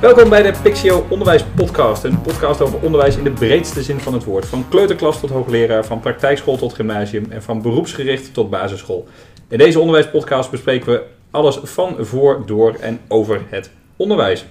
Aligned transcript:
Welkom 0.00 0.28
bij 0.28 0.42
de 0.42 0.52
Pixio 0.62 1.06
Onderwijs 1.08 1.44
Podcast. 1.44 2.04
Een 2.04 2.20
podcast 2.20 2.60
over 2.60 2.80
onderwijs 2.80 3.16
in 3.16 3.24
de 3.24 3.30
breedste 3.30 3.82
zin 3.82 3.98
van 3.98 4.12
het 4.12 4.24
woord. 4.24 4.46
Van 4.46 4.68
kleuterklas 4.68 5.20
tot 5.20 5.30
hoogleraar, 5.30 5.84
van 5.84 6.00
praktijkschool 6.00 6.56
tot 6.56 6.74
gymnasium 6.74 7.26
en 7.30 7.42
van 7.42 7.62
beroepsgericht 7.62 8.34
tot 8.34 8.50
basisschool. 8.50 9.08
In 9.48 9.58
deze 9.58 9.80
onderwijspodcast 9.80 10.50
bespreken 10.50 10.92
we 10.92 11.02
alles 11.30 11.56
van, 11.62 11.96
voor, 11.98 12.42
door 12.46 12.74
en 12.80 13.00
over 13.08 13.42
het 13.48 13.70
onderwijs. 13.96 14.44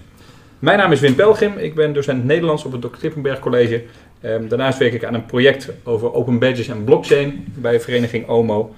Mijn 0.60 0.78
naam 0.78 0.92
is 0.92 1.00
Wim 1.00 1.16
Pelgrim, 1.16 1.58
ik 1.58 1.76
ben 1.76 1.94
docent 1.94 2.24
Nederlands 2.24 2.66
op 2.66 2.72
het 2.72 2.82
Dr. 2.82 2.88
Klippenberg 2.88 3.40
College. 3.40 3.84
Ehm, 4.22 4.48
daarnaast 4.48 4.78
werk 4.80 4.94
ik 4.94 5.04
aan 5.04 5.14
een 5.14 5.26
project 5.26 5.70
over 5.84 6.14
open 6.14 6.40
badges 6.40 6.68
en 6.68 6.84
blockchain 6.84 7.46
bij 7.56 7.80
vereniging 7.80 8.28
OMO. 8.28 8.74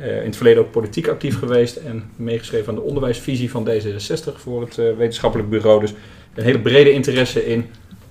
Uh, 0.00 0.20
in 0.20 0.26
het 0.26 0.36
verleden 0.36 0.62
ook 0.62 0.70
politiek 0.70 1.08
actief 1.08 1.38
geweest 1.38 1.76
en 1.76 2.10
meegeschreven 2.16 2.68
aan 2.68 2.74
de 2.74 2.80
onderwijsvisie 2.80 3.50
van 3.50 3.68
D66 3.68 4.34
voor 4.36 4.60
het 4.60 4.76
uh, 4.76 4.96
wetenschappelijk 4.96 5.50
bureau. 5.50 5.80
Dus 5.80 5.94
een 6.34 6.44
hele 6.44 6.60
brede 6.60 6.92
interesse 6.92 7.46
in 7.46 7.66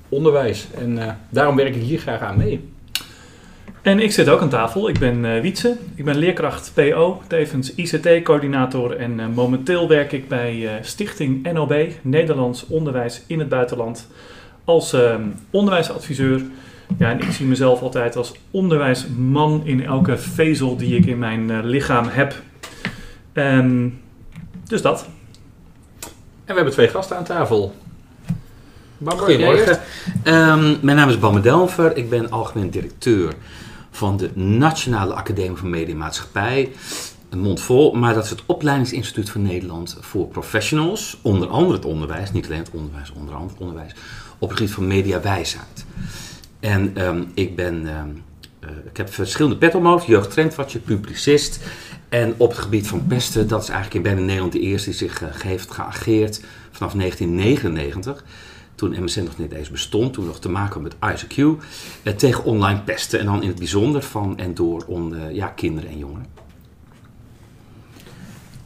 onderwijs. 0.09 0.67
En 0.77 0.97
uh, 0.97 1.11
daarom 1.29 1.55
werk 1.55 1.75
ik 1.75 1.81
hier 1.81 1.99
graag 1.99 2.19
aan 2.19 2.37
mee. 2.37 2.71
En 3.81 3.99
ik 3.99 4.11
zit 4.11 4.29
ook 4.29 4.41
aan 4.41 4.49
tafel. 4.49 4.89
Ik 4.89 4.99
ben 4.99 5.41
Wietse. 5.41 5.77
Ik 5.95 6.05
ben 6.05 6.17
leerkracht 6.17 6.71
PO, 6.73 7.21
tevens 7.27 7.75
ICT-coördinator. 7.75 8.95
En 8.95 9.31
momenteel 9.33 9.87
werk 9.87 10.11
ik 10.11 10.27
bij 10.27 10.79
Stichting 10.81 11.51
NOB, 11.53 11.87
Nederlands 12.01 12.67
Onderwijs 12.67 13.23
in 13.27 13.39
het 13.39 13.49
Buitenland, 13.49 14.07
als 14.63 14.93
ehm, 14.93 15.21
onderwijsadviseur. 15.51 16.41
Ja, 16.97 17.11
en 17.11 17.19
ik 17.19 17.31
zie 17.31 17.45
mezelf 17.45 17.81
altijd 17.81 18.15
als 18.15 18.33
onderwijsman 18.51 19.61
in 19.63 19.85
elke 19.85 20.17
vezel 20.17 20.77
die 20.77 20.95
ik 20.95 21.05
in 21.05 21.19
mijn 21.19 21.65
lichaam 21.65 22.07
heb. 22.07 22.35
Um, 23.33 24.01
dus 24.63 24.81
dat. 24.81 25.07
En 25.99 26.09
we 26.45 26.53
hebben 26.53 26.73
twee 26.73 26.87
gasten 26.87 27.17
aan 27.17 27.23
tafel. 27.23 27.73
Goedemorgen. 29.05 29.79
Um, 30.23 30.77
mijn 30.81 30.97
naam 30.97 31.09
is 31.09 31.19
Bamme 31.19 31.39
Delver. 31.39 31.97
Ik 31.97 32.09
ben 32.09 32.31
algemeen 32.31 32.69
directeur 32.69 33.33
van 33.91 34.17
de 34.17 34.29
Nationale 34.33 35.13
Academie 35.13 35.57
van 35.57 35.69
Media 35.69 35.93
en 35.93 35.97
Maatschappij. 35.97 36.71
Een 37.29 37.39
mond 37.39 37.61
vol, 37.61 37.93
maar 37.93 38.13
dat 38.13 38.23
is 38.23 38.29
het 38.29 38.43
opleidingsinstituut 38.45 39.29
van 39.29 39.41
Nederland 39.41 39.97
voor 40.01 40.27
professionals. 40.27 41.17
Onder 41.21 41.47
andere 41.47 41.73
het 41.73 41.85
onderwijs, 41.85 42.31
niet 42.31 42.45
alleen 42.45 42.59
het 42.59 42.69
onderwijs, 42.71 43.11
onder 43.11 43.33
andere 43.33 43.53
het 43.53 43.61
onderwijs. 43.61 43.95
Op 44.37 44.49
het 44.49 44.57
gebied 44.57 44.73
van 44.73 44.87
mediawijsheid. 44.87 45.85
En 46.59 47.05
um, 47.05 47.31
ik, 47.33 47.55
ben, 47.55 47.73
um, 47.73 48.23
uh, 48.63 48.69
ik 48.89 48.97
heb 48.97 49.13
verschillende 49.13 49.57
pet 49.57 49.75
omhoog, 49.75 50.05
jeugdtrendwatcher, 50.05 50.79
publicist. 50.79 51.59
En 52.09 52.33
op 52.37 52.49
het 52.49 52.59
gebied 52.59 52.87
van 52.87 53.07
pesten, 53.07 53.47
dat 53.47 53.61
is 53.61 53.69
eigenlijk 53.69 54.05
in 54.05 54.11
bijna 54.11 54.25
Nederland 54.25 54.51
de 54.51 54.59
eerste 54.59 54.89
die 54.89 54.97
zich 54.97 55.21
uh, 55.21 55.27
heeft 55.31 55.71
geageerd 55.71 56.41
vanaf 56.71 56.93
1999. 56.93 58.23
Toen 58.83 59.03
MSN 59.03 59.23
nog 59.23 59.37
niet 59.37 59.51
eens 59.51 59.69
bestond, 59.69 60.13
toen 60.13 60.25
nog 60.25 60.39
te 60.39 60.49
maken 60.49 60.81
met 60.81 60.95
ICQ. 60.95 61.37
Uh, 61.37 62.13
tegen 62.15 62.43
online 62.43 62.81
pesten 62.81 63.19
en 63.19 63.25
dan 63.25 63.41
in 63.41 63.47
het 63.47 63.57
bijzonder 63.57 64.01
van 64.01 64.37
en 64.37 64.53
door 64.53 64.83
on, 64.87 65.15
ja, 65.31 65.47
kinderen 65.47 65.89
en 65.89 65.97
jongeren. 65.97 66.25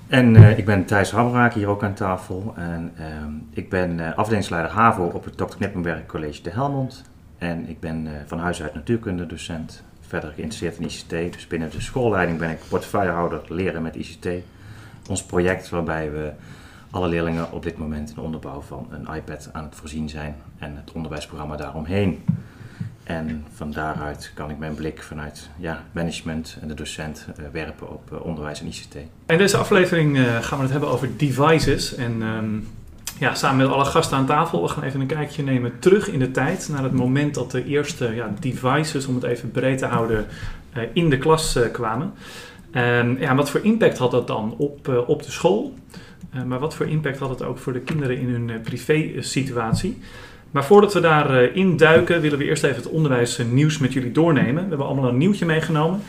En 0.08 0.36
uh, 0.36 0.58
ik 0.58 0.66
ben 0.66 0.86
Thijs 0.86 1.12
Hamraak, 1.12 1.54
hier 1.54 1.68
ook 1.68 1.84
aan 1.84 1.94
tafel. 1.94 2.54
En 2.56 2.94
uh, 3.00 3.06
ik 3.50 3.70
ben 3.70 4.16
afdelingsleider 4.16 4.72
HAVO 4.72 5.06
op 5.06 5.24
het 5.24 5.38
Dr. 5.38 5.56
Knippenberg 5.56 6.06
College 6.06 6.42
de 6.42 6.50
Helmond. 6.50 7.04
En 7.38 7.70
ik 7.70 7.80
ben 7.80 8.08
van 8.26 8.40
huis 8.40 8.62
uit 8.62 8.74
natuurkunde 8.74 9.26
docent, 9.26 9.84
verder 10.08 10.32
geïnteresseerd 10.36 10.78
in 10.78 10.86
ICT. 10.86 11.34
Dus 11.34 11.48
binnen 11.48 11.70
de 11.70 11.82
schoolleiding 11.82 12.40
ben 12.40 12.50
ik 12.50 12.60
portefeuillehouder 12.70 13.42
leren 13.48 13.82
met 13.82 13.96
ICT. 13.96 14.28
Ons 15.10 15.24
project 15.24 15.70
waarbij 15.70 16.12
we 16.12 16.32
alle 16.92 17.08
leerlingen 17.08 17.52
op 17.52 17.64
dit 17.64 17.78
moment 17.78 18.10
in 18.10 18.16
de 18.16 18.22
onderbouw 18.22 18.62
van 18.62 18.88
een 18.92 19.16
iPad 19.16 19.50
aan 19.52 19.64
het 19.64 19.76
voorzien 19.76 20.10
zijn 20.10 20.36
en 20.58 20.76
het 20.76 20.92
onderwijsprogramma 20.92 21.56
daaromheen. 21.56 22.24
En 23.08 23.46
van 23.54 23.72
daaruit 23.72 24.32
kan 24.34 24.50
ik 24.50 24.58
mijn 24.58 24.76
blik 24.76 25.04
vanuit 25.04 25.50
ja, 25.58 25.84
management 25.92 26.58
en 26.62 26.68
de 26.68 26.74
docent 26.74 27.28
uh, 27.40 27.46
werpen 27.52 27.92
op 27.92 28.10
uh, 28.14 28.26
onderwijs 28.26 28.62
en 28.62 28.68
ICT. 28.68 28.96
In 29.26 29.38
deze 29.38 29.58
aflevering 29.58 30.18
uh, 30.18 30.36
gaan 30.42 30.58
we 30.58 30.64
het 30.64 30.72
hebben 30.72 30.90
over 30.90 31.18
devices. 31.18 31.96
En 31.96 32.22
um, 32.22 32.68
ja, 33.20 33.34
samen 33.34 33.58
met 33.66 33.76
alle 33.76 33.86
gasten 33.86 34.18
aan 34.18 34.26
tafel, 34.26 34.62
we 34.62 34.68
gaan 34.68 34.84
even 34.84 35.02
een 35.02 35.08
kijkje 35.08 35.44
nemen 35.44 35.80
terug 35.80 36.10
in 36.10 36.20
de 36.20 36.32
tijd. 36.32 36.70
Naar 36.72 36.84
het 36.84 36.94
moment 36.94 37.34
dat 37.34 37.52
de 37.52 37.66
eerste 37.66 38.16
ja, 38.16 38.34
devices, 38.40 39.06
om 39.06 39.16
het 39.16 39.24
even 39.24 39.52
breed 39.52 39.78
te 39.78 39.86
houden, 39.86 40.26
in 40.94 41.10
de 41.10 41.18
klas 41.18 41.60
kwamen. 41.72 42.14
En 42.72 43.18
ja, 43.20 43.36
wat 43.36 43.50
voor 43.50 43.64
impact 43.64 43.98
had 43.98 44.12
dat 44.12 44.28
dan 44.28 44.56
op, 44.58 45.04
op 45.08 45.24
de 45.24 45.32
school? 45.32 45.74
Maar 46.46 46.60
wat 46.60 46.76
voor 46.76 46.88
impact 46.88 47.20
had 47.20 47.30
het 47.30 47.44
ook 47.44 47.58
voor 47.58 47.74
de 47.74 47.80
kinderen 47.80 48.18
in 48.18 48.30
hun 48.30 48.62
privé-situatie? 48.62 50.02
Maar 50.52 50.66
voordat 50.66 50.94
we 50.94 51.00
daarin 51.00 51.78
duiken, 51.78 52.22
willen 52.22 52.38
we 52.38 52.46
eerst 52.46 52.64
even 52.64 52.76
het 52.76 52.90
onderwijsnieuws 52.90 53.78
met 53.78 53.94
jullie 53.94 54.12
doornemen. 54.12 54.64
We 54.64 54.70
hebben 54.70 54.88
allemaal 54.88 55.10
een 55.10 55.18
nieuwtje 55.18 55.46
meegenomen. 55.46 56.02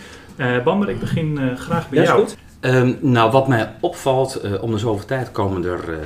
Bamber, 0.65 0.89
ik 0.89 1.01
begin 1.01 1.57
graag 1.57 1.89
bij 1.89 1.99
ja, 1.99 2.05
jou. 2.05 2.21
Goed. 2.21 2.37
Um, 2.61 2.99
nou, 3.01 3.31
wat 3.31 3.49
mij 3.49 3.75
opvalt, 3.81 4.61
om 4.61 4.71
de 4.71 4.79
zoveel 4.79 5.07
tijd 5.07 5.33
komen 5.33 5.65
er 5.65 5.99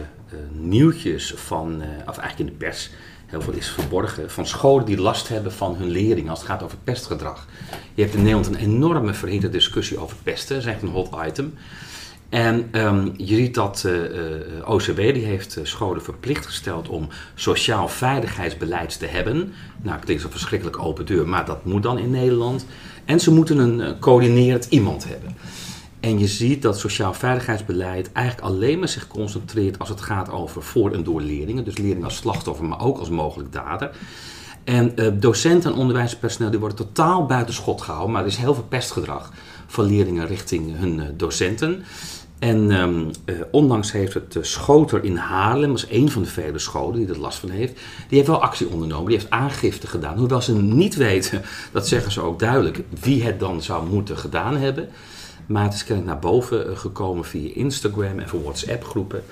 nieuwtjes 0.52 1.34
van, 1.36 1.82
of 2.06 2.18
eigenlijk 2.18 2.38
in 2.38 2.46
de 2.46 2.64
pers, 2.64 2.90
heel 3.26 3.42
veel 3.42 3.52
is 3.52 3.70
verborgen, 3.70 4.30
van 4.30 4.46
scholen 4.46 4.84
die 4.84 5.00
last 5.00 5.28
hebben 5.28 5.52
van 5.52 5.76
hun 5.76 5.88
leerlingen 5.90 6.30
als 6.30 6.38
het 6.38 6.48
gaat 6.48 6.62
over 6.62 6.78
pestgedrag. 6.84 7.46
Je 7.94 8.02
hebt 8.02 8.14
in 8.14 8.22
Nederland 8.22 8.46
een 8.46 8.60
enorme 8.60 9.14
verhitte 9.14 9.50
discussie 9.50 9.98
over 9.98 10.16
pesten, 10.22 10.54
dat 10.54 10.64
is 10.64 10.72
echt 10.72 10.82
een 10.82 10.88
hot 10.88 11.10
item. 11.26 11.54
En 12.32 12.68
um, 12.72 13.12
je 13.16 13.36
ziet 13.36 13.54
dat 13.54 13.82
uh, 13.86 13.92
uh, 13.92 14.68
OCW 14.68 14.96
die 14.96 15.24
heeft 15.24 15.56
uh, 15.56 15.64
scholen 15.64 16.02
verplicht 16.02 16.46
gesteld 16.46 16.88
om 16.88 17.08
sociaal 17.34 17.88
veiligheidsbeleid 17.88 18.98
te 18.98 19.06
hebben. 19.06 19.52
Nou, 19.82 19.98
klinkt 19.98 20.22
zo 20.22 20.28
verschrikkelijk 20.30 20.78
open 20.78 21.06
deur, 21.06 21.28
maar 21.28 21.44
dat 21.44 21.64
moet 21.64 21.82
dan 21.82 21.98
in 21.98 22.10
Nederland. 22.10 22.66
En 23.04 23.20
ze 23.20 23.32
moeten 23.32 23.58
een 23.58 23.98
coördinerend 23.98 24.66
iemand 24.68 25.08
hebben. 25.08 25.36
En 26.00 26.18
je 26.18 26.26
ziet 26.26 26.62
dat 26.62 26.78
sociaal 26.78 27.14
veiligheidsbeleid 27.14 28.12
eigenlijk 28.12 28.46
alleen 28.46 28.78
maar 28.78 28.88
zich 28.88 29.06
concentreert 29.06 29.78
als 29.78 29.88
het 29.88 30.00
gaat 30.00 30.30
over 30.30 30.62
voor 30.62 30.92
en 30.92 31.04
door 31.04 31.20
leerlingen. 31.20 31.64
Dus 31.64 31.78
leerlingen 31.78 32.04
als 32.04 32.16
slachtoffer, 32.16 32.64
maar 32.64 32.80
ook 32.80 32.98
als 32.98 33.10
mogelijk 33.10 33.52
dader. 33.52 33.90
En 34.64 34.94
docenten 35.20 35.72
en 35.72 35.78
onderwijspersoneel 35.78 36.50
die 36.50 36.60
worden 36.60 36.76
totaal 36.76 37.26
buiten 37.26 37.54
schot 37.54 37.82
gehouden, 37.82 38.12
maar 38.12 38.22
er 38.22 38.28
is 38.28 38.36
heel 38.36 38.54
veel 38.54 38.66
pestgedrag 38.68 39.32
van 39.66 39.84
leerlingen 39.84 40.26
richting 40.26 40.78
hun 40.78 41.14
docenten. 41.16 41.84
En 42.42 42.70
um, 42.70 43.10
ondanks 43.50 43.92
heeft 43.92 44.14
het 44.14 44.34
uh, 44.34 44.42
Schoter 44.42 45.04
in 45.04 45.16
Haarlem, 45.16 45.68
dat 45.68 45.78
is 45.78 45.98
een 45.98 46.10
van 46.10 46.22
de 46.22 46.28
vele 46.28 46.58
scholen 46.58 46.98
die 46.98 47.08
er 47.08 47.18
last 47.18 47.38
van 47.38 47.50
heeft, 47.50 47.72
die 48.08 48.16
heeft 48.18 48.26
wel 48.26 48.42
actie 48.42 48.68
ondernomen, 48.68 49.06
die 49.06 49.16
heeft 49.16 49.30
aangifte 49.30 49.86
gedaan. 49.86 50.18
Hoewel 50.18 50.42
ze 50.42 50.54
niet 50.54 50.94
weten, 50.94 51.42
dat 51.72 51.88
zeggen 51.88 52.12
ze 52.12 52.20
ook 52.20 52.38
duidelijk, 52.38 52.82
wie 53.00 53.24
het 53.24 53.40
dan 53.40 53.62
zou 53.62 53.88
moeten 53.88 54.18
gedaan 54.18 54.56
hebben. 54.56 54.88
Maar 55.46 55.64
het 55.64 55.74
is 55.74 55.84
kennelijk 55.84 56.12
naar 56.12 56.30
boven 56.30 56.70
uh, 56.70 56.76
gekomen 56.76 57.24
via 57.24 57.54
Instagram 57.54 58.18
en 58.18 58.28
voor 58.28 58.42
WhatsApp 58.42 58.84
groepen. 58.84 59.22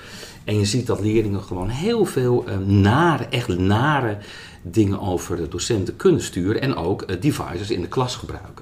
En 0.43 0.59
je 0.59 0.65
ziet 0.65 0.87
dat 0.87 0.99
leerlingen 0.99 1.41
gewoon 1.41 1.69
heel 1.69 2.05
veel 2.05 2.45
nare, 2.65 3.25
echt 3.25 3.47
nare 3.47 4.17
dingen 4.61 4.99
over 4.99 5.35
de 5.35 5.47
docenten 5.47 5.95
kunnen 5.95 6.21
sturen 6.21 6.61
en 6.61 6.75
ook 6.75 7.21
devices 7.21 7.71
in 7.71 7.81
de 7.81 7.87
klas 7.87 8.15
gebruiken. 8.15 8.60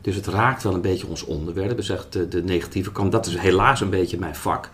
Dus 0.00 0.14
het 0.14 0.26
raakt 0.26 0.62
wel 0.62 0.74
een 0.74 0.80
beetje 0.80 1.06
ons 1.06 1.24
onderwerp. 1.24 1.76
Dus 1.76 1.88
echt 1.88 2.12
de, 2.12 2.28
de 2.28 2.42
negatieve 2.42 2.92
kant. 2.92 3.12
Dat 3.12 3.26
is 3.26 3.36
helaas 3.36 3.80
een 3.80 3.90
beetje 3.90 4.18
mijn 4.18 4.34
vak. 4.34 4.70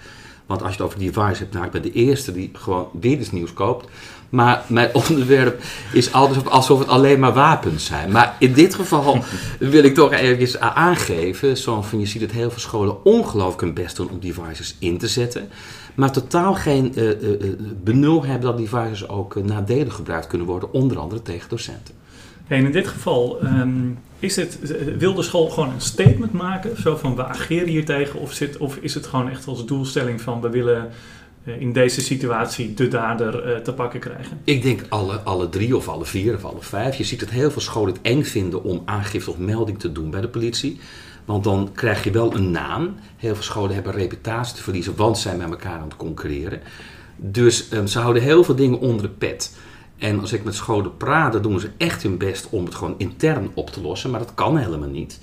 Want 0.47 0.63
als 0.63 0.71
je 0.75 0.83
het 0.83 0.87
over 0.87 0.99
device 0.99 1.43
hebt, 1.43 1.53
nou, 1.53 1.65
ik 1.65 1.71
ben 1.71 1.83
de 1.83 1.93
eerste 1.93 2.33
die 2.33 2.51
gewoon 2.53 2.89
weer 3.01 3.19
iets 3.19 3.31
nieuws 3.31 3.53
koopt. 3.53 3.89
Maar 4.29 4.65
mijn 4.67 4.95
onderwerp 5.09 5.63
is 5.93 6.13
altijd 6.13 6.49
alsof 6.49 6.79
het 6.79 6.89
alleen 6.89 7.19
maar 7.19 7.35
wapens 7.35 7.85
zijn. 7.85 8.13
Maar 8.13 8.37
in 8.39 8.53
dit 8.53 8.75
geval 8.75 9.25
wil 9.59 9.85
ik 9.85 9.95
toch 9.95 10.13
even 10.13 10.61
aangeven. 10.61 11.57
Zo 11.57 11.83
van, 11.83 12.01
je 12.01 12.07
ziet 12.07 12.21
dat 12.21 12.31
heel 12.31 12.51
veel 12.51 12.61
scholen 12.61 13.05
ongelooflijk 13.05 13.61
hun 13.61 13.75
best 13.75 13.97
doen 13.97 14.11
om 14.11 14.21
devices 14.21 14.77
in 14.79 14.99
te 14.99 15.09
zetten. 15.09 15.49
Maar 15.95 16.13
totaal 16.13 16.55
geen 16.55 16.93
uh, 16.95 17.23
uh, 17.23 17.53
benul 17.83 18.25
hebben 18.25 18.47
dat 18.47 18.59
devices 18.59 19.09
ook 19.09 19.35
uh, 19.35 19.45
nadelig 19.45 19.95
gebruikt 19.95 20.27
kunnen 20.27 20.47
worden. 20.47 20.73
Onder 20.73 20.99
andere 20.99 21.23
tegen 21.23 21.49
docenten. 21.49 21.95
En 22.47 22.65
in 22.65 22.73
dit 22.73 22.89
geval, 22.89 23.45
um, 23.45 23.99
is 24.19 24.37
het, 24.37 24.59
wil 24.99 25.15
de 25.15 25.23
school 25.23 25.49
gewoon 25.49 25.71
een 25.71 25.81
statement 25.81 26.33
maken? 26.33 26.81
Zo 26.81 26.97
van 26.97 27.17
we 27.17 27.25
ageren 27.25 27.69
hier 27.69 27.85
tegen? 27.85 28.21
Of, 28.21 28.41
of 28.59 28.77
is 28.77 28.95
het 28.95 29.07
gewoon 29.07 29.31
echt 29.31 29.47
als 29.47 29.67
doelstelling 29.67 30.21
van 30.21 30.41
we 30.41 30.49
willen 30.49 30.91
eh, 31.45 31.61
in 31.61 31.73
deze 31.73 32.01
situatie 32.01 32.75
de 32.75 32.89
dader 32.89 33.43
eh, 33.43 33.61
te 33.61 33.73
pakken 33.73 34.01
krijgen? 34.01 34.41
Ik 34.45 34.63
denk 34.63 34.83
alle, 34.89 35.21
alle 35.21 35.49
drie 35.49 35.77
of 35.77 35.89
alle 35.89 36.05
vier 36.05 36.35
of 36.35 36.45
alle 36.45 36.63
vijf. 36.63 36.97
Je 36.97 37.05
ziet 37.05 37.21
dat 37.21 37.31
heel 37.31 37.51
veel 37.51 37.63
scholen 37.63 37.93
het 37.93 38.03
eng 38.03 38.23
vinden 38.23 38.63
om 38.63 38.83
aangifte 38.85 39.31
of 39.31 39.39
melding 39.39 39.79
te 39.79 39.93
doen 39.93 40.11
bij 40.11 40.21
de 40.21 40.29
politie. 40.29 40.81
Want 41.25 41.45
dan 41.45 41.71
krijg 41.75 42.05
je 42.05 42.11
wel 42.11 42.35
een 42.35 42.51
naam. 42.51 42.95
Heel 43.17 43.35
veel 43.35 43.43
scholen 43.43 43.75
hebben 43.75 43.93
reputatie 43.93 44.57
te 44.57 44.63
verliezen, 44.63 44.97
want 44.97 45.17
ze 45.17 45.23
zijn 45.23 45.39
met 45.39 45.51
elkaar 45.51 45.79
aan 45.79 45.89
het 45.89 45.97
concurreren. 45.97 46.61
Dus 47.17 47.69
ehm, 47.69 47.87
ze 47.87 47.99
houden 47.99 48.23
heel 48.23 48.45
veel 48.45 48.55
dingen 48.55 48.81
onder 48.81 49.03
de 49.03 49.09
pet. 49.09 49.57
En 49.99 50.21
als 50.21 50.33
ik 50.33 50.45
met 50.45 50.55
scholen 50.55 50.97
praat, 50.97 51.33
dan 51.33 51.43
doen 51.43 51.61
ze 51.61 51.71
echt 51.77 52.03
hun 52.03 52.19
best 52.19 52.49
om 52.51 52.65
het 52.65 52.75
gewoon 52.75 52.95
intern 52.99 53.51
op 53.55 53.71
te 53.71 53.81
lossen. 53.81 54.11
Maar 54.11 54.21
dat 54.21 54.35
kan 54.35 54.57
helemaal 54.57 54.89
niet. 54.89 55.19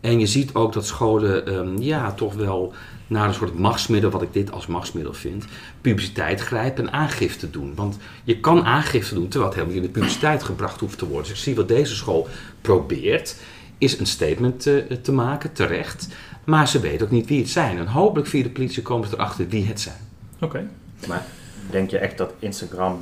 En 0.00 0.18
je 0.20 0.26
ziet 0.26 0.54
ook 0.54 0.72
dat 0.72 0.86
scholen 0.86 1.46
ehm, 1.46 1.82
ja, 1.82 2.12
toch 2.12 2.34
wel 2.34 2.72
naar 3.06 3.28
een 3.28 3.34
soort 3.34 3.58
machtsmiddel, 3.58 4.10
wat 4.10 4.22
ik 4.22 4.32
dit 4.32 4.52
als 4.52 4.66
machtsmiddel 4.66 5.12
vind, 5.12 5.44
publiciteit 5.80 6.40
grijpen 6.40 6.86
en 6.86 6.92
aangifte 6.92 7.50
doen. 7.50 7.74
Want 7.74 7.98
je 8.24 8.40
kan 8.40 8.64
aangifte 8.64 9.14
doen 9.14 9.28
terwijl 9.28 9.50
het 9.50 9.54
helemaal 9.54 9.80
niet 9.80 9.86
in 9.86 9.92
de 9.92 9.98
publiciteit 10.00 10.42
gebracht 10.42 10.80
hoeft 10.80 10.98
te 10.98 11.06
worden. 11.06 11.22
Dus 11.22 11.38
ik 11.38 11.44
zie 11.44 11.54
wat 11.54 11.68
deze 11.68 11.94
school 11.94 12.28
probeert, 12.60 13.36
is 13.78 13.98
een 13.98 14.06
statement 14.06 14.60
te, 14.60 14.98
te 15.02 15.12
maken, 15.12 15.52
terecht. 15.52 16.08
Maar 16.44 16.68
ze 16.68 16.80
weten 16.80 17.06
ook 17.06 17.12
niet 17.12 17.28
wie 17.28 17.40
het 17.40 17.50
zijn. 17.50 17.78
En 17.78 17.86
hopelijk 17.86 18.28
via 18.28 18.42
de 18.42 18.50
politie 18.50 18.82
komen 18.82 19.08
ze 19.08 19.14
erachter 19.14 19.48
wie 19.48 19.66
het 19.66 19.80
zijn. 19.80 19.98
Oké. 20.40 20.68
Maar 21.08 21.26
denk 21.70 21.90
je 21.90 21.98
echt 21.98 22.18
dat 22.18 22.32
Instagram 22.38 23.00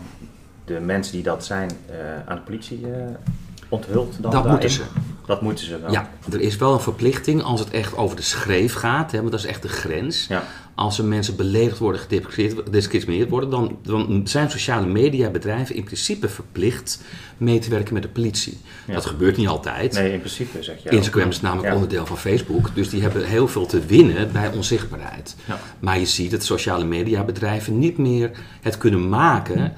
de 0.65 0.81
mensen 0.81 1.13
die 1.13 1.23
dat 1.23 1.45
zijn 1.45 1.71
eh, 1.91 1.97
aan 2.27 2.37
de 2.37 2.43
politie 2.43 2.81
eh, 2.93 3.07
onthult? 3.69 4.17
Dan 4.21 4.31
Dat 4.31 4.49
moeten 4.49 4.71
ze. 4.71 4.83
Dat 5.27 5.43
moeten 5.43 5.65
ze 5.65 5.81
wel. 5.81 5.91
Ja, 5.93 6.11
er 6.33 6.41
is 6.41 6.57
wel 6.57 6.73
een 6.73 6.81
verplichting 6.81 7.43
als 7.43 7.61
het 7.61 7.71
echt 7.71 7.97
over 7.97 8.17
de 8.17 8.23
schreef 8.23 8.75
gaat, 8.75 9.13
hè, 9.13 9.19
want 9.19 9.31
dat 9.31 9.41
is 9.41 9.47
echt 9.47 9.63
de 9.63 9.69
grens. 9.69 10.27
Ja. 10.27 10.45
Als 10.75 10.99
er 10.99 11.05
mensen 11.05 11.37
beledigd 11.37 11.79
worden, 11.79 12.01
gediscrimineerd 12.01 13.31
worden, 13.31 13.51
dan, 13.51 13.79
dan 13.83 14.21
zijn 14.25 14.51
sociale 14.51 14.87
mediabedrijven 14.87 15.75
in 15.75 15.85
principe 15.85 16.29
verplicht 16.29 17.03
mee 17.37 17.59
te 17.59 17.71
werken 17.71 17.95
met 17.95 18.03
de 18.03 18.09
politie. 18.09 18.59
Ja. 18.87 18.95
Dat 18.95 19.05
gebeurt 19.07 19.37
niet 19.37 19.49
altijd. 19.49 19.93
Nee, 19.93 20.13
in 20.13 20.19
principe 20.19 20.63
zeg 20.63 20.83
je. 20.83 20.89
Instagram 20.89 21.29
is 21.29 21.41
namelijk 21.41 21.69
Ja. 21.69 21.75
onderdeel 21.75 22.07
van 22.07 22.19
Facebook, 22.19 22.71
dus 22.75 22.89
die 22.91 23.03
hebben 23.03 23.25
heel 23.25 23.49
veel 23.49 23.67
te 23.67 23.81
winnen 23.87 24.33
bij 24.33 24.53
onzichtbaarheid. 24.53 25.37
Maar 25.79 25.99
je 25.99 26.07
ziet 26.07 26.31
dat 26.31 26.45
sociale 26.45 26.85
mediabedrijven 26.85 27.79
niet 27.79 27.99
meer 27.99 28.31
het 28.61 28.79
kunnen 28.79 29.09
maken 29.09 29.57
eh, 29.57 29.71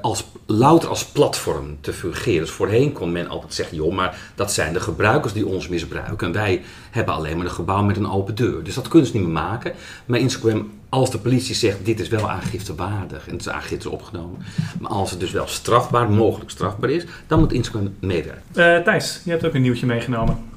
als, 0.00 0.24
louter 0.46 0.88
als 0.88 1.04
platform 1.04 1.78
te 1.80 1.92
fungeren. 1.92 2.40
Dus 2.40 2.50
voorheen 2.50 2.92
kon 2.92 3.12
men 3.12 3.28
altijd 3.28 3.54
zeggen, 3.54 3.76
joh, 3.76 3.94
maar 3.94 4.18
dat 4.34 4.52
zijn 4.52 4.72
de 4.72 4.80
gebruikers 4.80 5.32
die 5.32 5.46
ons 5.46 5.68
misbruiken. 5.68 6.26
En 6.26 6.32
wij 6.32 6.62
hebben 6.90 7.14
alleen 7.14 7.36
maar 7.36 7.46
een 7.46 7.52
gebouw 7.52 7.82
met 7.82 7.96
een 7.96 8.10
open 8.10 8.34
deur. 8.34 8.64
Dus 8.64 8.74
dat 8.74 8.88
kunnen 8.88 9.08
ze 9.08 9.16
niet 9.16 9.24
meer 9.24 9.32
maken. 9.32 9.72
Maar 10.06 10.18
Instagram, 10.18 10.70
als 10.88 11.10
de 11.10 11.18
politie 11.18 11.54
zegt, 11.54 11.84
dit 11.84 12.00
is 12.00 12.08
wel 12.08 12.30
aangiftewaardig 12.30 13.26
en 13.26 13.32
het 13.32 13.40
is 13.40 13.48
aangifte 13.48 13.90
opgenomen. 13.90 14.42
Maar 14.80 14.90
als 14.90 15.10
het 15.10 15.20
dus 15.20 15.30
wel 15.30 15.46
strafbaar, 15.46 16.10
mogelijk 16.10 16.50
strafbaar 16.50 16.90
is, 16.90 17.04
dan 17.26 17.38
moet 17.38 17.52
Instagram 17.52 17.94
meewerken. 18.00 18.42
Eh, 18.54 18.78
Thijs, 18.78 19.20
je 19.24 19.30
hebt 19.30 19.44
ook 19.44 19.54
een 19.54 19.62
nieuwtje 19.62 19.86
meegenomen. 19.86 20.54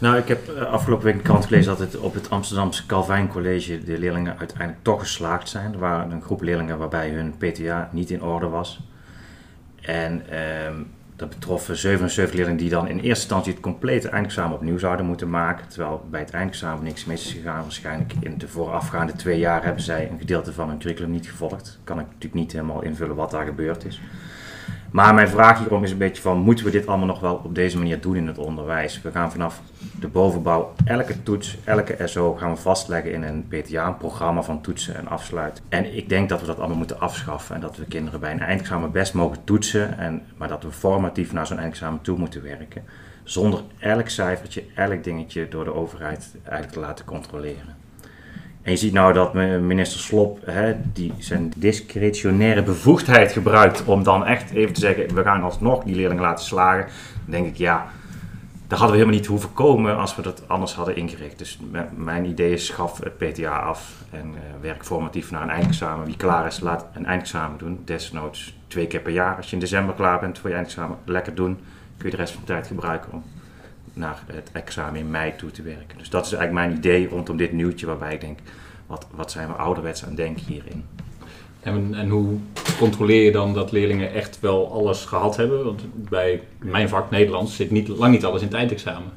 Nou, 0.00 0.16
ik 0.16 0.28
heb 0.28 0.48
eh, 0.48 0.62
afgelopen 0.62 1.04
week 1.04 1.16
de 1.16 1.22
krant 1.22 1.46
gelezen 1.46 1.76
dat 1.76 1.78
het 1.78 1.98
op 1.98 2.14
het 2.14 2.30
Amsterdamse 2.30 2.86
Calvijn 2.86 3.28
College 3.28 3.84
de 3.84 3.98
leerlingen 3.98 4.38
uiteindelijk 4.38 4.78
toch 4.82 5.00
geslaagd 5.00 5.48
zijn. 5.48 5.72
Er 5.72 5.78
waren 5.78 6.10
een 6.10 6.22
groep 6.22 6.42
leerlingen 6.42 6.78
waarbij 6.78 7.10
hun 7.10 7.34
PTA 7.36 7.88
niet 7.92 8.10
in 8.10 8.22
orde 8.22 8.48
was. 8.48 8.80
En 9.80 10.22
ehm, 10.30 10.74
dat 11.16 11.28
betrof 11.28 11.68
77 11.72 12.34
leerlingen 12.34 12.58
die 12.58 12.70
dan 12.70 12.88
in 12.88 12.94
eerste 12.94 13.08
instantie 13.08 13.52
het 13.52 13.62
complete 13.62 14.08
eindexamen 14.08 14.56
opnieuw 14.56 14.78
zouden 14.78 15.06
moeten 15.06 15.30
maken. 15.30 15.68
Terwijl 15.68 16.06
bij 16.10 16.20
het 16.20 16.30
eindexamen 16.30 16.84
niks 16.84 17.04
mis 17.04 17.26
is 17.26 17.32
gegaan. 17.32 17.62
Waarschijnlijk 17.62 18.12
in 18.20 18.38
de 18.38 18.48
voorafgaande 18.48 19.12
twee 19.12 19.38
jaar 19.38 19.64
hebben 19.64 19.82
zij 19.82 20.10
een 20.10 20.18
gedeelte 20.18 20.52
van 20.52 20.68
hun 20.68 20.78
curriculum 20.78 21.10
niet 21.10 21.30
gevolgd. 21.30 21.78
Kan 21.84 21.98
ik 21.98 22.06
natuurlijk 22.06 22.34
niet 22.34 22.52
helemaal 22.52 22.82
invullen 22.82 23.16
wat 23.16 23.30
daar 23.30 23.46
gebeurd 23.46 23.84
is. 23.84 24.00
Maar 24.90 25.14
mijn 25.14 25.28
vraag 25.28 25.58
hierom 25.58 25.84
is 25.84 25.90
een 25.90 25.98
beetje 25.98 26.22
van, 26.22 26.38
moeten 26.38 26.64
we 26.64 26.70
dit 26.70 26.86
allemaal 26.86 27.06
nog 27.06 27.20
wel 27.20 27.40
op 27.44 27.54
deze 27.54 27.78
manier 27.78 28.00
doen 28.00 28.16
in 28.16 28.26
het 28.26 28.38
onderwijs? 28.38 29.02
We 29.02 29.10
gaan 29.10 29.30
vanaf 29.30 29.60
de 30.00 30.08
bovenbouw 30.08 30.72
elke 30.84 31.22
toets, 31.22 31.58
elke 31.64 31.96
SO 32.04 32.34
gaan 32.34 32.50
we 32.50 32.60
vastleggen 32.60 33.12
in 33.12 33.22
een 33.22 33.46
PTA, 33.48 33.86
een 33.86 33.96
programma 33.96 34.42
van 34.42 34.60
toetsen 34.60 34.96
en 34.96 35.08
afsluiten. 35.08 35.64
En 35.68 35.96
ik 35.96 36.08
denk 36.08 36.28
dat 36.28 36.40
we 36.40 36.46
dat 36.46 36.58
allemaal 36.58 36.76
moeten 36.76 37.00
afschaffen 37.00 37.54
en 37.54 37.60
dat 37.60 37.76
we 37.76 37.84
kinderen 37.84 38.20
bij 38.20 38.32
een 38.32 38.40
eindexamen 38.40 38.92
best 38.92 39.14
mogen 39.14 39.44
toetsen, 39.44 39.98
en, 39.98 40.22
maar 40.36 40.48
dat 40.48 40.62
we 40.62 40.72
formatief 40.72 41.32
naar 41.32 41.46
zo'n 41.46 41.58
eindexamen 41.58 42.00
toe 42.00 42.18
moeten 42.18 42.42
werken. 42.42 42.84
Zonder 43.22 43.60
elk 43.78 44.08
cijfertje, 44.08 44.64
elk 44.74 45.04
dingetje 45.04 45.48
door 45.48 45.64
de 45.64 45.74
overheid 45.74 46.36
eigenlijk 46.42 46.72
te 46.72 46.80
laten 46.80 47.04
controleren. 47.04 47.76
En 48.62 48.70
je 48.70 48.76
ziet 48.76 48.92
nou 48.92 49.12
dat 49.12 49.34
minister 49.60 50.00
Slop 50.00 50.38
hè, 50.44 50.74
die 50.92 51.12
zijn 51.18 51.52
discretionaire 51.56 52.62
bevoegdheid 52.62 53.32
gebruikt 53.32 53.84
om 53.84 54.02
dan 54.02 54.26
echt 54.26 54.50
even 54.50 54.74
te 54.74 54.80
zeggen, 54.80 55.14
we 55.14 55.22
gaan 55.22 55.42
alsnog 55.42 55.84
die 55.84 55.94
leerlingen 55.94 56.22
laten 56.22 56.44
slagen. 56.44 56.86
Dan 57.24 57.30
denk 57.30 57.46
ik, 57.46 57.56
ja, 57.56 57.86
daar 58.66 58.78
hadden 58.78 58.96
we 58.96 59.02
helemaal 59.02 59.20
niet 59.20 59.26
hoeven 59.26 59.52
komen 59.52 59.96
als 59.96 60.16
we 60.16 60.22
dat 60.22 60.48
anders 60.48 60.74
hadden 60.74 60.96
ingericht. 60.96 61.38
Dus 61.38 61.58
mijn 61.96 62.24
idee 62.24 62.52
is, 62.52 62.66
schaf 62.66 62.98
het 62.98 63.18
PTA 63.18 63.58
af 63.58 64.04
en 64.10 64.34
eh, 64.34 64.40
werk 64.60 64.84
formatief 64.84 65.30
naar 65.30 65.42
een 65.42 65.50
eindexamen. 65.50 66.06
Wie 66.06 66.16
klaar 66.16 66.46
is, 66.46 66.60
laat 66.60 66.86
een 66.94 67.06
eindexamen 67.06 67.58
doen. 67.58 67.80
Desnoods 67.84 68.58
twee 68.66 68.86
keer 68.86 69.00
per 69.00 69.12
jaar. 69.12 69.36
Als 69.36 69.46
je 69.46 69.52
in 69.52 69.60
december 69.60 69.94
klaar 69.94 70.20
bent 70.20 70.38
voor 70.38 70.48
je 70.48 70.54
eindexamen, 70.54 70.96
lekker 71.04 71.34
doen. 71.34 71.58
Kun 71.96 72.10
je 72.10 72.16
de 72.16 72.22
rest 72.22 72.32
van 72.32 72.42
de 72.46 72.52
tijd 72.52 72.66
gebruiken 72.66 73.12
om 73.12 73.22
naar 74.00 74.22
het 74.32 74.50
examen 74.52 75.00
in 75.00 75.10
mei 75.10 75.36
toe 75.36 75.50
te 75.50 75.62
werken. 75.62 75.98
Dus 75.98 76.10
dat 76.10 76.26
is 76.26 76.32
eigenlijk 76.32 76.66
mijn 76.66 76.78
idee 76.78 77.08
rondom 77.08 77.36
dit 77.36 77.52
nieuwtje, 77.52 77.86
waarbij 77.86 78.14
ik 78.14 78.20
denk, 78.20 78.38
wat, 78.86 79.06
wat 79.10 79.30
zijn 79.30 79.48
we 79.48 79.54
ouderwets 79.54 80.04
aan 80.04 80.14
denken 80.14 80.44
hierin? 80.46 80.84
En, 81.60 81.94
en 81.94 82.08
hoe 82.08 82.38
controleer 82.78 83.24
je 83.24 83.32
dan 83.32 83.54
dat 83.54 83.72
leerlingen 83.72 84.12
echt 84.12 84.40
wel 84.40 84.72
alles 84.72 85.04
gehad 85.04 85.36
hebben? 85.36 85.64
Want 85.64 85.82
bij 85.94 86.42
mijn 86.58 86.88
vak 86.88 87.10
Nederlands 87.10 87.56
zit 87.56 87.70
niet, 87.70 87.88
lang 87.88 88.12
niet 88.12 88.24
alles 88.24 88.40
in 88.40 88.46
het 88.46 88.56
eindexamen. 88.56 89.12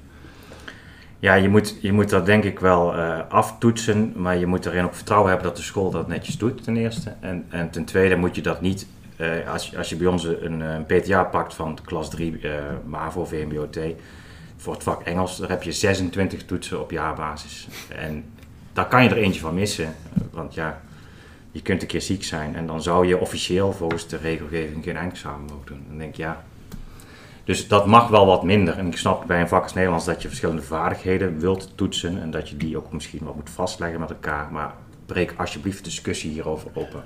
Ja, 1.20 1.34
je 1.34 1.50
moet, 1.50 1.78
je 1.82 1.92
moet 1.92 2.10
dat 2.10 2.26
denk 2.26 2.44
ik 2.44 2.60
wel 2.60 2.96
eh, 2.96 3.20
aftoetsen, 3.30 4.14
maar 4.16 4.38
je 4.38 4.46
moet 4.46 4.66
erin 4.66 4.84
ook 4.84 4.96
vertrouwen 4.96 5.30
hebben 5.30 5.48
dat 5.48 5.58
de 5.58 5.64
school 5.64 5.92
dat 5.92 6.08
netjes 6.08 6.38
doet, 6.38 6.64
ten 6.64 6.78
eerste. 6.78 7.14
En, 7.20 7.46
en 7.50 7.70
ten 7.70 7.86
tweede 7.86 8.16
moet 8.16 8.36
je 8.36 8.42
dat 8.42 8.62
niet, 8.62 8.88
eh, 9.18 9.52
als, 9.52 9.70
je, 9.70 9.78
als 9.78 9.90
je 9.90 9.96
bij 9.96 10.08
ons 10.08 10.24
een, 10.24 10.60
een 10.60 10.86
PTA 10.86 11.24
pakt 11.24 11.54
van 11.54 11.78
klas 11.86 12.10
3, 12.10 12.40
eh 12.40 12.52
MAVO, 12.86 13.26
VMBO-T, 13.26 13.80
voor 14.64 14.74
het 14.74 14.84
vak 14.84 15.02
Engels, 15.02 15.42
heb 15.48 15.64
je 15.64 15.72
26 15.72 16.46
toetsen 16.46 16.82
op 16.82 16.92
jaarbasis. 16.92 17.68
En 17.96 18.26
daar 18.74 18.88
kan 18.88 19.04
je 19.04 19.10
er 19.10 19.18
eentje 19.18 19.40
van 19.40 19.54
missen, 19.54 19.96
want 20.32 20.54
ja, 20.54 20.82
je 21.52 21.62
kunt 21.62 21.82
een 21.82 21.88
keer 21.88 22.02
ziek 22.02 22.24
zijn 22.24 22.56
en 22.56 22.68
dan 22.68 22.82
zou 22.82 23.08
je 23.08 23.18
officieel 23.20 23.74
volgens 23.74 24.08
de 24.08 24.18
regelgeving 24.18 24.84
geen 24.84 24.98
eindexamen 24.98 25.46
mogen 25.50 25.66
doen. 25.66 25.84
Dan 25.88 25.98
denk 25.98 26.10
ik, 26.10 26.18
ja, 26.18 26.44
dus 27.44 27.68
dat 27.68 27.86
mag 27.86 28.08
wel 28.08 28.26
wat 28.26 28.44
minder. 28.44 28.78
En 28.78 28.88
ik 28.88 28.98
snap 28.98 29.28
bij 29.28 29.42
een 29.42 29.48
vak 29.48 29.64
als 29.64 29.74
Nederlands 29.74 30.06
dat 30.06 30.22
je 30.22 30.28
verschillende 30.28 30.62
vaardigheden 30.62 31.40
wilt 31.40 31.72
toetsen. 31.76 32.22
En 32.22 32.32
dat 32.32 32.50
je 32.50 32.58
die 32.58 32.78
ook 32.78 32.94
misschien 32.94 33.24
wel 33.24 33.34
moet 33.36 33.50
vastleggen 33.50 34.00
met 34.00 34.10
elkaar. 34.10 34.52
Maar 34.52 34.74
breek 35.06 35.34
alsjeblieft 35.38 35.84
discussie 35.84 36.32
hierover 36.32 36.68
open. 36.74 37.04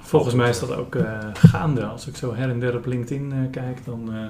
Volgens 0.00 0.34
mij 0.34 0.48
is 0.48 0.58
dat 0.58 0.74
ook 0.76 0.94
eh, 0.94 1.18
gaande. 1.32 1.84
Als 1.84 2.06
ik 2.06 2.16
zo 2.16 2.34
her 2.34 2.50
en 2.50 2.60
der 2.60 2.76
op 2.76 2.86
LinkedIn 2.86 3.32
eh, 3.32 3.38
kijk, 3.50 3.84
dan 3.84 4.14
eh, 4.14 4.26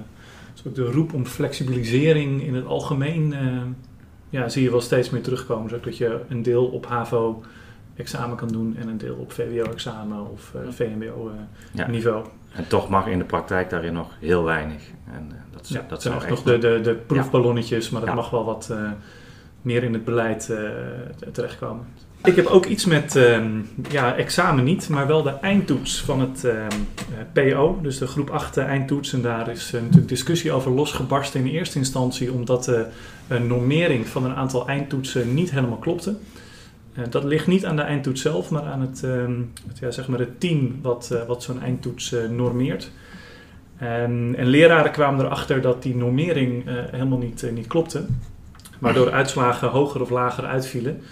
ook 0.66 0.74
de 0.74 0.90
roep 0.90 1.12
om 1.12 1.26
flexibilisering 1.26 2.42
in 2.42 2.54
het 2.54 2.66
algemeen. 2.66 3.32
eh, 3.32 3.62
ja, 4.30 4.48
zie 4.48 4.62
je 4.62 4.70
wel 4.70 4.80
steeds 4.80 5.10
meer 5.10 5.22
terugkomen. 5.22 5.70
Zodat 5.70 5.96
je 5.96 6.20
een 6.28 6.42
deel 6.42 6.66
op 6.66 6.86
HAVO 6.86 7.42
examen 7.96 8.36
kan 8.36 8.48
doen 8.48 8.76
en 8.76 8.88
een 8.88 8.98
deel 8.98 9.14
op 9.16 9.32
VWO 9.32 9.62
examen 9.72 10.30
of 10.30 10.52
VMBO 10.70 11.28
eh, 11.28 11.34
Ja. 11.72 11.86
niveau. 11.88 12.26
En 12.52 12.68
toch 12.68 12.88
mag 12.88 13.06
in 13.06 13.18
de 13.18 13.24
praktijk 13.24 13.70
daarin 13.70 13.92
nog 13.92 14.10
heel 14.20 14.44
weinig. 14.44 14.82
En 15.12 15.26
eh, 15.30 15.36
dat, 15.52 15.62
is- 15.62 15.68
Ja, 15.68 15.78
dat 15.80 15.88
dat 15.88 16.02
zijn 16.02 16.14
echt 16.14 16.28
nog 16.28 16.42
de, 16.42 16.58
de, 16.58 16.80
de 16.82 16.94
proefballonnetjes, 16.94 17.90
maar 17.90 18.04
dat 18.04 18.14
mag 18.14 18.30
wel 18.30 18.44
wat 18.44 18.74
meer 19.62 19.82
in 19.82 19.92
het 19.92 20.04
beleid 20.04 20.52
terechtkomen. 21.32 21.86
Ik 22.24 22.36
heb 22.36 22.46
ook 22.46 22.66
iets 22.66 22.84
met 22.84 23.16
ehm, 23.16 23.60
ja, 23.90 24.16
examen 24.16 24.64
niet, 24.64 24.88
maar 24.88 25.06
wel 25.06 25.22
de 25.22 25.30
eindtoets 25.30 26.00
van 26.00 26.20
het 26.20 26.44
ehm, 26.44 26.70
eh, 27.34 27.52
PO, 27.52 27.78
dus 27.82 27.98
de 27.98 28.06
groep 28.06 28.30
8 28.30 28.56
eindtoets. 28.56 29.12
En 29.12 29.22
daar 29.22 29.50
is 29.50 29.72
eh, 29.72 29.80
natuurlijk 29.80 30.08
discussie 30.08 30.52
over 30.52 30.70
losgebarsten 30.70 31.40
in 31.40 31.46
eerste 31.46 31.78
instantie, 31.78 32.32
omdat 32.32 32.64
de 32.64 32.86
eh, 33.26 33.40
normering 33.40 34.06
van 34.06 34.24
een 34.24 34.34
aantal 34.34 34.68
eindtoetsen 34.68 35.34
niet 35.34 35.50
helemaal 35.50 35.76
klopte. 35.76 36.16
Dat 37.10 37.24
ligt 37.24 37.46
niet 37.46 37.64
aan 37.64 37.76
de 37.76 37.82
eindtoets 37.82 38.22
zelf, 38.22 38.50
maar 38.50 38.62
aan 38.62 38.80
het, 38.80 39.02
ehm, 39.04 39.40
het, 39.68 39.78
ja, 39.78 39.90
zeg 39.90 40.08
maar 40.08 40.18
het 40.18 40.40
team 40.40 40.78
wat, 40.82 41.14
wat 41.26 41.42
zo'n 41.42 41.62
eindtoets 41.62 42.14
normeert. 42.30 42.90
En, 43.76 44.34
en 44.36 44.46
leraren 44.46 44.92
kwamen 44.92 45.24
erachter 45.24 45.60
dat 45.60 45.82
die 45.82 45.96
normering 45.96 46.64
helemaal 46.90 47.18
niet, 47.18 47.50
niet 47.54 47.66
klopte. 47.66 48.04
Waardoor 48.78 49.12
uitslagen 49.12 49.68
hoger 49.68 50.00
of 50.00 50.10
lager 50.10 50.44
uitvielen. 50.44 51.02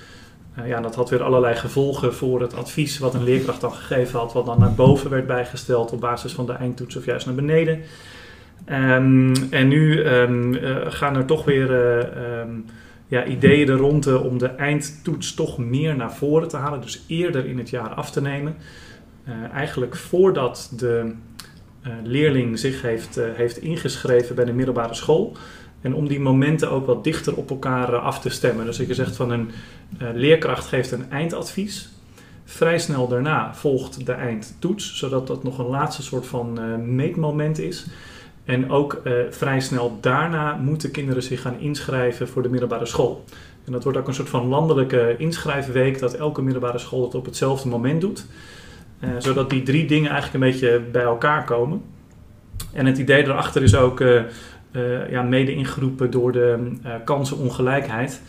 Eh, 0.62 0.68
ja, 0.68 0.80
dat 0.80 0.94
had 0.94 1.10
weer 1.10 1.22
allerlei 1.22 1.54
gevolgen 1.54 2.14
voor 2.14 2.40
het 2.40 2.54
advies 2.54 2.98
wat 2.98 3.14
een 3.14 3.24
leerkracht 3.24 3.60
dan 3.60 3.72
gegeven 3.72 4.18
had. 4.18 4.32
Wat 4.32 4.46
dan 4.46 4.58
naar 4.58 4.74
boven 4.74 5.10
werd 5.10 5.26
bijgesteld 5.26 5.92
op 5.92 6.00
basis 6.00 6.32
van 6.32 6.46
de 6.46 6.52
eindtoets 6.52 6.96
of 6.96 7.04
juist 7.04 7.26
naar 7.26 7.34
beneden. 7.34 7.80
Ehm, 8.64 9.34
en 9.50 9.68
nu 9.68 10.02
ehm, 10.02 10.54
eh, 10.54 10.76
gaan 10.88 11.16
er 11.16 11.24
toch 11.24 11.44
weer 11.44 11.70
eh, 11.70 12.38
ehm, 12.40 12.50
ja, 13.06 13.24
ideeën 13.24 13.68
er 13.68 13.76
rond 13.76 14.20
om 14.22 14.38
de 14.38 14.46
eindtoets 14.46 15.34
toch 15.34 15.58
meer 15.58 15.96
naar 15.96 16.14
voren 16.14 16.48
te 16.48 16.56
halen. 16.56 16.80
Dus 16.80 17.04
eerder 17.06 17.46
in 17.46 17.58
het 17.58 17.70
jaar 17.70 17.88
af 17.88 18.10
te 18.10 18.20
nemen. 18.20 18.56
Eh, 19.24 19.34
eigenlijk 19.52 19.96
voordat 19.96 20.72
de 20.76 21.14
leerling 22.02 22.58
zich 22.58 22.82
heeft, 22.82 23.20
heeft 23.34 23.56
ingeschreven 23.56 24.34
bij 24.34 24.44
de 24.44 24.52
middelbare 24.52 24.94
school. 24.94 25.36
En 25.80 25.94
om 25.94 26.08
die 26.08 26.20
momenten 26.20 26.70
ook 26.70 26.86
wat 26.86 27.04
dichter 27.04 27.36
op 27.36 27.50
elkaar 27.50 27.92
eh, 27.92 28.02
af 28.02 28.20
te 28.20 28.28
stemmen. 28.28 28.64
Dus 28.64 28.78
ik 28.80 28.94
zegt 28.94 29.16
van 29.16 29.30
een 29.30 29.50
eh, 29.98 30.08
leerkracht 30.14 30.66
geeft 30.66 30.92
een 30.92 31.10
eindadvies. 31.10 31.88
Vrij 32.44 32.78
snel 32.78 33.08
daarna 33.08 33.54
volgt 33.54 34.06
de 34.06 34.12
eindtoets, 34.12 34.96
zodat 34.96 35.26
dat 35.26 35.42
nog 35.42 35.58
een 35.58 35.66
laatste 35.66 36.02
soort 36.02 36.26
van 36.26 36.58
eh, 36.60 36.76
meetmoment 36.76 37.58
is. 37.58 37.86
En 38.44 38.70
ook 38.70 39.02
vrij 39.30 39.60
snel 39.60 39.98
daarna 40.00 40.54
moeten 40.56 40.90
kinderen 40.90 41.22
zich 41.22 41.40
gaan 41.40 41.58
inschrijven 41.58 42.28
voor 42.28 42.42
de 42.42 42.48
middelbare 42.48 42.86
school. 42.86 43.24
En 43.64 43.72
dat 43.72 43.82
wordt 43.82 43.98
ook 43.98 44.08
een 44.08 44.14
soort 44.14 44.28
van 44.28 44.46
landelijke 44.46 45.14
inschrijfweek, 45.18 45.98
dat 45.98 46.14
elke 46.14 46.42
middelbare 46.42 46.78
school 46.78 47.04
het 47.04 47.14
op 47.14 47.24
hetzelfde 47.24 47.68
moment 47.68 48.00
doet. 48.00 48.26
Zodat 49.18 49.50
die 49.50 49.62
drie 49.62 49.86
dingen 49.86 50.10
eigenlijk 50.10 50.44
een 50.44 50.50
beetje 50.50 50.80
bij 50.92 51.02
elkaar 51.02 51.44
komen. 51.44 51.82
En 52.72 52.86
het 52.86 52.98
idee 52.98 53.22
erachter 53.22 53.62
is 53.62 53.74
ook 53.74 54.02
eh, 54.72 55.10
ja, 55.10 55.22
mede 55.22 55.54
ingeroepen 55.54 56.10
door 56.10 56.32
de 56.32 56.70
eh, 56.82 56.92
kansenongelijkheid. 57.04 58.20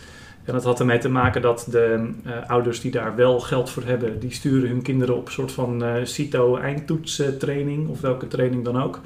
En 0.43 0.53
dat 0.53 0.63
had 0.63 0.79
ermee 0.79 0.97
te 0.97 1.09
maken 1.09 1.41
dat 1.41 1.67
de 1.69 2.09
eh, 2.23 2.31
ouders 2.49 2.81
die 2.81 2.91
daar 2.91 3.15
wel 3.15 3.39
geld 3.39 3.69
voor 3.69 3.83
hebben, 3.83 4.19
die 4.19 4.31
sturen 4.31 4.69
hun 4.69 4.81
kinderen 4.81 5.15
op 5.15 5.25
een 5.25 5.31
soort 5.31 5.51
van 5.51 5.83
eh 5.83 5.93
CITO 6.03 6.57
eindtoetstraining 6.57 7.87
of 7.89 8.01
welke 8.01 8.27
training 8.27 8.65
dan 8.65 8.81
ook. 8.81 8.99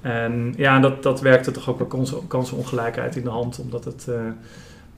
En 0.00 0.54
ja, 0.56 0.80
dat, 0.80 1.02
dat 1.02 1.20
werkte 1.20 1.50
toch 1.50 1.68
ook 1.68 1.78
wel 1.78 1.86
kansen, 1.86 2.26
kansenongelijkheid 2.26 3.16
in 3.16 3.22
de 3.22 3.30
hand, 3.30 3.58
omdat 3.58 3.84
het, 3.84 4.08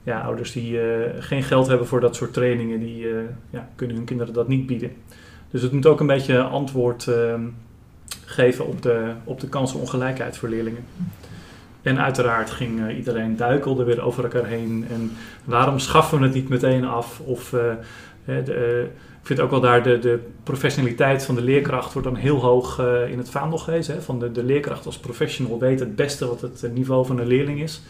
ja, 0.03 0.21
ouders 0.21 0.51
die 0.51 0.79
geen 1.19 1.43
geld 1.43 1.67
hebben 1.67 1.87
voor 1.87 1.99
dat 1.99 2.15
soort 2.15 2.33
trainingen, 2.33 2.79
die 2.79 3.07
ja, 3.49 3.69
kunnen 3.75 3.95
hun 3.95 4.05
kinderen 4.05 4.33
dat 4.33 4.47
niet 4.47 4.65
bieden. 4.65 4.91
Dus 5.51 5.61
het 5.61 5.71
moet 5.71 5.85
ook 5.85 5.99
een 5.99 6.07
beetje 6.07 6.41
antwoord 6.41 7.07
geven 8.25 8.67
op 8.67 8.81
de, 8.81 9.11
op 9.23 9.39
de 9.39 9.49
kansenongelijkheid 9.49 10.37
voor 10.37 10.49
leerlingen. 10.49 10.83
En 11.81 11.99
uiteraard 11.99 12.49
ging 12.49 12.87
eh, 12.87 12.97
iedereen 12.97 13.35
duikelde 13.35 13.83
weer 13.83 14.01
over 14.01 14.23
elkaar 14.23 14.45
heen. 14.45 14.85
En 14.89 15.11
waarom 15.43 15.79
schaffen 15.79 16.19
we 16.19 16.25
het 16.25 16.33
niet 16.33 16.49
meteen 16.49 16.85
af? 16.85 17.19
Of 17.19 17.53
eh, 17.53 17.61
de, 18.25 18.53
eh, 18.53 18.81
ik 19.21 19.35
vind 19.35 19.39
ook 19.39 19.51
wel 19.51 19.61
daar 19.61 19.83
de, 19.83 19.99
de 19.99 20.19
professionaliteit 20.43 21.25
van 21.25 21.35
de 21.35 21.41
leerkracht 21.41 21.93
wordt 21.93 22.07
dan 22.07 22.17
heel 22.17 22.39
hoog 22.39 22.79
in 23.09 23.17
het 23.17 23.29
vaandel 23.29 23.57
gewezen. 23.57 23.93
Hè? 23.95 24.01
Van 24.01 24.19
de, 24.19 24.31
de 24.31 24.43
leerkracht 24.43 24.85
als 24.85 24.97
professional 24.97 25.59
weet 25.59 25.79
het 25.79 25.95
beste 25.95 26.27
wat 26.27 26.41
het 26.41 26.69
niveau 26.73 27.05
van 27.05 27.19
een 27.19 27.27
leerling 27.27 27.61
is. 27.61 27.81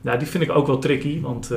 Nou, 0.00 0.18
die 0.18 0.28
vind 0.28 0.44
ik 0.44 0.50
ook 0.50 0.66
wel 0.66 0.78
tricky, 0.78 1.20
want 1.20 1.50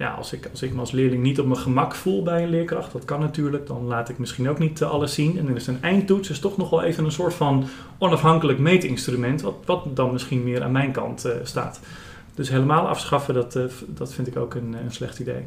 ja, 0.00 0.10
als, 0.10 0.32
ik, 0.32 0.48
als 0.50 0.62
ik 0.62 0.72
me 0.72 0.80
als 0.80 0.90
leerling 0.90 1.22
niet 1.22 1.40
op 1.40 1.46
mijn 1.46 1.60
gemak 1.60 1.94
voel 1.94 2.22
bij 2.22 2.42
een 2.42 2.50
leerkracht, 2.50 2.92
dat 2.92 3.04
kan 3.04 3.20
natuurlijk, 3.20 3.66
dan 3.66 3.84
laat 3.84 4.08
ik 4.08 4.18
misschien 4.18 4.48
ook 4.48 4.58
niet 4.58 4.80
eh, 4.80 4.90
alles 4.90 5.14
zien. 5.14 5.38
En 5.38 5.46
dan 5.46 5.56
is 5.56 5.66
een 5.66 5.82
eindtoets 5.82 6.30
is 6.30 6.38
toch 6.38 6.56
nog 6.56 6.70
wel 6.70 6.82
even 6.82 7.04
een 7.04 7.12
soort 7.12 7.34
van 7.34 7.64
onafhankelijk 7.98 8.58
meetinstrument, 8.58 9.40
wat, 9.40 9.54
wat 9.64 9.96
dan 9.96 10.12
misschien 10.12 10.42
meer 10.42 10.62
aan 10.62 10.72
mijn 10.72 10.92
kant 10.92 11.24
eh, 11.24 11.32
staat. 11.42 11.80
Dus 12.34 12.48
helemaal 12.48 12.88
afschaffen, 12.88 13.34
dat, 13.34 13.56
eh, 13.56 13.64
dat 13.86 14.14
vind 14.14 14.26
ik 14.26 14.36
ook 14.36 14.54
een, 14.54 14.76
een 14.84 14.92
slecht 14.92 15.18
idee. 15.18 15.42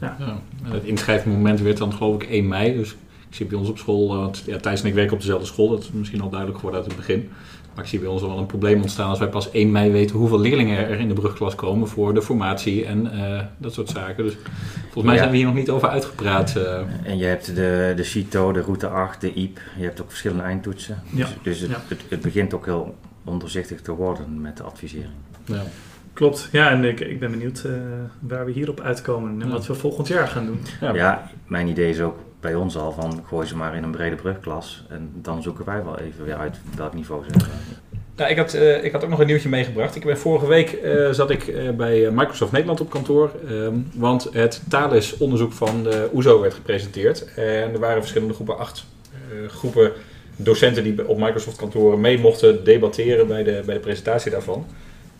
Ja. 0.00 0.16
En 0.64 0.70
het 0.70 0.84
inschrijfmoment 0.84 1.60
werd 1.60 1.76
dan 1.76 1.92
geloof 1.92 2.22
ik 2.22 2.28
1 2.28 2.48
mei. 2.48 2.76
Dus 2.76 2.92
ik 3.28 3.34
zie 3.34 3.46
bij 3.46 3.58
ons 3.58 3.68
op 3.68 3.78
school, 3.78 4.08
want 4.08 4.42
ja, 4.46 4.58
Thijs 4.58 4.80
en 4.80 4.88
ik 4.88 4.94
werken 4.94 5.14
op 5.14 5.20
dezelfde 5.20 5.46
school. 5.46 5.68
Dat 5.68 5.82
is 5.82 5.90
misschien 5.92 6.20
al 6.20 6.30
duidelijk 6.30 6.58
geworden 6.58 6.80
uit 6.82 6.90
het 6.90 7.06
begin. 7.06 7.30
Maar 7.76 7.84
ik 7.84 7.90
zie 7.90 8.00
bij 8.00 8.08
ons 8.08 8.22
al 8.22 8.28
wel 8.28 8.38
een 8.38 8.46
probleem 8.46 8.80
ontstaan 8.82 9.08
als 9.08 9.18
wij 9.18 9.28
pas 9.28 9.50
1 9.50 9.70
mei 9.70 9.90
weten 9.90 10.16
hoeveel 10.16 10.40
leerlingen 10.40 10.78
er 10.88 11.00
in 11.00 11.08
de 11.08 11.14
brugklas 11.14 11.54
komen 11.54 11.88
voor 11.88 12.14
de 12.14 12.22
formatie 12.22 12.84
en 12.84 13.12
eh, 13.12 13.42
dat 13.58 13.72
soort 13.72 13.88
zaken. 13.88 14.24
Dus 14.24 14.36
volgens 14.82 15.04
mij 15.04 15.14
Ja. 15.14 15.18
zijn 15.20 15.30
we 15.30 15.36
hier 15.36 15.46
nog 15.46 15.54
niet 15.54 15.70
over 15.70 15.88
uitgepraat. 15.88 16.56
eh. 16.56 16.80
En 17.02 17.18
je 17.18 17.24
hebt 17.24 17.46
de, 17.54 17.92
de 17.96 18.04
CITO, 18.04 18.52
de 18.52 18.60
route 18.60 18.88
8, 18.88 19.20
de 19.20 19.32
IEP. 19.32 19.60
Je 19.78 19.84
hebt 19.84 20.00
ook 20.02 20.08
verschillende 20.08 20.42
eindtoetsen. 20.42 21.02
Ja. 21.10 21.24
Dus, 21.26 21.34
dus 21.42 21.60
het, 21.60 21.70
Ja. 21.70 21.82
het, 21.88 22.00
het 22.08 22.20
begint 22.20 22.54
ook 22.54 22.64
heel 22.64 22.94
onderzichtig 23.24 23.80
te 23.82 23.92
worden 23.92 24.40
met 24.40 24.56
de 24.56 24.62
advisering. 24.62 25.10
ja. 25.44 25.62
Klopt, 26.12 26.48
ja, 26.52 26.70
en 26.70 26.84
ik, 26.84 27.00
ik 27.00 27.20
ben 27.20 27.30
benieuwd 27.30 27.62
eh, 27.66 27.72
waar 28.20 28.44
we 28.44 28.52
hierop 28.52 28.80
uitkomen 28.80 29.40
en 29.42 29.46
Ja. 29.46 29.52
wat 29.52 29.66
we 29.66 29.74
volgend 29.74 30.08
jaar 30.08 30.28
gaan 30.28 30.46
doen. 30.46 30.60
Ja. 30.80 30.94
Ja. 30.94 31.30
mijn 31.46 31.68
idee 31.68 31.90
is 31.90 32.00
ook 32.00 32.16
bij 32.46 32.54
ons 32.54 32.76
al 32.76 32.92
van 32.92 33.24
gooi 33.28 33.46
ze 33.46 33.56
maar 33.56 33.76
in 33.76 33.82
een 33.82 33.90
brede 33.90 34.16
brugklas. 34.16 34.84
En 34.88 35.10
dan 35.14 35.42
zoeken 35.42 35.64
wij 35.64 35.84
wel 35.84 35.98
even 35.98 36.24
weer 36.24 36.36
uit 36.36 36.56
welk 36.76 36.94
niveau 36.94 37.24
ze 37.24 37.30
hebben. 37.30 37.48
Nou, 38.16 38.30
ik, 38.30 38.36
had, 38.36 38.54
eh, 38.54 38.84
ik 38.84 38.92
had 38.92 39.04
ook 39.04 39.10
nog 39.10 39.18
een 39.18 39.26
nieuwtje 39.26 39.48
meegebracht. 39.48 39.94
Ik 39.94 40.04
ben 40.04 40.18
vorige 40.18 40.46
week 40.46 40.72
eh, 40.72 41.10
zat 41.10 41.30
ik 41.30 41.48
eh, 41.48 41.70
bij 41.70 42.10
Microsoft 42.10 42.52
Nederland 42.52 42.80
op 42.80 42.90
kantoor. 42.90 43.30
ehm, 43.48 43.74
want 43.94 44.28
het 44.32 44.62
Thales-onderzoek 44.68 45.52
van 45.52 45.82
de 45.82 46.08
OESO 46.14 46.40
werd 46.40 46.54
gepresenteerd. 46.54 47.34
En 47.34 47.72
er 47.72 47.78
waren 47.78 48.00
verschillende 48.00 48.34
groepen, 48.34 48.58
acht 48.58 48.84
groepen 49.48 49.92
docenten 50.36 50.82
die 50.82 51.08
op 51.08 51.18
Microsoft 51.18 51.56
kantoren 51.56 52.00
mee 52.00 52.18
mochten 52.18 52.64
debatteren 52.64 53.26
bij 53.26 53.42
de, 53.42 53.62
bij 53.66 53.74
de 53.74 53.80
presentatie 53.80 54.30
daarvan. 54.30 54.66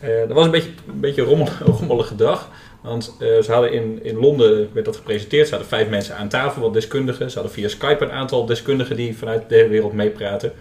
Dat 0.01 0.33
was 0.33 0.45
een 0.45 0.51
beetje 0.51 0.71
een 0.89 1.01
beetje 1.01 1.23
rommelige 1.79 2.17
dag. 2.17 2.51
Want 2.87 3.17
eh, 3.19 3.43
ze 3.43 3.53
hadden 3.53 3.73
in, 3.73 3.99
in 4.03 4.17
Londen 4.17 4.69
werd 4.73 4.87
dat 4.87 4.97
gepresenteerd. 4.97 5.45
Ze 5.49 5.55
hadden 5.55 5.69
vijf 5.71 5.89
mensen 5.89 6.17
aan 6.17 6.29
tafel, 6.29 6.63
wat 6.63 6.73
deskundigen. 6.73 7.31
Ze 7.31 7.35
hadden 7.35 7.55
via 7.55 7.69
Skype 7.69 8.05
een 8.05 8.11
aantal 8.11 8.47
deskundigen 8.47 8.97
die 8.97 9.17
vanuit 9.17 9.49
de 9.49 9.55
hele 9.55 9.69
wereld 9.69 9.93
meepraten. 9.93 10.53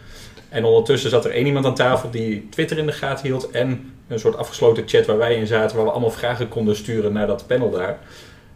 En 0.50 0.66
ondertussen 0.66 1.10
zat 1.10 1.26
er 1.26 1.32
één 1.32 1.46
iemand 1.46 1.66
aan 1.66 1.76
tafel 1.76 2.10
die 2.12 2.48
Twitter 2.50 2.78
in 2.78 2.86
de 2.86 2.92
gaten 2.92 3.26
hield. 3.26 3.52
En 3.52 3.94
een 4.08 4.20
soort 4.20 4.38
afgesloten 4.38 4.84
chat 4.88 5.06
waar 5.06 5.18
wij 5.18 5.36
in 5.36 5.48
zaten. 5.48 5.76
Waar 5.76 5.86
we 5.86 5.92
allemaal 5.92 6.12
vragen 6.12 6.48
konden 6.48 6.76
sturen 6.76 7.14
naar 7.14 7.28
dat 7.28 7.48
panel 7.48 7.70
daar. 7.70 8.00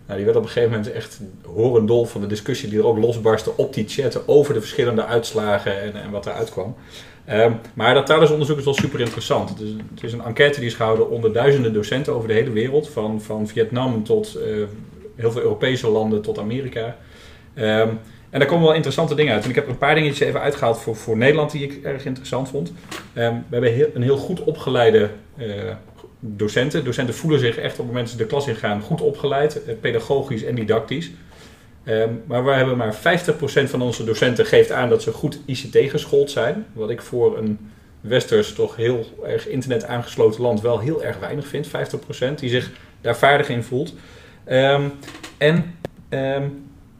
Nou, 0.05 0.17
die 0.17 0.25
werd 0.25 0.37
op 0.37 0.43
een 0.43 0.49
gegeven 0.49 0.75
moment 0.75 0.91
echt 0.91 1.19
horendol 1.45 2.05
van 2.05 2.21
de 2.21 2.27
discussie 2.27 2.69
die 2.69 2.79
er 2.79 2.85
ook 2.85 2.97
losbarstte 2.97 3.51
op 3.57 3.73
die 3.73 3.87
chat. 3.87 4.27
Over 4.27 4.53
de 4.53 4.59
verschillende 4.59 5.05
uitslagen 5.05 5.81
en, 5.81 6.01
en 6.01 6.11
wat 6.11 6.25
eruit 6.25 6.51
kwam. 6.51 6.75
Ehm, 7.29 7.51
maar 7.73 7.93
dat 7.93 8.05
Thales-onderzoek 8.05 8.57
is 8.57 8.63
wel 8.63 8.73
super 8.73 8.99
interessant. 8.99 9.49
Het 9.49 9.59
is, 9.59 9.69
het 9.69 10.03
is 10.03 10.13
een 10.13 10.21
enquête 10.21 10.59
die 10.59 10.69
is 10.69 10.75
gehouden 10.75 11.09
onder 11.09 11.33
duizenden 11.33 11.73
docenten 11.73 12.13
over 12.13 12.27
de 12.27 12.33
hele 12.33 12.51
wereld. 12.51 12.89
Van, 12.89 13.21
van 13.21 13.47
Vietnam 13.47 14.03
tot 14.03 14.35
eh, 14.35 14.43
heel 15.15 15.31
veel 15.31 15.41
Europese 15.41 15.89
landen 15.89 16.21
tot 16.21 16.39
Amerika. 16.39 16.97
Ehm, 17.53 17.89
en 18.29 18.39
daar 18.39 18.47
komen 18.47 18.65
wel 18.65 18.73
interessante 18.73 19.15
dingen 19.15 19.33
uit. 19.33 19.43
En 19.43 19.49
ik 19.49 19.55
heb 19.55 19.67
een 19.67 19.77
paar 19.77 19.95
dingetjes 19.95 20.27
even 20.27 20.41
uitgehaald 20.41 20.79
voor, 20.79 20.95
voor 20.95 21.17
Nederland 21.17 21.51
die 21.51 21.63
ik 21.63 21.83
erg 21.83 22.05
interessant 22.05 22.49
vond. 22.49 22.73
Ehm, 23.13 23.33
we 23.33 23.41
hebben 23.49 23.73
heel, 23.73 23.87
een 23.93 24.03
heel 24.03 24.17
goed 24.17 24.43
opgeleide 24.43 25.09
eh, 25.37 25.47
docenten. 26.19 26.83
Docenten 26.83 27.15
voelen 27.15 27.39
zich 27.39 27.57
echt 27.57 27.71
op 27.71 27.77
het 27.77 27.87
moment 27.87 28.05
dat 28.05 28.15
ze 28.17 28.23
de 28.23 28.29
klas 28.29 28.47
ingaan 28.47 28.81
goed 28.81 29.01
opgeleid, 29.01 29.63
eh, 29.63 29.73
pedagogisch 29.81 30.43
en 30.43 30.55
didactisch. 30.55 31.11
Ehm, 31.89 32.13
maar 32.25 32.45
we 32.45 32.51
hebben 32.51 32.77
maar 32.77 32.95
50% 32.95 33.69
van 33.69 33.81
onze 33.81 34.03
docenten 34.03 34.45
geeft 34.45 34.71
aan 34.71 34.89
dat 34.89 35.01
ze 35.01 35.11
goed 35.11 35.39
ICT 35.45 35.89
geschoold 35.89 36.31
zijn. 36.31 36.65
Wat 36.73 36.89
ik 36.89 37.01
voor 37.01 37.37
een 37.37 37.69
westers 38.01 38.53
toch 38.53 38.75
heel 38.75 39.05
erg 39.23 39.47
internet 39.47 39.85
aangesloten 39.85 40.41
land 40.41 40.61
wel 40.61 40.79
heel 40.79 41.03
erg 41.03 41.19
weinig 41.19 41.47
vind. 41.47 41.67
50% 41.67 42.39
die 42.39 42.49
zich 42.49 42.71
daar 43.01 43.17
vaardig 43.17 43.49
in 43.49 43.63
voelt. 43.63 43.93
Ehm, 44.43 44.83
en 45.37 45.75
ehm, 46.09 46.47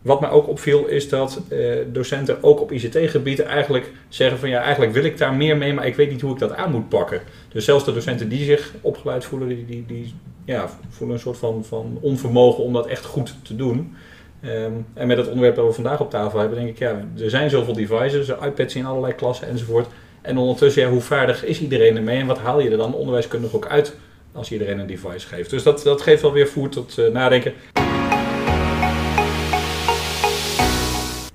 wat 0.01 0.21
mij 0.21 0.29
ook 0.29 0.47
opviel 0.47 0.85
is 0.85 1.09
dat 1.09 1.41
eh, 1.49 1.59
docenten 1.87 2.43
ook 2.43 2.61
op 2.61 2.71
ICT-gebieden 2.71 3.45
eigenlijk 3.45 3.91
zeggen 4.07 4.39
van 4.39 4.49
ja, 4.49 4.61
eigenlijk 4.61 4.93
wil 4.93 5.03
ik 5.03 5.17
daar 5.17 5.33
meer 5.33 5.57
mee, 5.57 5.73
maar 5.73 5.87
ik 5.87 5.95
weet 5.95 6.11
niet 6.11 6.21
hoe 6.21 6.33
ik 6.33 6.39
dat 6.39 6.55
aan 6.55 6.71
moet 6.71 6.89
pakken. 6.89 7.21
Dus 7.51 7.65
zelfs 7.65 7.85
de 7.85 7.93
docenten 7.93 8.29
die 8.29 8.45
zich 8.45 8.73
opgeleid 8.81 9.25
voelen, 9.25 9.47
die, 9.47 9.65
die, 9.65 9.85
die 9.87 10.13
ja, 10.45 10.69
voelen 10.89 11.15
een 11.15 11.21
soort 11.21 11.37
van, 11.37 11.65
van 11.65 11.97
onvermogen 12.01 12.63
om 12.63 12.73
dat 12.73 12.87
echt 12.87 13.05
goed 13.05 13.35
te 13.43 13.55
doen. 13.55 13.95
Ehm, 14.41 14.71
en 14.93 15.07
met 15.07 15.17
het 15.17 15.27
onderwerp 15.27 15.55
dat 15.55 15.65
we 15.65 15.73
vandaag 15.73 15.99
op 15.99 16.09
tafel 16.09 16.39
hebben, 16.39 16.57
denk 16.57 16.69
ik, 16.69 16.79
ja, 16.79 16.89
er 17.19 17.29
zijn 17.29 17.49
zoveel 17.49 17.73
devices, 17.73 18.29
iPads 18.29 18.75
in 18.75 18.85
allerlei 18.85 19.13
klassen 19.13 19.47
enzovoort. 19.47 19.87
En 20.21 20.37
ondertussen, 20.37 20.81
ja, 20.81 20.89
hoe 20.89 21.01
vaardig 21.01 21.45
is 21.45 21.61
iedereen 21.61 21.95
ermee 21.95 22.19
en 22.19 22.27
wat 22.27 22.39
haal 22.39 22.59
je 22.59 22.69
er 22.69 22.77
dan 22.77 22.93
onderwijskundig 22.93 23.55
ook 23.55 23.67
uit 23.67 23.95
als 24.31 24.51
iedereen 24.51 24.79
een 24.79 24.87
device 24.87 25.27
geeft? 25.27 25.49
Dus 25.49 25.63
dat, 25.63 25.83
dat 25.83 26.01
geeft 26.01 26.21
wel 26.21 26.33
weer 26.33 26.47
voer 26.47 26.69
tot 26.69 26.97
eh, 26.97 27.07
nadenken. 27.07 27.53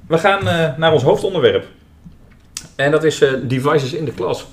We 0.07 0.19
gaan 0.19 0.49
eh, 0.49 0.77
naar 0.77 0.93
ons 0.93 1.03
hoofdonderwerp. 1.03 1.67
En 2.77 2.91
dat 2.91 3.05
is 3.05 3.21
eh, 3.21 3.33
devices 3.43 3.93
in 3.93 4.05
de 4.05 4.15
klas. 4.15 4.47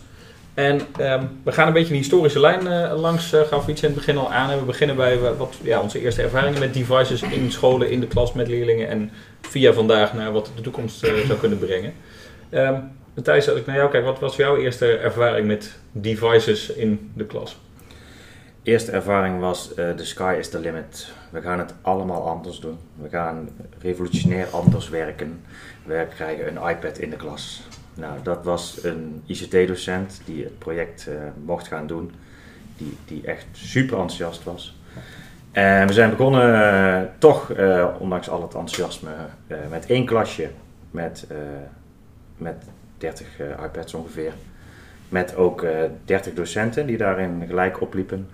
En 0.53 0.81
ehm, 0.97 1.25
we 1.43 1.51
gaan 1.51 1.67
een 1.67 1.73
beetje 1.73 1.93
een 1.93 1.99
historische 1.99 2.39
lijn 2.39 2.67
eh, 2.67 2.99
langs, 2.99 3.33
uh, 3.33 3.41
gaf 3.41 3.67
iets 3.67 3.81
in 3.81 3.87
het 3.87 3.97
begin 3.97 4.17
al 4.17 4.31
aan. 4.31 4.49
En 4.49 4.59
we 4.59 4.65
beginnen 4.65 4.95
bij 4.95 5.13
eh, 5.13 5.37
wat, 5.37 5.55
ja, 5.61 5.81
onze 5.81 5.99
eerste 6.01 6.21
ervaringen 6.21 6.59
met 6.59 6.73
devices 6.73 7.21
in 7.21 7.51
scholen, 7.51 7.89
in 7.89 7.99
de 7.99 8.07
klas 8.07 8.33
met 8.33 8.47
leerlingen. 8.47 8.87
En 8.87 9.11
via 9.41 9.73
vandaag 9.73 10.13
naar 10.13 10.31
wat 10.31 10.51
de 10.55 10.61
toekomst 10.61 11.03
eh, 11.03 11.13
zou 11.25 11.39
kunnen 11.39 11.59
brengen. 11.59 11.93
Ehm 12.49 12.75
Thijs, 13.23 13.49
als 13.49 13.59
ik 13.59 13.65
naar 13.65 13.75
jou 13.75 13.89
kijk, 13.89 14.05
wat 14.05 14.19
was 14.19 14.35
jouw 14.35 14.57
eerste 14.57 14.97
ervaring 14.97 15.47
met 15.47 15.77
devices 15.91 16.69
in 16.69 17.11
de 17.13 17.25
klas? 17.25 17.57
Eerste 18.63 18.91
ervaring 18.91 19.39
was 19.39 19.73
eh 19.73 19.89
the 19.89 20.05
sky 20.05 20.35
is 20.39 20.49
the 20.49 20.59
limit. 20.59 21.11
We 21.29 21.41
gaan 21.41 21.59
het 21.59 21.73
allemaal 21.81 22.27
anders 22.27 22.59
doen. 22.59 22.77
We 23.01 23.09
gaan 23.09 23.49
revolutionair 23.81 24.47
anders 24.51 24.89
werken. 24.89 25.41
We 25.85 26.07
krijgen 26.15 26.47
een 26.47 26.69
iPad 26.69 26.97
in 26.97 27.09
de 27.09 27.15
klas. 27.15 27.61
Nou, 27.93 28.13
dat 28.23 28.43
was 28.43 28.83
een 28.83 29.21
ICT-docent 29.25 30.21
die 30.25 30.43
het 30.43 30.59
project 30.59 31.07
eh, 31.07 31.15
mocht 31.45 31.67
gaan 31.67 31.87
doen. 31.87 32.11
Die, 32.77 32.97
die 33.05 33.25
echt 33.25 33.45
super 33.51 33.97
enthousiast 33.99 34.43
was. 34.43 34.75
En 35.51 35.87
we 35.87 35.93
zijn 35.93 36.09
begonnen 36.09 36.63
eh, 36.63 37.01
toch, 37.17 37.51
eh, 37.51 37.87
ondanks 37.99 38.29
al 38.29 38.41
het 38.41 38.53
enthousiasme, 38.53 39.09
met 39.69 39.85
één 39.85 40.05
klasje 40.05 40.49
met, 40.91 41.27
met 42.37 42.55
30 42.97 43.39
eh, 43.39 43.47
iPads 43.63 43.93
ongeveer. 43.93 44.33
Met 45.09 45.35
ook 45.35 45.63
eh 45.63 45.79
30 46.05 46.33
docenten 46.33 46.85
die 46.85 46.97
daarin 46.97 47.43
gelijk 47.47 47.81
opliepen. 47.81 48.29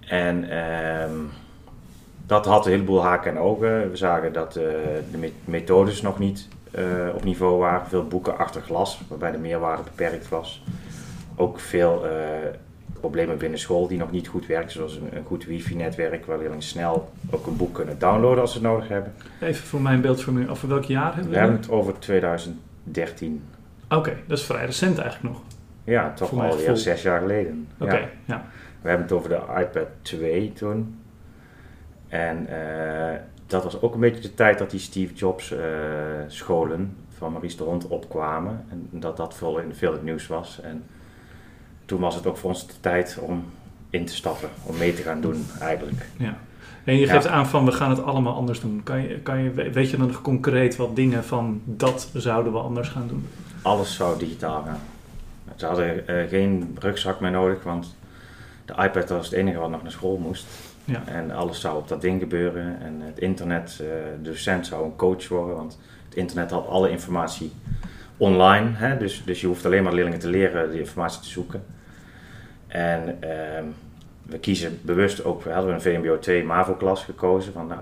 En 0.00 0.50
ehm, 0.50 1.14
dat 2.26 2.46
had 2.46 2.66
een 2.66 2.72
heleboel 2.72 3.02
haken 3.02 3.30
en 3.30 3.38
ogen. 3.38 3.90
We 3.90 3.96
zagen 3.96 4.32
dat 4.32 4.52
de 4.52 5.00
me- 5.18 5.32
methodes 5.44 6.02
nog 6.02 6.18
niet 6.18 6.48
eh, 6.70 6.84
op 7.14 7.24
niveau 7.24 7.58
waren. 7.58 7.86
Veel 7.88 8.06
boeken 8.06 8.38
achter 8.38 8.60
glas, 8.62 9.00
waarbij 9.08 9.30
de 9.30 9.38
meerwaarde 9.38 9.82
beperkt 9.82 10.28
was. 10.28 10.62
Ook 11.36 11.60
veel 11.60 12.06
eh, 12.06 12.12
problemen 13.00 13.38
binnen 13.38 13.58
school 13.58 13.88
die 13.88 13.98
nog 13.98 14.10
niet 14.10 14.28
goed 14.28 14.46
werken, 14.46 14.70
zoals 14.70 14.96
een, 14.96 15.16
een 15.16 15.24
goed 15.24 15.44
wifi-netwerk, 15.44 16.26
waar 16.26 16.38
leerlingen 16.38 16.62
snel 16.62 17.10
ook 17.30 17.46
een 17.46 17.56
boek 17.56 17.74
kunnen 17.74 17.98
downloaden 17.98 18.40
als 18.40 18.52
ze 18.52 18.58
het 18.58 18.66
nodig 18.66 18.88
hebben. 18.88 19.12
Even 19.40 19.66
voor 19.66 19.80
mijn 19.80 20.00
beeldvorming, 20.00 20.48
over 20.48 20.68
welk 20.68 20.84
jaar 20.84 21.14
hebben 21.14 21.24
We 21.24 21.30
we 21.30 21.38
hebben 21.38 21.56
het? 21.56 21.70
over 21.70 21.98
2013. 21.98 23.42
Oké, 23.88 24.16
dat 24.26 24.38
is 24.38 24.44
vrij 24.44 24.64
recent 24.64 24.98
eigenlijk 24.98 25.34
nog. 25.34 25.42
Ja, 25.84 26.12
toch 26.14 26.32
mijn 26.32 26.50
alweer 26.50 26.76
zes 26.76 27.02
jaar 27.02 27.20
geleden. 27.20 27.68
Oké, 27.78 27.96
Ja. 27.96 28.08
ja. 28.24 28.44
We 28.82 28.88
hebben 28.88 29.06
het 29.06 29.16
over 29.16 29.28
de 29.28 29.40
iPad 29.60 29.86
2 30.02 30.52
toen. 30.52 31.00
En 32.08 32.46
eh, 32.46 33.18
dat 33.48 33.62
was 33.64 33.80
ook 33.80 33.94
een 33.94 34.00
beetje 34.00 34.20
de 34.22 34.34
tijd 34.34 34.58
dat 34.58 34.70
die 34.70 34.80
Steve 34.80 35.14
Jobs 35.14 35.52
eh, 35.52 35.60
scholen 36.26 36.96
van 37.16 37.32
Maurice 37.32 37.56
de 37.56 37.62
Hond 37.62 37.86
opkwamen. 37.86 38.64
En 38.70 38.88
dat 38.90 39.16
dat 39.16 39.34
veel 39.34 39.58
in, 39.58 39.74
veel 39.74 39.92
het 39.92 40.02
nieuws 40.02 40.26
was. 40.26 40.60
En 40.60 40.84
toen 41.84 42.00
was 42.00 42.14
het 42.14 42.26
ook 42.26 42.36
voor 42.36 42.50
ons 42.50 42.66
de 42.66 42.72
tijd 42.80 43.18
om 43.20 43.44
in 43.90 44.04
te 44.04 44.14
stappen, 44.14 44.48
om 44.62 44.76
mee 44.76 44.94
te 44.94 45.02
gaan 45.02 45.20
doen 45.20 45.46
eigenlijk. 45.60 46.06
ja. 46.16 46.38
En 46.84 46.94
je 46.94 47.06
Ja. 47.06 47.12
geeft 47.12 47.26
aan 47.26 47.46
van 47.46 47.64
we 47.64 47.72
gaan 47.72 47.90
het 47.90 48.02
allemaal 48.02 48.34
anders 48.34 48.60
doen. 48.60 48.80
Kan 48.84 49.00
je, 49.02 49.18
kan 49.18 49.38
je, 49.42 49.50
weet 49.50 49.90
je 49.90 49.96
dan 49.96 50.06
nog 50.06 50.20
concreet 50.22 50.76
wat 50.76 50.96
dingen 50.96 51.24
van 51.24 51.60
dat 51.64 52.10
zouden 52.14 52.52
we 52.52 52.58
anders 52.58 52.88
gaan 52.88 53.08
doen? 53.08 53.26
Alles 53.62 53.94
zou 53.94 54.18
digitaal 54.18 54.62
gaan. 54.62 54.80
Ze 55.56 55.66
hadden 55.66 56.08
eh, 56.08 56.28
geen 56.28 56.76
rugzak 56.80 57.20
meer 57.20 57.30
nodig, 57.30 57.62
want 57.62 57.96
de 58.64 58.72
iPad 58.82 59.08
was 59.08 59.24
het 59.26 59.34
enige 59.34 59.58
wat 59.58 59.70
nog 59.70 59.82
naar 59.82 59.90
school 59.92 60.16
moest. 60.16 60.46
Ja. 60.88 61.06
En 61.06 61.30
alles 61.30 61.60
zou 61.60 61.76
op 61.76 61.88
dat 61.88 62.00
ding 62.00 62.20
gebeuren. 62.20 62.80
En 62.80 63.00
het 63.00 63.18
internet, 63.18 63.70
eh, 63.80 63.86
de 64.22 64.30
docent 64.30 64.66
zou 64.66 64.84
een 64.84 64.96
coach 64.96 65.28
worden, 65.28 65.56
want 65.56 65.78
het 66.04 66.14
internet 66.14 66.50
had 66.50 66.66
alle 66.66 66.90
informatie 66.90 67.52
online. 68.16 68.70
Hè? 68.72 68.96
Dus, 68.96 69.24
dus 69.24 69.40
je 69.40 69.46
hoeft 69.46 69.64
alleen 69.64 69.82
maar 69.82 69.92
leerlingen 69.92 70.18
te 70.18 70.28
leren 70.28 70.70
die 70.70 70.80
informatie 70.80 71.20
te 71.20 71.28
zoeken. 71.28 71.64
En 72.66 73.22
ehm, 73.22 73.64
we 74.22 74.38
kiezen 74.38 74.78
bewust 74.82 75.24
ook, 75.24 75.42
we 75.42 75.50
hadden 75.50 75.74
een 75.74 75.80
VMBO 75.80 76.18
2 76.18 76.44
MAVO-klas 76.44 77.04
gekozen. 77.04 77.52
Van, 77.52 77.66
nou, 77.66 77.80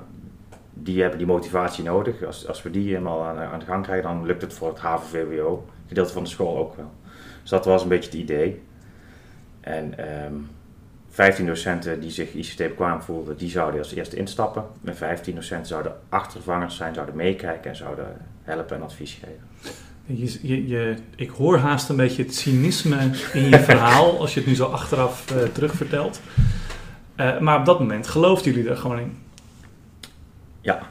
die 0.72 1.00
hebben 1.00 1.18
die 1.18 1.26
motivatie 1.26 1.84
nodig. 1.84 2.24
Als, 2.24 2.48
als 2.48 2.62
we 2.62 2.70
die 2.70 2.88
helemaal 2.88 3.24
aan, 3.24 3.38
aan 3.38 3.58
de 3.58 3.64
gang 3.64 3.82
krijgen, 3.82 4.08
dan 4.08 4.26
lukt 4.26 4.42
het 4.42 4.54
voor 4.54 4.68
het 4.68 4.78
HAVO-VWO 4.78 5.64
gedeelte 5.88 6.12
van 6.12 6.22
de 6.22 6.28
school 6.28 6.56
ook 6.56 6.76
wel. 6.76 6.90
Dus 7.40 7.50
dat 7.50 7.64
was 7.64 7.82
een 7.82 7.88
beetje 7.88 8.10
het 8.10 8.18
idee. 8.18 8.62
En 9.60 9.98
ehm 9.98 10.34
15 11.16 11.46
docenten 11.46 12.00
die 12.00 12.10
zich 12.10 12.34
ICT 12.34 12.56
bekwaam 12.56 13.02
voelden, 13.02 13.36
die 13.36 13.50
zouden 13.50 13.80
als 13.80 13.94
eerste 13.94 14.16
instappen. 14.16 14.64
En 14.84 14.96
15 14.96 15.34
docenten 15.34 15.66
zouden 15.66 15.96
achtervangers 16.08 16.76
zijn, 16.76 16.94
zouden 16.94 17.16
meekijken 17.16 17.70
en 17.70 17.76
zouden 17.76 18.16
helpen 18.42 18.76
en 18.76 18.82
advies 18.82 19.18
geven. 19.24 19.74
Je, 20.06 20.38
je, 20.42 20.68
je, 20.68 20.96
ik 21.16 21.30
hoor 21.30 21.58
haast 21.58 21.88
een 21.88 21.96
beetje 21.96 22.22
het 22.22 22.34
cynisme 22.34 23.10
in 23.32 23.48
je 23.48 23.58
verhaal 23.58 24.20
als 24.20 24.34
je 24.34 24.40
het 24.40 24.48
nu 24.48 24.54
zo 24.54 24.64
achteraf 24.64 25.30
eh, 25.30 25.42
terugvertelt. 25.42 26.20
Eh, 27.14 27.38
maar 27.38 27.58
op 27.58 27.64
dat 27.64 27.78
moment 27.78 28.06
geloofden 28.06 28.52
jullie 28.52 28.70
er 28.70 28.76
gewoon 28.76 28.98
in. 28.98 29.18
Ja. 30.60 30.88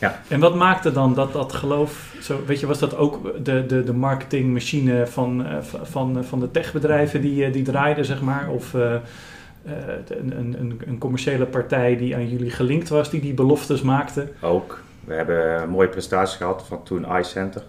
Ja. 0.00 0.20
En 0.28 0.40
wat 0.40 0.54
maakte 0.54 0.92
dan 0.92 1.14
dat, 1.14 1.32
dat 1.32 1.52
geloof, 1.52 2.14
zo, 2.20 2.40
weet 2.46 2.60
je, 2.60 2.66
was 2.66 2.78
dat 2.78 2.96
ook 2.96 3.44
de, 3.44 3.66
de, 3.66 3.84
de 3.84 3.92
marketingmachine 3.92 5.06
van, 5.06 5.46
eh, 5.46 5.56
van, 5.82 6.24
van 6.24 6.40
de 6.40 6.50
techbedrijven 6.50 7.20
die, 7.20 7.44
eh, 7.44 7.52
die 7.52 7.62
draaiden, 7.62 8.04
zeg 8.04 8.20
maar? 8.20 8.48
Of 8.48 8.74
eh, 8.74 8.94
eh, 8.94 9.72
een, 10.06 10.54
een, 10.60 10.80
een 10.86 10.98
commerciële 10.98 11.46
partij 11.46 11.96
die 11.96 12.14
aan 12.14 12.28
jullie 12.28 12.50
gelinkt 12.50 12.88
was, 12.88 13.10
die 13.10 13.20
die 13.20 13.34
beloftes 13.34 13.82
maakte? 13.82 14.28
Ook. 14.40 14.82
We 15.04 15.14
hebben 15.14 15.62
een 15.62 15.68
mooie 15.68 15.88
prestaties 15.88 16.36
gehad 16.36 16.64
van 16.66 16.82
toen 16.82 17.06
iCenter. 17.18 17.62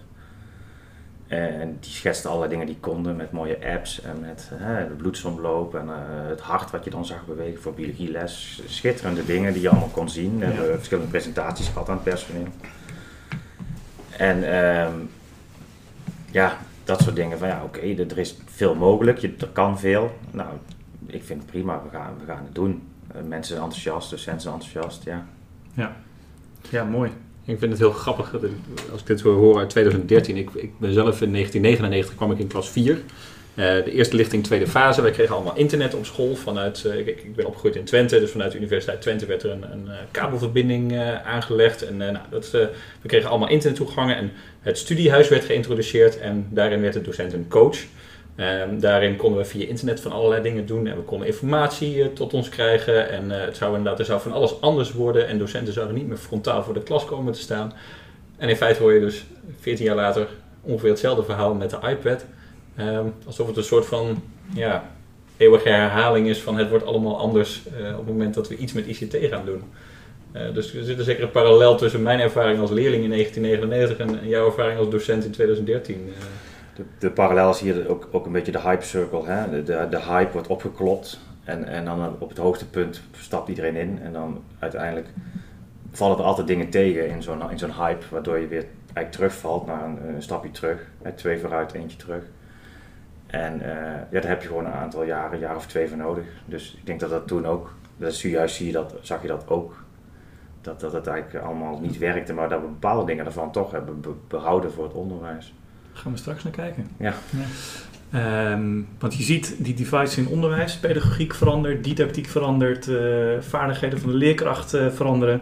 En 1.32 1.78
die 1.80 1.92
schetste 1.92 2.28
allerlei 2.28 2.50
dingen 2.52 2.66
die 2.66 2.78
konden 2.80 3.16
met 3.16 3.32
mooie 3.32 3.58
apps 3.74 4.02
en 4.02 4.20
met 4.20 4.50
hè, 4.54 4.88
de 4.88 4.94
bloedsomloop 4.94 5.76
en 5.76 5.90
eh, 5.90 5.96
het 6.28 6.40
hart 6.40 6.72
wat 6.72 6.84
je 6.84 6.90
dan 6.90 7.06
zag 7.06 7.26
bewegen 7.26 7.62
voor 7.62 7.74
biologieles. 7.74 8.62
Schitterende 8.68 9.26
dingen 9.26 9.54
die 9.54 9.62
je 9.62 9.70
allemaal 9.70 9.88
kon 9.88 10.10
zien. 10.10 10.40
We 10.40 10.46
Ja. 10.46 10.52
hebben 10.52 10.76
verschillende 10.76 11.10
presentaties 11.10 11.68
gehad 11.68 11.90
aan 11.90 11.96
het 11.96 12.04
personeel. 12.04 12.48
En 14.18 14.54
ehm, 14.54 14.94
ja, 16.32 16.58
dat 16.84 17.02
soort 17.02 17.16
dingen 17.16 17.38
van 17.38 17.48
ja, 17.48 17.64
oké, 17.64 17.80
er 17.80 18.18
is 18.18 18.38
veel 18.46 18.76
mogelijk, 18.76 19.18
je, 19.18 19.34
er 19.40 19.48
kan 19.48 19.80
veel. 19.80 20.12
Nou, 20.32 20.50
ik 21.06 21.24
vind 21.24 21.42
het 21.42 21.52
prima, 21.52 21.82
we 21.84 21.90
gaan, 21.98 22.14
we 22.20 22.26
gaan 22.26 22.44
het 22.44 22.56
doen. 22.56 22.88
Eh, 23.08 23.22
mensen 23.22 23.54
zijn 23.56 23.64
enthousiast, 23.66 24.10
docenten 24.10 24.42
zijn 24.42 24.54
enthousiast, 24.54 25.04
ja. 25.04 25.26
Ja, 26.70 26.84
mooi. 26.84 27.12
Ik 27.46 27.60
vind 27.60 27.72
het 27.72 27.80
heel 27.80 27.92
grappig 27.92 28.32
dat 28.32 28.42
als 28.92 29.02
ik 29.02 29.08
dit 29.08 29.22
hoor 29.22 29.58
uit 29.58 29.70
2013. 29.70 30.38
Ik, 30.38 30.50
ik 30.54 30.72
ben 30.78 30.94
zelf 30.94 31.22
in 31.22 31.32
1999 31.32 32.16
kwam 32.16 32.32
ik 32.32 32.40
in 32.40 32.48
klas 32.48 32.70
4. 32.70 32.98
Eh, 33.56 33.66
de 33.84 33.92
eerste 33.92 34.16
lichting, 34.16 34.44
tweede 34.44 34.68
fase. 34.68 35.02
Wij 35.02 35.12
kregen 35.12 35.36
allemaal 35.36 35.56
internet 35.56 35.94
op 35.94 36.06
school 36.06 36.36
vanuit. 36.36 36.86
eh, 36.86 36.98
ik, 36.98 37.08
ik 37.08 37.36
ben 37.36 37.46
opgegroeid 37.46 37.76
in 37.76 37.84
Twente, 37.84 38.20
dus 38.20 38.32
vanuit 38.32 38.52
de 38.52 38.58
Universiteit 38.58 39.02
Twente 39.02 39.26
werd 39.26 39.44
er 39.44 39.52
een, 39.52 39.88
eh, 39.88 39.94
kabelverbinding 40.12 40.98
aangelegd. 41.26 41.82
En 41.88 41.98
nou, 41.98 42.18
dat, 42.30 42.52
we 42.52 43.08
kregen 43.08 43.30
allemaal 43.30 43.50
internettoegangen 43.50 44.16
en 44.16 44.32
het 44.62 44.78
studiehuis 44.78 45.30
werd 45.30 45.46
geïntroduceerd 45.46 46.20
en 46.20 46.48
daarin 46.50 46.82
werd 46.82 46.94
de 46.94 47.02
docent 47.02 47.34
een 47.34 47.48
coach. 47.48 47.78
Ehm, 48.36 48.80
daarin 48.80 49.16
konden 49.16 49.40
we 49.40 49.46
via 49.46 49.68
internet 49.68 50.00
van 50.00 50.12
allerlei 50.12 50.42
dingen 50.42 50.66
doen 50.66 50.88
en 50.88 50.96
we 50.96 51.02
konden 51.02 51.28
informatie 51.28 52.02
eh, 52.02 52.08
tot 52.08 52.34
ons 52.34 52.50
krijgen. 52.50 53.10
En 53.10 53.40
eh, 53.40 53.46
het 53.46 53.58
zou 53.58 53.76
inderdaad, 53.76 54.00
er 54.00 54.06
zou 54.06 54.22
van 54.22 54.32
alles 54.32 54.62
anders 54.62 54.92
worden 54.94 55.28
en 55.28 55.38
docenten 55.38 55.74
zouden 55.74 55.96
niet 55.96 56.08
meer 56.08 56.18
frontaal 56.18 56.64
voor 56.64 56.74
de 56.74 56.84
klas 56.84 57.06
komen 57.06 57.34
te 57.34 57.40
staan. 57.40 57.74
En 58.38 58.50
in 58.50 58.56
feite 58.56 58.82
hoor 58.82 58.94
je 58.94 59.00
dus 59.00 59.26
14 59.60 59.86
jaar 59.86 59.96
later 59.96 60.28
ongeveer 60.62 60.90
hetzelfde 60.90 61.24
verhaal 61.24 61.54
met 61.54 61.70
de 61.70 61.78
iPad. 61.90 62.26
Ehm, 62.76 63.06
alsof 63.26 63.48
het 63.48 63.58
een 63.58 63.64
soort 63.64 63.86
van 63.86 64.24
ja, 64.54 64.90
eeuwige 65.38 65.70
herhaling 65.70 66.28
is 66.28 66.40
van 66.42 66.58
het 66.58 66.70
wordt 66.70 66.86
allemaal 66.86 67.18
anders 67.18 67.62
eh, 67.66 67.92
op 67.92 67.98
het 67.98 68.08
moment 68.08 68.34
dat 68.34 68.48
we 68.48 68.56
iets 68.56 68.74
met 68.74 68.86
ICT 68.86 69.18
gaan 69.30 69.46
doen. 69.46 69.64
Eh, 70.32 70.54
dus 70.54 70.74
er 70.74 71.04
zit 71.04 71.20
een 71.20 71.32
parallel 71.32 71.76
tussen 71.76 72.02
mijn 72.02 72.20
ervaring 72.20 72.60
als 72.60 72.72
leerling 72.72 73.04
in 73.04 73.10
1999 73.10 74.22
en, 74.22 74.30
jouw 74.30 74.46
ervaring 74.46 74.80
als 74.80 74.90
docent 74.90 75.26
in 75.26 75.32
2013. 75.32 75.96
eh. 75.96 76.51
De, 77.00 77.12
parallel 77.12 77.50
is 77.50 77.60
hier 77.60 77.90
ook, 77.90 78.08
ook 78.12 78.26
een 78.26 78.32
beetje 78.32 78.52
de 78.52 78.62
hype 78.62 78.84
circle. 78.84 79.26
Hè? 79.26 79.64
De, 79.64 79.88
de, 79.90 80.02
hype 80.02 80.32
wordt 80.32 80.48
opgeklopt 80.48 81.20
en, 81.44 81.66
en 81.66 81.86
dan 81.86 82.16
op 82.20 82.30
het 82.30 82.38
hoogste 82.38 82.70
punt 82.70 83.02
stapt 83.12 83.50
iedereen 83.50 83.76
in. 83.76 84.00
En 84.02 84.14
dan 84.14 84.44
uiteindelijk 84.60 85.08
vallen 85.92 86.18
er 86.18 86.24
altijd 86.24 86.48
dingen 86.48 86.70
tegen 86.70 87.10
in 87.10 87.24
zo'n 87.24 87.42
zo'n 87.56 87.74
hype, 87.74 88.06
waardoor 88.10 88.38
je 88.38 88.48
weer 88.48 88.66
eigenlijk 88.94 89.12
terugvalt 89.12 89.66
naar 89.66 89.84
een, 89.84 90.22
stapje 90.22 90.52
terug. 90.52 90.88
Hè? 91.02 91.12
Twee 91.12 91.40
vooruit, 91.40 91.74
eentje 91.74 91.98
terug. 91.98 92.24
En 93.28 93.62
eh, 93.62 94.02
ja, 94.12 94.20
daar 94.20 94.28
heb 94.30 94.42
je 94.42 94.48
gewoon 94.48 94.66
een 94.66 94.72
aantal 94.72 95.04
jaren, 95.04 95.34
een 95.34 95.40
jaar 95.40 95.56
of 95.56 95.68
twee 95.68 95.88
voor 95.88 95.98
nodig. 95.98 96.26
Dus 96.46 96.76
ik 96.80 96.86
denk 96.86 97.00
dat 97.00 97.10
dat 97.10 97.28
toen 97.28 97.46
ook, 97.46 97.74
dat 97.98 98.12
is 98.12 98.22
juist 98.22 98.56
zie 98.56 98.66
je 98.66 98.72
dat, 98.72 98.94
zag 99.02 99.22
je 99.22 99.28
dat 99.28 99.48
ook. 99.48 99.84
Dat, 100.62 100.80
dat 100.80 100.94
het 100.94 101.08
eigenlijk 101.08 101.46
allemaal 101.46 101.80
niet 101.80 101.98
werkte, 101.98 102.34
maar 102.34 102.50
dat 102.50 102.62
we 102.62 102.68
bepaalde 102.68 103.06
dingen 103.06 103.26
ervan 103.26 103.52
toch 103.52 103.72
hebben 103.72 104.02
be- 104.02 104.14
behouden 104.28 104.72
voor 104.72 104.84
het 104.84 104.94
onderwijs. 104.94 105.54
Gaan 105.94 106.12
we 106.12 106.18
straks 106.18 106.44
naar 106.44 106.54
kijken. 106.54 106.88
Ja. 107.00 107.14
Ehm, 108.12 108.82
want 109.00 109.16
je 109.16 109.24
ziet 109.24 109.56
die 109.58 109.74
device 109.74 110.20
in 110.20 110.28
onderwijs, 110.28 110.78
pedagogiek 110.78 111.34
verandert, 111.34 111.84
didactiek 111.84 112.28
verandert, 112.28 112.88
eh, 112.88 112.96
vaardigheden 113.40 114.00
van 114.00 114.10
de 114.10 114.18
leerkracht 114.18 114.74
eh, 114.74 114.88
veranderen. 114.90 115.42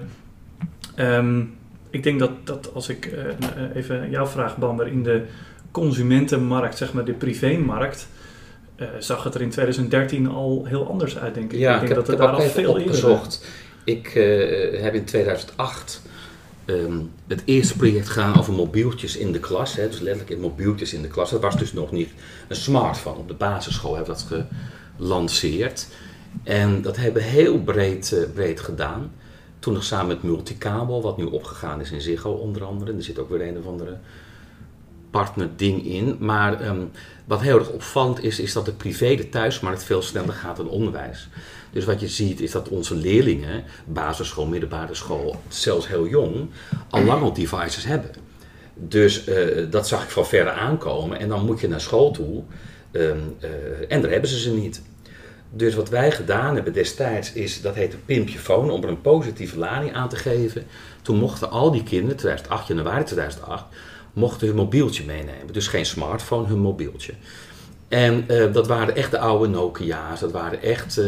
Ehm, 0.96 1.42
ik 1.90 2.04
denk 2.04 2.20
dat, 2.20 2.32
dat 2.44 2.74
als 2.74 2.90
ik 2.90 3.06
eh, 3.06 3.24
nou, 3.40 3.72
even 3.74 4.10
jouw 4.10 4.26
vraag 4.26 4.58
beander 4.58 4.88
in 4.88 5.04
de 5.04 5.24
consumentenmarkt, 5.72 6.78
zeg 6.78 6.94
maar 6.94 7.06
de 7.06 7.14
privémarkt, 7.14 8.08
zag 9.00 9.24
het 9.24 9.36
er 9.36 9.42
in 9.42 9.50
2013 9.50 10.28
al 10.28 10.66
heel 10.66 10.90
anders 10.90 11.18
uit, 11.18 11.34
denk 11.34 11.52
ik. 11.52 11.60
Ja, 11.60 11.76
ik 11.76 11.82
ik 11.82 11.88
denk 11.88 11.88
heb, 11.88 11.98
dat 11.98 12.08
heb 12.08 12.18
daar 12.18 12.36
al 12.36 12.42
veel 12.42 12.78
eerder 12.78 12.84
opgezocht. 12.84 13.46
Ik 13.84 14.08
heb 14.82 14.94
in 14.94 15.06
2008 15.06 16.02
ehm, 16.70 16.98
het 17.28 17.42
eerste 17.46 17.78
project 17.78 18.10
gedaan 18.10 18.38
over 18.38 18.54
mobieltjes 18.54 19.18
in 19.18 19.32
de 19.32 19.40
klas. 19.40 19.76
Hè, 19.76 19.88
dus 19.88 20.00
letterlijk 20.00 20.30
in 20.30 20.40
mobieltjes 20.40 20.94
in 20.94 21.02
de 21.02 21.08
klas. 21.08 21.30
Dat 21.30 21.42
was 21.42 21.58
dus 21.58 21.74
nog 21.74 21.92
niet 21.92 22.10
een 22.48 22.56
smartphone. 22.56 23.18
Op 23.18 23.28
de 23.28 23.34
basisschool 23.34 23.96
hebben 23.96 24.16
we 24.16 24.22
dat 24.22 24.46
gelanceerd. 24.98 25.88
En 26.44 26.82
dat 26.82 26.98
hebben 26.98 27.22
we 27.22 27.28
heel 27.28 27.60
breed, 27.62 28.12
eh, 28.12 28.30
breed 28.34 28.60
gedaan. 28.60 29.12
Toen 29.60 29.74
nog 29.74 29.84
samen 29.84 30.08
met 30.08 30.24
Multicabel, 30.24 31.02
wat 31.02 31.18
nu 31.18 31.24
opgegaan 31.24 31.82
is 31.82 31.92
in 31.92 32.02
Ziggo 32.02 32.32
onder 32.32 32.64
andere. 32.64 32.94
Er 32.94 33.04
zit 33.04 33.20
ook 33.20 33.30
weer 33.30 33.48
een 33.48 33.58
of 33.58 33.66
andere 33.66 33.98
partner 35.12 35.50
ding 35.56 35.86
in. 35.86 36.18
Maar 36.20 36.62
ehm, 36.62 36.82
wat 37.26 37.42
heel 37.42 37.60
erg 37.60 37.70
opvallend 37.70 38.24
is, 38.24 38.40
is 38.40 38.54
dat 38.54 38.66
de 38.66 38.72
privé, 38.72 39.16
de 39.16 39.30
thuismarkt, 39.30 39.84
veel 39.84 40.02
sneller 40.02 40.34
gaat 40.34 40.58
dan 40.58 40.70
onderwijs. 40.70 41.30
Dus 41.72 41.86
wat 41.86 42.00
je 42.00 42.08
ziet 42.08 42.42
is 42.42 42.52
dat 42.52 42.70
onze 42.70 42.96
leerlingen, 42.96 43.64
basisschool, 43.86 44.46
middelbare 44.46 44.94
school, 44.96 45.42
zelfs 45.48 45.88
heel 45.88 46.08
jong, 46.08 46.50
al 46.90 47.04
lang 47.04 47.22
al 47.22 47.34
devices 47.34 47.86
hebben. 47.86 48.12
Dus 48.74 49.24
eh, 49.24 49.66
dat 49.70 49.88
zag 49.88 50.04
ik 50.04 50.10
van 50.10 50.26
verre 50.26 50.52
aankomen. 50.52 51.20
En 51.20 51.30
dan 51.30 51.46
moet 51.46 51.60
je 51.60 51.68
naar 51.68 51.82
school 51.82 52.12
toe. 52.12 52.44
ehm, 52.92 53.18
eh, 53.40 53.50
en 53.88 54.02
daar 54.02 54.12
hebben 54.12 54.30
ze 54.30 54.40
ze 54.40 54.52
niet. 54.54 54.82
Dus 55.52 55.76
wat 55.76 55.90
wij 55.90 56.12
gedaan 56.12 56.56
hebben 56.56 56.74
destijds 56.74 57.34
is, 57.34 57.62
dat 57.62 57.76
heette 57.76 57.98
pimpjefoon, 57.98 58.72
om 58.72 58.84
er 58.84 58.90
een 58.90 59.02
positieve 59.02 59.58
lading 59.58 59.94
aan 59.94 60.10
te 60.10 60.16
geven. 60.16 60.66
Toen 61.02 61.18
mochten 61.18 61.50
al 61.50 61.72
die 61.72 61.84
kinderen, 61.84 62.18
2008, 62.18 62.68
januari 62.68 63.04
2008, 63.04 63.66
mochten 64.14 64.48
hun 64.48 64.56
mobieltje 64.56 65.06
meenemen. 65.06 65.54
Dus 65.54 65.68
geen 65.68 65.86
smartphone, 65.86 66.48
hun 66.48 66.60
mobieltje. 66.60 67.14
En 67.88 68.24
eh, 68.28 68.54
dat 68.54 68.68
waren 68.68 68.96
echt 68.96 69.12
de 69.12 69.20
oude 69.20 69.48
Nokia's, 69.48 70.20
dat 70.20 70.32
waren 70.32 70.62
echt 70.62 71.02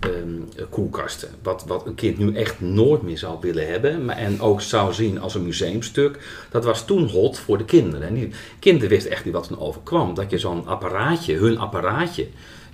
ehm, 0.00 0.66
koelkasten. 0.70 1.28
Wat, 1.42 1.64
wat 1.66 1.86
een 1.86 1.94
kind 1.94 2.18
nu 2.18 2.34
echt 2.34 2.60
nooit 2.60 3.02
meer 3.02 3.18
zou 3.18 3.36
willen 3.40 3.66
hebben. 3.66 4.04
Maar, 4.04 4.16
en 4.16 4.40
ook 4.40 4.60
zou 4.60 4.92
zien 4.92 5.20
als 5.20 5.34
een 5.34 5.44
museumstuk. 5.44 6.18
Dat 6.50 6.64
was 6.64 6.84
toen 6.84 7.08
hot 7.08 7.38
voor 7.38 7.58
de 7.58 7.64
kinderen. 7.64 8.08
En 8.08 8.14
die 8.14 8.30
kinderen 8.58 8.88
wisten 8.88 9.10
echt 9.10 9.24
niet 9.24 9.34
wat 9.34 9.48
er 9.48 9.60
overkwam. 9.60 10.14
Dat 10.14 10.30
je 10.30 10.38
zo'n 10.38 10.66
apparaatje, 10.66 11.34
hun 11.34 11.58
apparaatje, 11.58 12.26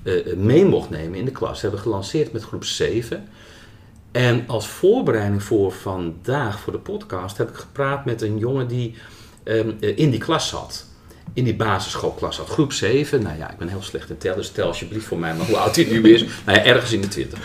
eh, 0.02 0.34
mee 0.37 0.64
mocht 0.64 0.90
nemen 0.90 1.18
in 1.18 1.24
de 1.24 1.30
klas. 1.30 1.56
Ze 1.56 1.62
hebben 1.62 1.80
gelanceerd 1.80 2.32
met 2.32 2.42
groep 2.42 2.64
7. 2.64 3.28
En 4.12 4.44
als 4.46 4.66
voorbereiding 4.68 5.42
voor 5.42 5.72
vandaag, 5.72 6.60
voor 6.60 6.72
de 6.72 6.78
podcast, 6.78 7.37
heb 7.37 7.48
ik 7.48 7.56
gepraat 7.56 8.04
met 8.04 8.22
een 8.22 8.38
jongen 8.38 8.68
die 8.68 8.94
ehm, 9.42 9.70
eh, 9.80 9.98
in 9.98 10.10
die 10.10 10.20
klas 10.20 10.48
zat. 10.48 10.87
In 11.35 11.44
die 11.44 11.55
basisschoolklas 11.55 12.37
zat. 12.37 12.49
Groep 12.49 12.73
7. 12.73 13.23
Nou 13.23 13.38
ja, 13.38 13.51
ik 13.51 13.59
ben 13.59 13.68
heel 13.68 13.83
slecht 13.83 14.11
in 14.11 14.18
tellen, 14.18 14.37
dus 14.37 14.51
tel 14.51 14.66
alsjeblieft 14.66 15.07
voor 15.07 15.18
mij 15.18 15.35
maar 15.35 15.47
hoe 15.47 15.57
oud 15.57 15.77
hij 15.77 15.85
nu 15.85 16.12
is. 16.12 16.25
nou 16.47 16.59
ja, 16.59 16.64
ergens 16.64 16.92
in 16.92 17.01
de 17.01 17.09
20. 17.09 17.38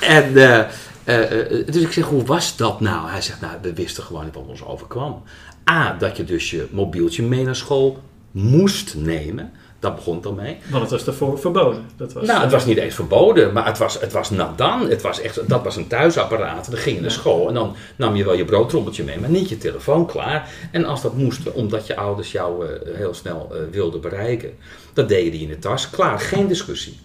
En 0.00 0.36
eh, 0.36 0.58
eh, 1.04 1.40
eh, 1.50 1.66
dus 1.66 1.82
ik 1.82 1.92
zeg, 1.92 2.04
hoe 2.04 2.24
was 2.24 2.56
dat 2.56 2.80
nou? 2.80 3.10
Hij 3.10 3.22
zegt, 3.22 3.40
nou, 3.40 3.56
we 3.62 3.72
wisten 3.72 4.02
gewoon 4.02 4.24
niet 4.24 4.34
wat 4.34 4.46
ons 4.46 4.64
overkwam. 4.64 5.22
A, 5.70 5.96
dat 5.98 6.16
je 6.16 6.24
dus 6.24 6.50
je 6.50 6.66
mobieltje 6.70 7.22
mee 7.22 7.44
naar 7.44 7.56
school 7.56 8.02
moest 8.30 8.94
nemen. 8.94 9.52
Dat 9.82 9.94
begon 9.94 10.16
het 10.16 10.26
al 10.26 10.32
mee. 10.32 10.56
Want 10.70 10.82
het 10.82 10.90
was 10.90 11.04
daarvoor 11.04 11.38
verboden. 11.38 11.84
Dat 11.96 12.12
was, 12.12 12.26
Nou, 12.26 12.40
het 12.42 12.52
was 12.52 12.64
niet 12.64 12.76
eens 12.76 12.94
verboden, 12.94 13.52
maar 13.52 13.66
het 13.66 13.78
was, 13.78 14.00
het 14.00 14.12
was 14.12 14.30
nadan. 14.30 14.88
Het 14.88 15.02
was 15.02 15.20
echt, 15.20 15.48
dat 15.48 15.62
was 15.62 15.76
een 15.76 15.86
thuisapparaat. 15.86 16.70
Dan 16.70 16.78
ging 16.78 16.96
je 16.96 17.02
naar 17.02 17.10
school 17.10 17.48
en 17.48 17.54
dan 17.54 17.76
nam 17.96 18.16
je 18.16 18.24
wel 18.24 18.34
je 18.34 18.44
broodtrommeltje 18.44 19.04
mee, 19.04 19.18
maar 19.18 19.30
niet 19.30 19.48
je 19.48 19.58
telefoon 19.58 20.06
klaar. 20.06 20.48
En 20.70 20.84
als 20.84 21.02
dat 21.02 21.16
moest, 21.16 21.52
omdat 21.52 21.86
je 21.86 21.96
ouders 21.96 22.32
jou 22.32 22.66
eh, 22.66 22.96
heel 22.96 23.14
snel 23.14 23.48
eh, 23.52 23.60
wilden 23.70 24.00
bereiken, 24.00 24.50
dan 24.92 25.06
deed 25.06 25.24
je 25.24 25.30
die 25.30 25.42
in 25.42 25.48
de 25.48 25.58
tas. 25.58 25.90
Klaar, 25.90 26.20
geen 26.20 26.48
discussie. 26.48 26.98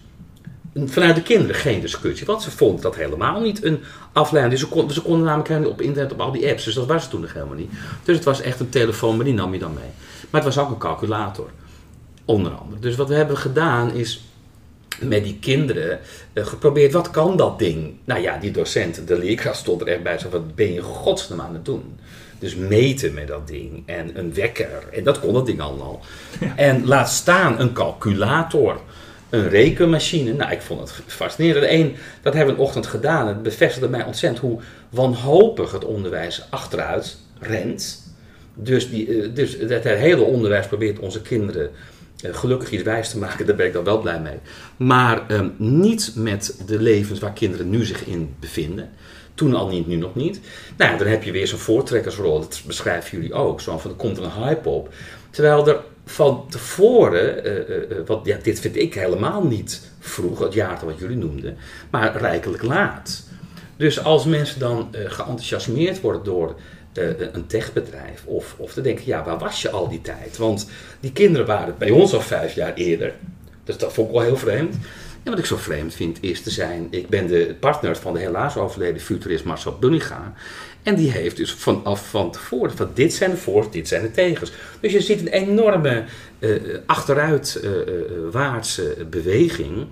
Vanuit 0.86 1.14
de 1.14 1.22
kinderen 1.22 1.54
geen 1.54 1.80
discussie, 1.80 2.26
want 2.26 2.42
ze 2.42 2.50
vonden 2.50 2.82
dat 2.82 2.96
helemaal 2.96 3.40
niet 3.40 3.64
een 3.64 3.80
afleiding. 4.12 4.58
Dus 4.58 4.68
ze, 4.68 4.74
kon, 4.74 4.90
ze 4.90 5.02
konden 5.02 5.24
namelijk 5.24 5.48
helemaal 5.48 5.70
niet 5.70 5.80
op 5.80 5.86
internet 5.86 6.12
op 6.12 6.20
al 6.20 6.32
die 6.32 6.50
apps, 6.50 6.64
dus 6.64 6.74
dat 6.74 6.86
was 6.86 7.02
het 7.02 7.10
toen 7.10 7.20
nog 7.20 7.32
helemaal 7.32 7.56
niet. 7.56 7.70
Dus 8.04 8.16
het 8.16 8.24
was 8.24 8.40
echt 8.40 8.60
een 8.60 8.68
telefoon, 8.68 9.16
maar 9.16 9.24
die 9.24 9.34
nam 9.34 9.52
je 9.52 9.58
dan 9.58 9.74
mee. 9.74 9.90
Maar 10.30 10.44
het 10.44 10.54
was 10.54 10.64
ook 10.64 10.70
een 10.70 10.78
calculator, 10.78 11.50
onder 12.28 12.52
andere. 12.52 12.80
Dus 12.80 12.96
wat 12.96 13.08
we 13.08 13.14
hebben 13.14 13.36
gedaan 13.36 13.94
is 13.94 14.22
met 15.00 15.24
die 15.24 15.38
kinderen 15.40 15.98
eh, 16.32 16.46
geprobeerd, 16.46 16.92
wat 16.92 17.10
kan 17.10 17.36
dat 17.36 17.58
ding? 17.58 17.94
Nou 18.04 18.20
ja, 18.20 18.36
die 18.36 18.50
docent, 18.50 19.08
de 19.08 19.18
leerkracht 19.18 19.58
stond 19.58 19.80
er 19.80 19.86
echt 19.86 20.02
bij, 20.02 20.18
zo 20.18 20.28
wat 20.28 20.54
ben 20.54 20.72
je 20.72 20.82
godsnaam 20.82 21.40
aan 21.40 21.54
het 21.54 21.64
doen? 21.64 21.98
Dus 22.38 22.54
meten 22.54 23.14
met 23.14 23.28
dat 23.28 23.48
ding 23.48 23.82
en 23.86 24.18
een 24.18 24.34
wekker, 24.34 24.88
en 24.92 25.04
dat 25.04 25.20
kon 25.20 25.32
dat 25.32 25.46
ding 25.46 25.60
allemaal. 25.60 26.00
En 26.56 26.86
laat 26.86 27.10
staan 27.10 27.60
een 27.60 27.72
calculator, 27.72 28.80
een 29.30 29.48
rekenmachine. 29.48 30.32
Nou, 30.32 30.52
ik 30.52 30.62
vond 30.62 30.80
het 30.80 31.02
fascinerend. 31.06 31.64
Eén, 31.68 31.96
dat 32.22 32.34
hebben 32.34 32.54
we 32.54 32.60
een 32.60 32.66
ochtend 32.66 32.86
gedaan. 32.86 33.26
Het 33.28 33.42
bevestigde 33.42 33.88
mij 33.88 34.04
ontzettend 34.04 34.42
hoe 34.42 34.60
wanhopig 34.88 35.72
het 35.72 35.84
onderwijs 35.84 36.46
achteruit 36.50 37.16
rent. 37.38 38.06
Dus, 38.54 38.90
die, 38.90 39.22
eh, 39.22 39.34
dus 39.34 39.56
het 39.58 39.84
hele 39.84 40.22
onderwijs 40.22 40.66
probeert 40.66 40.98
onze 40.98 41.22
kinderen 41.22 41.70
gelukkig 42.22 42.70
iets 42.70 42.82
wijs 42.82 43.10
te 43.10 43.18
maken, 43.18 43.46
daar 43.46 43.56
ben 43.56 43.66
ik 43.66 43.72
dan 43.72 43.84
wel 43.84 44.00
blij 44.00 44.20
mee. 44.20 44.38
Maar 44.76 45.26
ehm, 45.28 45.48
niet 45.56 46.12
met 46.14 46.62
de 46.66 46.80
levens 46.80 47.18
waar 47.18 47.32
kinderen 47.32 47.70
nu 47.70 47.84
zich 47.84 48.04
in 48.04 48.34
bevinden. 48.40 48.90
Toen 49.34 49.54
al 49.54 49.68
niet, 49.68 49.86
nu 49.86 49.96
nog 49.96 50.14
niet. 50.14 50.40
Nou 50.76 50.98
dan 50.98 51.06
heb 51.06 51.22
je 51.22 51.32
weer 51.32 51.46
zo'n 51.46 51.58
voortrekkersrol, 51.58 52.40
dat 52.40 52.62
beschrijven 52.66 53.18
jullie 53.18 53.34
ook. 53.34 53.60
Zo 53.60 53.78
van, 53.78 53.90
er 53.90 53.96
komt 53.96 54.18
een 54.18 54.30
hype 54.30 54.68
op. 54.68 54.94
Terwijl 55.30 55.68
er 55.68 55.80
van 56.04 56.44
tevoren, 56.48 57.44
eh, 57.44 57.56
eh, 57.56 57.90
eh, 57.90 58.06
wat, 58.06 58.20
ja, 58.24 58.36
dit 58.42 58.60
vind 58.60 58.76
ik 58.76 58.94
helemaal 58.94 59.44
niet 59.44 59.90
vroeg, 59.98 60.38
het 60.38 60.52
jaartal 60.52 60.88
wat 60.88 60.98
jullie 60.98 61.16
noemden, 61.16 61.56
maar 61.90 62.16
rijkelijk 62.16 62.62
laat. 62.62 63.26
Dus 63.78 64.04
als 64.04 64.24
mensen 64.24 64.60
dan 64.60 64.88
eh, 64.90 65.00
geenthousiasmeerd 65.10 66.00
worden 66.00 66.24
door 66.24 66.48
eh, 66.48 66.54
een 67.34 67.46
techbedrijf, 67.46 68.24
of, 68.24 68.54
of 68.56 68.72
te 68.72 68.80
denken, 68.80 69.06
ja, 69.06 69.24
waar 69.24 69.38
was 69.38 69.62
je 69.62 69.70
al 69.70 69.88
die 69.88 70.00
tijd? 70.00 70.36
Want 70.36 70.68
die 71.00 71.12
kinderen 71.12 71.46
waren 71.46 71.74
bij 71.78 71.90
ons 71.90 72.14
al 72.14 72.20
vijf 72.20 72.54
jaar 72.54 72.74
eerder. 72.74 73.14
Dus 73.64 73.76
dat 73.76 73.92
vond 73.92 74.08
ik 74.08 74.14
wel 74.14 74.22
heel 74.22 74.36
vreemd. 74.36 74.76
En 75.22 75.30
wat 75.30 75.38
ik 75.38 75.46
zo 75.46 75.56
vreemd 75.56 75.94
vind 75.94 76.18
is 76.20 76.42
te 76.42 76.50
zijn, 76.50 76.86
ik 76.90 77.08
ben 77.08 77.26
de 77.26 77.56
partner 77.60 77.96
van 77.96 78.12
de 78.12 78.18
helaas 78.18 78.56
overleden 78.56 79.00
futurist 79.00 79.44
Marcel 79.44 79.78
Bunninga. 79.78 80.34
En 80.82 80.94
die 80.94 81.10
heeft 81.10 81.36
dus 81.36 81.52
vanaf 81.52 82.08
van 82.08 82.30
tevoren, 82.30 82.76
van 82.76 82.90
dit 82.94 83.14
zijn 83.14 83.30
de 83.30 83.36
voor's, 83.36 83.70
dit 83.70 83.88
zijn 83.88 84.02
de 84.02 84.10
tegens. 84.10 84.52
Dus 84.80 84.92
je 84.92 85.00
ziet 85.00 85.20
een 85.20 85.28
enorme 85.28 86.04
eh 86.38 86.50
achteruitwaartse 86.86 89.06
beweging. 89.10 89.86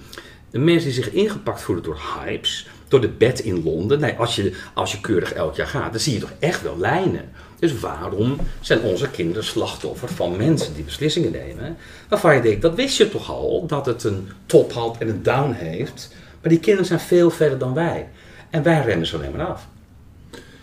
De 0.50 0.58
mensen 0.58 0.90
die 0.90 1.02
zich 1.02 1.12
ingepakt 1.12 1.60
voelen 1.60 1.84
door 1.84 2.00
hypes, 2.14 2.68
door 3.00 3.10
de 3.10 3.16
bed 3.16 3.40
in 3.40 3.62
Londen. 3.64 4.00
Nee, 4.00 4.14
als, 4.14 4.36
je, 4.36 4.52
als 4.74 4.92
je 4.92 5.00
keurig 5.00 5.32
elk 5.32 5.56
jaar 5.56 5.66
gaat, 5.66 5.92
dan 5.92 6.00
zie 6.00 6.12
je 6.12 6.20
toch 6.20 6.32
echt 6.38 6.62
wel 6.62 6.78
lijnen. 6.78 7.28
Dus 7.58 7.80
waarom 7.80 8.36
zijn 8.60 8.80
onze 8.80 9.10
kinderen 9.10 9.44
slachtoffer 9.44 10.08
van 10.08 10.36
mensen 10.36 10.74
die 10.74 10.84
beslissingen 10.84 11.32
nemen? 11.32 11.76
Waarvan 12.08 12.34
je 12.34 12.40
denkt, 12.42 12.62
dat 12.62 12.74
wist 12.74 12.96
je 12.96 13.08
toch 13.08 13.30
al, 13.30 13.66
dat 13.66 13.86
het 13.86 14.04
een 14.04 14.28
top 14.46 14.72
had 14.72 14.96
en 14.98 15.08
een 15.08 15.22
down 15.22 15.52
heeft. 15.52 16.14
Maar 16.40 16.50
die 16.50 16.60
kinderen 16.60 16.86
zijn 16.86 17.00
veel 17.00 17.30
verder 17.30 17.58
dan 17.58 17.74
wij. 17.74 18.08
En 18.50 18.62
wij 18.62 18.82
remmen 18.82 19.06
ze 19.06 19.16
alleen 19.16 19.36
maar 19.36 19.46
af. 19.46 19.66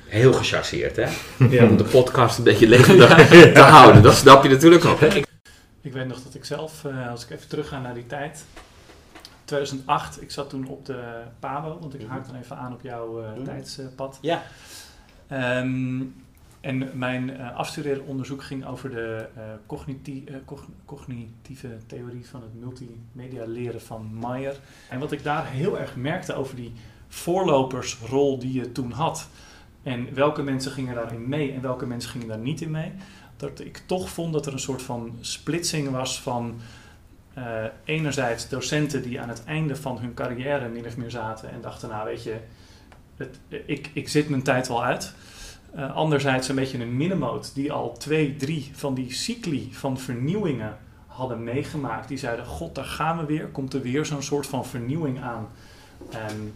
Heel 0.05 0.33
gechargeerd, 0.33 0.95
hè? 0.95 1.07
Ja. 1.49 1.67
Om 1.67 1.77
de 1.77 1.83
podcast 1.83 2.37
een 2.37 2.43
beetje 2.43 2.67
levendig 2.67 3.27
te 3.53 3.59
houden. 3.59 4.01
Dat 4.01 4.15
snap 4.15 4.43
je 4.43 4.49
natuurlijk 4.49 4.85
ook. 4.85 4.99
hè? 4.99 5.07
Ik 5.81 5.93
weet 5.93 6.07
nog 6.07 6.23
dat 6.23 6.35
ik 6.35 6.45
zelf, 6.45 6.85
eh, 6.85 7.09
als 7.11 7.23
ik 7.23 7.29
even 7.29 7.47
terugga 7.47 7.79
naar 7.79 7.93
die 7.93 8.07
tijd, 8.07 8.43
2008, 9.45 10.21
ik 10.21 10.31
zat 10.31 10.49
toen 10.49 10.67
op 10.67 10.85
de 10.85 11.21
PABO, 11.39 11.77
want 11.79 11.93
ik 11.93 12.01
Mhm. 12.01 12.09
haak 12.11 12.25
dan 12.27 12.35
even 12.35 12.57
aan 12.57 12.73
op 12.73 12.81
jouw 12.81 13.21
eh, 13.23 13.33
Mhm. 13.33 13.43
tijdspad. 13.43 14.17
Ja. 14.21 14.43
Ehm, 15.27 16.01
en 16.61 16.89
mijn 16.93 17.37
eh 17.37 17.55
afstudeeronderzoek 17.55 18.43
ging 18.43 18.65
over 18.65 18.89
de 18.89 19.27
eh, 19.35 19.41
cogniti- 19.65 20.23
eh, 20.25 20.35
cog- 20.45 20.67
cognitieve 20.85 21.77
theorie 21.87 22.27
van 22.29 22.41
het 22.41 22.59
multimedia 22.59 23.45
leren 23.45 23.81
van 23.81 24.19
Meyer. 24.19 24.59
En 24.89 24.99
wat 24.99 25.11
ik 25.11 25.23
daar 25.23 25.45
heel 25.47 25.79
erg 25.79 25.95
merkte 25.95 26.33
over 26.33 26.55
die 26.55 26.73
voorlopersrol 27.07 28.39
die 28.39 28.53
je 28.53 28.71
toen 28.71 28.91
had. 28.91 29.27
En 29.83 30.13
welke 30.13 30.41
mensen 30.43 30.71
gingen 30.71 30.95
daarin 30.95 31.29
mee 31.29 31.51
en 31.53 31.61
welke 31.61 31.85
mensen 31.85 32.09
gingen 32.09 32.27
daar 32.27 32.37
niet 32.37 32.61
in 32.61 32.71
mee. 32.71 32.91
Dat 33.37 33.59
ik 33.59 33.81
toch 33.85 34.09
vond 34.09 34.33
dat 34.33 34.45
er 34.45 34.53
een 34.53 34.59
soort 34.59 34.81
van 34.81 35.17
splitsing 35.21 35.89
was 35.89 36.21
van 36.21 36.59
eh, 37.33 37.63
enerzijds 37.83 38.49
docenten 38.49 39.01
die 39.01 39.21
aan 39.21 39.29
het 39.29 39.43
einde 39.45 39.75
van 39.75 39.97
hun 39.97 40.13
carrière 40.13 40.67
min 40.67 40.85
of 40.85 40.97
meer 40.97 41.11
zaten 41.11 41.51
en 41.51 41.61
dachten, 41.61 41.89
nou 41.89 42.05
weet 42.05 42.23
je, 42.23 42.35
het, 43.17 43.39
ik, 43.65 43.89
ik 43.93 44.09
zit 44.09 44.29
mijn 44.29 44.43
tijd 44.43 44.67
wel 44.67 44.83
uit. 44.83 45.13
Eh, 45.75 45.95
anderzijds 45.95 46.49
een 46.49 46.55
beetje 46.55 46.79
een 46.79 46.97
middenmoot 46.97 47.55
die 47.55 47.71
al 47.71 47.97
twee, 47.97 48.35
drie 48.35 48.71
van 48.73 48.93
die 48.93 49.13
cycli 49.13 49.69
van 49.71 49.99
vernieuwingen 49.99 50.77
hadden 51.07 51.43
meegemaakt. 51.43 52.07
Die 52.07 52.17
zeiden, 52.17 52.45
god, 52.45 52.75
daar 52.75 52.85
gaan 52.85 53.17
we 53.17 53.25
weer. 53.25 53.47
Komt 53.47 53.73
er 53.73 53.81
weer 53.81 54.05
zo'n 54.05 54.23
soort 54.23 54.47
van 54.47 54.65
vernieuwing 54.65 55.21
aan. 55.21 55.47
En 56.09 56.53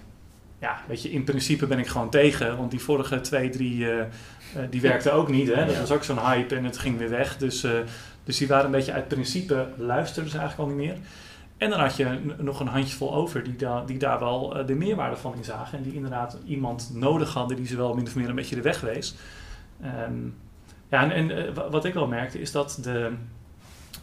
ja, 0.59 0.81
weet 0.87 1.01
je, 1.01 1.11
in 1.11 1.23
principe 1.23 1.67
ben 1.67 1.79
ik 1.79 1.87
gewoon 1.87 2.09
tegen. 2.09 2.57
Want 2.57 2.71
die 2.71 2.79
vorige 2.79 3.21
twee, 3.21 3.49
drie, 3.49 3.91
eh, 3.91 4.05
die 4.69 4.81
werkten 4.81 5.13
ook 5.13 5.29
niet. 5.29 5.47
Hè? 5.47 5.65
Dat 5.65 5.77
was 5.77 5.91
ook 5.91 6.03
zo'n 6.03 6.25
hype 6.25 6.55
en 6.55 6.63
het 6.63 6.77
ging 6.77 6.97
weer 6.97 7.09
weg. 7.09 7.37
Dus, 7.37 7.65
dus 8.27 8.37
die 8.37 8.47
waren 8.47 8.65
een 8.65 8.71
beetje 8.71 8.93
uit 8.93 9.07
principe, 9.07 9.67
luisterden 9.77 10.31
ze 10.31 10.37
eigenlijk 10.37 10.69
al 10.69 10.75
niet 10.75 10.85
meer. 10.85 10.97
En 11.57 11.69
dan 11.69 11.79
had 11.79 11.95
je 11.95 12.19
nog 12.37 12.59
een 12.59 12.67
handjevol 12.67 13.13
over 13.15 13.43
die, 13.43 13.55
da 13.55 13.83
die 13.85 13.97
daar 13.97 14.19
wel 14.19 14.57
eh, 14.57 14.67
de 14.67 14.73
meerwaarde 14.75 15.15
van 15.15 15.35
in 15.35 15.43
zagen. 15.43 15.77
En 15.77 15.83
die 15.83 15.93
inderdaad 15.93 16.37
iemand 16.45 16.89
nodig 16.93 17.33
hadden 17.33 17.57
die 17.57 17.67
ze 17.67 17.77
wel 17.77 17.93
min 17.93 18.05
of 18.07 18.15
meer 18.15 18.29
een 18.29 18.35
beetje 18.35 18.55
de 18.55 18.61
weg 18.61 18.81
wees. 18.81 19.15
Ehm, 19.81 20.25
ja, 20.89 21.03
en, 21.03 21.11
en 21.11 21.47
eh, 21.47 21.53
wa- 21.53 21.69
wat 21.69 21.85
ik 21.85 21.93
wel 21.93 22.07
merkte 22.07 22.41
is 22.41 22.51
dat 22.51 22.79
de, 22.81 23.11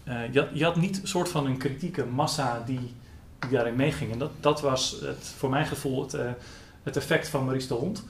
eh, 0.04 0.32
je, 0.32 0.64
had, 0.64 0.76
niet 0.76 1.02
een 1.02 1.08
soort 1.08 1.28
van 1.28 1.46
een 1.46 1.56
kritieke 1.56 2.04
massa 2.04 2.62
die, 2.66 2.94
die 3.38 3.50
daarin 3.50 3.76
meeging. 3.76 4.12
En 4.12 4.18
dat, 4.18 4.30
dat 4.40 4.60
was 4.60 4.96
het, 5.00 5.34
voor 5.36 5.50
mijn 5.50 5.66
gevoel 5.66 6.02
het, 6.02 6.16
het 6.82 6.96
effect 6.96 7.28
van 7.28 7.44
Maurice 7.44 7.68
de 7.68 7.74
Hond. 7.74 8.04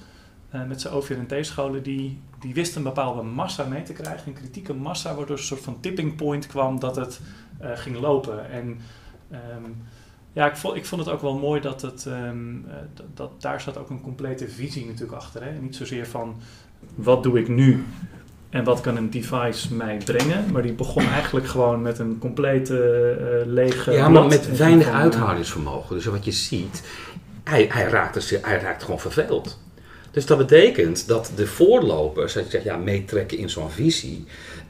Eh, 0.54 0.64
met 0.68 0.80
zijn 0.80 0.94
OVNT-scholen, 0.94 1.82
die, 1.82 2.20
die 2.40 2.54
wist 2.54 2.76
een 2.76 2.82
bepaalde 2.82 3.22
massa 3.22 3.64
mee 3.64 3.82
te 3.82 3.92
krijgen, 3.92 4.26
een 4.26 4.32
kritieke 4.32 4.74
massa, 4.74 5.08
waardoor 5.14 5.34
er 5.34 5.40
een 5.40 5.46
soort 5.46 5.60
van 5.60 5.80
tipping 5.80 6.16
point 6.16 6.46
kwam 6.46 6.78
dat 6.78 6.96
het 6.96 7.20
eh, 7.58 7.70
ging 7.74 8.00
lopen. 8.00 8.50
En 8.50 8.78
ehm, 9.30 9.70
ja, 10.32 10.46
ik 10.46 10.56
vond, 10.56 10.76
ik 10.76 10.86
vond 10.86 11.04
het 11.04 11.14
ook 11.14 11.20
wel 11.20 11.38
mooi 11.38 11.60
dat, 11.60 11.82
het, 11.82 12.06
ehm, 12.06 12.56
eh, 12.68 12.74
dat, 12.94 13.06
dat 13.14 13.42
daar 13.42 13.60
zat 13.60 13.78
ook 13.78 13.90
een 13.90 14.00
complete 14.00 14.48
visie 14.48 14.86
natuurlijk 14.86 15.12
achter. 15.12 15.44
Hè? 15.44 15.52
Niet 15.52 15.76
zozeer 15.76 16.06
van 16.06 16.36
wat 16.94 17.22
doe 17.22 17.38
ik 17.38 17.48
nu 17.48 17.84
en 18.50 18.64
wat 18.64 18.80
kan 18.80 18.96
een 18.96 19.10
device 19.10 19.74
mij 19.74 19.96
brengen, 20.04 20.52
maar 20.52 20.62
die 20.62 20.72
begon 20.72 21.04
eigenlijk 21.08 21.46
gewoon 21.46 21.82
met 21.82 21.98
een 21.98 22.18
complete 22.18 22.78
eh, 22.80 23.46
lege. 23.52 23.92
Ja, 23.92 24.08
maar 24.08 24.26
met 24.26 24.56
weinig 24.56 24.88
uithoudingsvermogen. 24.88 25.96
Dus 25.96 26.04
wat 26.04 26.24
je 26.24 26.32
ziet, 26.32 26.82
hij, 27.44 27.66
hij, 27.72 27.84
raakte, 27.84 28.38
hij 28.42 28.58
raakte 28.58 28.84
gewoon 28.84 29.00
verveeld. 29.00 29.62
Dus 30.14 30.26
dat 30.26 30.38
betekent 30.38 31.08
dat 31.08 31.32
de 31.36 31.46
voorlopers, 31.46 32.36
als 32.36 32.44
je 32.44 32.50
zegt 32.50 32.64
ja, 32.64 32.76
meetrekken 32.76 33.38
in 33.38 33.50
zo'n 33.50 33.70
visie, 33.70 34.24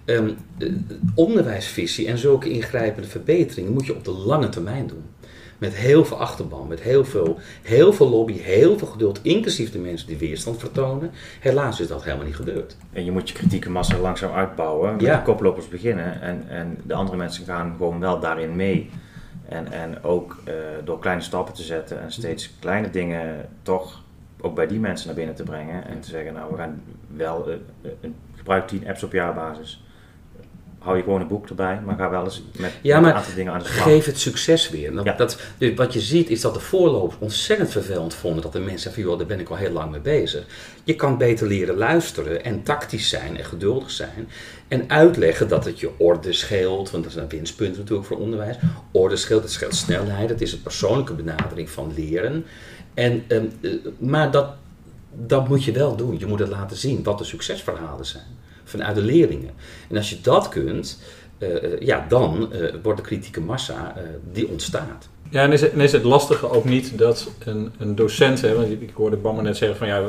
ehm, 0.04 0.30
eh, 0.58 0.68
onderwijsvisie 1.14 2.06
en 2.06 2.18
zulke 2.18 2.50
ingrijpende 2.50 3.08
verbeteringen 3.08 3.72
moet 3.72 3.86
je 3.86 3.94
op 3.94 4.04
de 4.04 4.10
lange 4.10 4.48
termijn 4.48 4.86
doen. 4.86 5.02
Met 5.58 5.74
heel 5.74 6.04
veel 6.04 6.16
achterban, 6.20 6.68
met 6.68 6.80
heel 6.80 7.04
veel, 7.04 7.38
heel 7.62 7.92
veel 7.92 8.08
lobby, 8.08 8.32
heel 8.32 8.78
veel 8.78 8.86
geduld, 8.88 9.20
inclusief 9.22 9.72
de 9.72 9.78
mensen 9.78 10.06
die 10.06 10.16
weerstand 10.16 10.58
vertonen. 10.58 11.10
Helaas 11.40 11.80
is 11.80 11.88
dat 11.88 12.04
helemaal 12.04 12.26
niet 12.26 12.36
gebeurd. 12.36 12.76
En 12.92 13.04
je 13.04 13.10
moet 13.10 13.28
je 13.28 13.34
kritieke 13.34 13.70
massa 13.70 13.98
langzaam 13.98 14.32
uitbouwen. 14.32 14.92
Met 14.92 15.00
Ja. 15.00 15.16
de 15.16 15.22
koplopers 15.22 15.68
beginnen. 15.68 16.20
En, 16.20 16.44
en 16.48 16.78
de 16.84 16.94
andere 16.94 17.16
mensen 17.16 17.44
gaan 17.44 17.74
gewoon 17.76 18.00
wel 18.00 18.20
daarin 18.20 18.56
mee. 18.56 18.90
En, 19.48 19.72
en 19.72 20.02
ook 20.04 20.36
eh, 20.44 20.54
door 20.84 20.98
kleine 20.98 21.22
stappen 21.22 21.54
te 21.54 21.62
zetten 21.62 22.00
en 22.00 22.12
steeds 22.12 22.50
kleine 22.58 22.90
dingen 22.90 23.48
toch 23.62 24.02
ook 24.44 24.54
bij 24.54 24.66
die 24.66 24.80
mensen 24.80 25.06
naar 25.06 25.16
binnen 25.16 25.34
te 25.34 25.42
brengen. 25.42 25.86
En 25.86 26.00
te 26.00 26.08
zeggen, 26.08 26.32
nou 26.32 26.50
we 26.50 26.56
gaan 26.56 26.82
wel, 27.16 27.48
een- 28.00 28.14
gebruik 28.36 28.66
10 28.68 28.88
apps 28.88 29.02
op 29.02 29.12
jaarbasis. 29.12 29.78
Hou 30.78 30.96
je 30.96 31.02
gewoon 31.02 31.20
een 31.20 31.28
boek 31.28 31.48
erbij, 31.48 31.80
maar 31.84 31.96
ga 31.96 32.10
wel 32.10 32.24
eens 32.24 32.42
met, 32.58 32.72
Ja, 32.82 32.94
met 32.94 33.02
maar 33.02 33.10
een 33.10 33.16
aantal 33.16 33.34
dingen 33.34 33.52
aan 33.52 33.58
de 33.58 33.64
slag. 33.64 33.82
Geef 33.84 34.04
het 34.06 34.18
succes 34.18 34.70
weer. 34.70 34.92
Dat, 34.92 35.04
Ja. 35.04 35.12
dat, 35.12 35.40
dus 35.58 35.74
wat 35.74 35.92
je 35.92 36.00
ziet 36.00 36.30
is 36.30 36.40
dat 36.40 36.54
de 36.54 36.60
voorlopers 36.60 37.16
ontzettend 37.20 37.70
vervelend 37.70 38.14
vonden 38.14 38.42
dat 38.42 38.52
de 38.52 38.58
mensen 38.58 38.78
zeggen 38.78 39.02
van 39.02 39.10
joh, 39.10 39.18
daar 39.18 39.28
ben 39.28 39.40
ik 39.40 39.48
al 39.48 39.56
heel 39.56 39.70
lang 39.72 39.90
mee 39.90 40.00
bezig. 40.00 40.44
Je 40.84 40.94
kan 40.94 41.18
beter 41.18 41.46
leren 41.46 41.76
luisteren 41.76 42.44
en 42.44 42.62
tactisch 42.62 43.08
zijn 43.08 43.36
en 43.36 43.44
geduldig 43.44 43.90
zijn. 43.90 44.28
En 44.68 44.90
uitleggen 44.90 45.48
dat 45.48 45.64
het 45.64 45.80
je 45.80 45.90
orde 45.98 46.32
scheelt, 46.32 46.90
want 46.90 47.04
dat 47.04 47.12
is 47.12 47.18
een 47.18 47.28
winstpunt 47.28 47.76
natuurlijk 47.76 48.06
voor 48.06 48.18
onderwijs. 48.18 48.56
Orde 48.90 49.16
scheelt, 49.16 49.42
het 49.42 49.52
scheelt 49.52 49.74
snelheid, 49.74 50.28
het 50.28 50.40
is 50.40 50.52
een 50.52 50.62
persoonlijke 50.62 51.14
benadering 51.14 51.70
van 51.70 51.92
leren. 51.96 52.44
En, 52.94 53.24
ehm, 53.28 53.44
eh, 53.60 53.70
maar 53.98 54.30
dat, 54.30 54.46
dat 55.26 55.48
moet 55.48 55.64
je 55.64 55.72
wel 55.72 55.96
doen. 55.96 56.18
Je 56.18 56.26
moet 56.26 56.38
het 56.38 56.48
laten 56.48 56.76
zien 56.76 57.02
wat 57.02 57.18
de 57.18 57.24
succesverhalen 57.24 58.06
zijn 58.06 58.24
vanuit 58.64 58.94
de 58.94 59.02
leerlingen. 59.02 59.50
En 59.88 59.96
als 59.96 60.10
je 60.10 60.20
dat 60.20 60.48
kunt, 60.48 61.02
eh, 61.38 61.64
eh, 61.64 61.80
ja, 61.80 62.06
dan 62.08 62.52
wordt 62.82 62.98
de 62.98 63.06
kritieke 63.06 63.40
massa 63.40 63.94
die 64.32 64.48
ontstaat. 64.48 65.08
Ja, 65.30 65.42
en 65.42 65.52
is 65.52 65.60
het, 65.60 65.72
is 65.74 65.92
het 65.92 66.04
lastige 66.04 66.50
ook 66.50 66.64
niet 66.64 66.98
dat 66.98 67.30
een, 67.44 67.72
een 67.78 67.94
docent, 67.94 68.40
want 68.40 68.70
ik 68.70 68.90
hoorde 68.94 69.16
Bammer 69.16 69.44
net 69.44 69.56
zeggen 69.56 69.78
van 69.78 69.86
ja, 69.86 70.02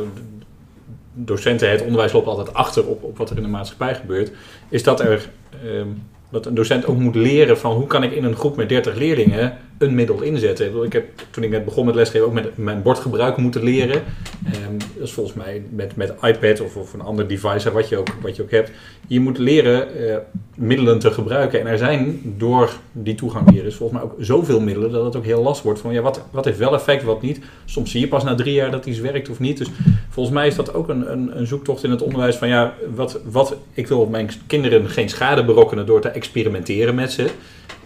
docenten, 1.14 1.70
het 1.70 1.82
onderwijs 1.82 2.12
loopt 2.12 2.28
altijd 2.28 2.54
achter 2.54 2.86
op, 2.86 3.04
op 3.04 3.18
wat 3.18 3.30
er 3.30 3.38
in 3.38 3.44
de 3.44 3.50
maatschappij 3.50 3.96
gebeurt, 3.96 4.32
is 4.70 4.84
dat 4.84 5.00
er 5.00 5.30
ehm, 5.64 5.88
dat 6.30 6.46
een 6.46 6.56
docent 6.56 6.86
ook 6.86 6.98
moet 6.98 7.16
leren 7.16 7.58
van 7.58 7.76
hoe 7.76 7.88
kan 7.88 8.04
ik 8.04 8.12
in 8.12 8.24
een 8.24 8.36
groep 8.36 8.56
met 8.56 8.70
30 8.70 8.96
leerlingen 8.96 9.58
een 9.78 9.96
middel 9.96 10.22
inzetten. 10.22 10.84
Ik, 10.84 10.94
heb 10.94 11.06
toen 11.30 11.44
ik 11.44 11.50
net 11.50 11.66
begon 11.66 11.86
met 11.86 11.96
lesgeven 11.96 12.28
ook 12.28 12.34
met 12.34 12.58
mijn 12.58 12.82
bordgebruik 12.82 13.38
moeten 13.38 13.64
leren. 13.64 14.04
Ehm, 14.46 14.78
dat 14.78 15.04
is 15.04 15.12
volgens 15.12 15.36
mij 15.36 15.64
met, 15.70 15.96
met 15.96 16.14
iPad 16.22 16.62
of, 16.62 16.76
of 16.76 16.94
een 16.94 17.02
ander 17.02 17.28
device, 17.28 17.72
wat 17.72 17.90
je 17.90 17.98
ook, 17.98 18.08
wat 18.22 18.36
je 18.36 18.42
ook 18.42 18.52
hebt. 18.52 18.72
Je 19.08 19.20
moet 19.20 19.38
leren 19.38 20.10
eh, 20.10 20.18
middelen 20.56 21.00
te 21.00 21.12
gebruiken. 21.12 21.60
En 21.60 21.68
er 21.68 21.78
zijn 21.78 22.22
door 22.38 22.72
die 22.92 23.16
toegang 23.16 23.52
hier 23.52 23.66
is 23.66 23.76
volgens 23.76 24.00
mij 24.00 24.10
ook 24.10 24.16
zoveel 24.20 24.60
middelen 24.60 24.92
dat 24.92 25.06
het 25.06 25.16
ook 25.16 25.26
heel 25.26 25.42
lastig 25.42 25.64
wordt 25.64 25.80
van 25.80 25.94
ja, 25.94 26.02
wat, 26.02 26.22
wat 26.32 26.46
heeft 26.46 26.58
wel 26.58 26.74
effect, 26.74 27.04
wat 27.04 27.22
niet. 27.22 27.40
Soms 27.66 27.92
zie 27.92 28.00
je 28.00 28.08
pas 28.08 28.24
na 28.24 28.36
drie 28.36 28.54
jaar 28.54 28.72
dat 28.72 28.86
iets 28.86 29.00
werkt 29.00 29.30
of 29.30 29.40
niet. 29.40 29.58
Dus 29.58 29.68
volgens 30.10 30.36
mij 30.36 30.48
is 30.48 30.56
dat 30.56 30.74
ook 30.74 30.90
een, 30.90 31.12
een, 31.12 31.40
een 31.40 31.48
zoektocht 31.48 31.84
in 31.84 31.92
het 31.92 32.02
onderwijs 32.02 32.36
van 32.36 32.48
ja, 32.48 32.74
wat, 32.96 33.20
wat, 33.32 33.56
ik 33.74 33.88
wil 33.88 34.06
mijn 34.06 34.30
kinderen 34.48 34.90
geen 34.90 35.10
schade 35.10 35.46
berokkenen 35.46 35.86
door 35.86 36.02
te 36.02 36.10
experimenteren 36.10 36.96
met 36.96 37.12
ze. 37.12 37.30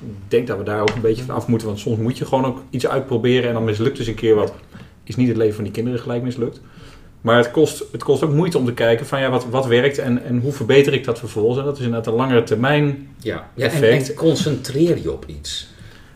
Ik 0.02 0.32
denk 0.32 0.48
dat 0.48 0.58
we 0.58 0.64
daar 0.64 0.82
ook 0.82 0.96
een 0.96 1.02
beetje 1.02 1.24
van 1.24 1.36
af 1.36 1.48
moeten, 1.48 1.68
want 1.68 1.80
soms 1.80 1.98
moet 1.98 2.18
je 2.18 2.26
gewoon 2.26 2.46
ook 2.46 2.64
iets 2.70 2.88
uitproberen 2.88 3.48
en 3.48 3.54
dan 3.54 3.64
mislukt 3.64 3.98
dus 3.98 4.08
een 4.08 4.16
keer 4.16 4.36
wat. 4.36 4.54
Is 5.04 5.16
niet 5.16 5.28
het 5.28 5.38
leven 5.38 5.56
van 5.56 5.64
die 5.64 5.74
kinderen 5.74 6.00
gelijk 6.00 6.24
mislukt. 6.24 6.62
Maar 7.22 7.38
het 7.38 7.52
kost, 7.52 7.84
het 7.92 8.04
kost 8.04 8.24
ook 8.24 8.34
moeite 8.34 8.58
om 8.58 8.66
te 8.66 8.74
kijken 8.74 9.06
van 9.06 9.20
ja, 9.20 9.30
wat, 9.30 9.46
wat 9.46 9.66
werkt 9.66 9.98
en, 9.98 10.24
en 10.24 10.40
hoe 10.40 10.52
verbeter 10.52 10.94
ik 10.94 11.04
dat 11.04 11.20
vervolgens. 11.20 11.60
En 11.60 11.66
dat 11.66 11.78
is 11.78 11.84
inderdaad 11.84 12.08
een 12.08 12.20
langere 12.20 12.44
termijn 12.44 13.08
Ja, 13.18 13.50
ja 13.56 13.66
en, 13.66 13.72
Effect. 13.72 14.10
en 14.10 14.16
concentreer 14.16 14.98
je 15.02 15.12
op 15.12 15.26
iets. 15.28 15.68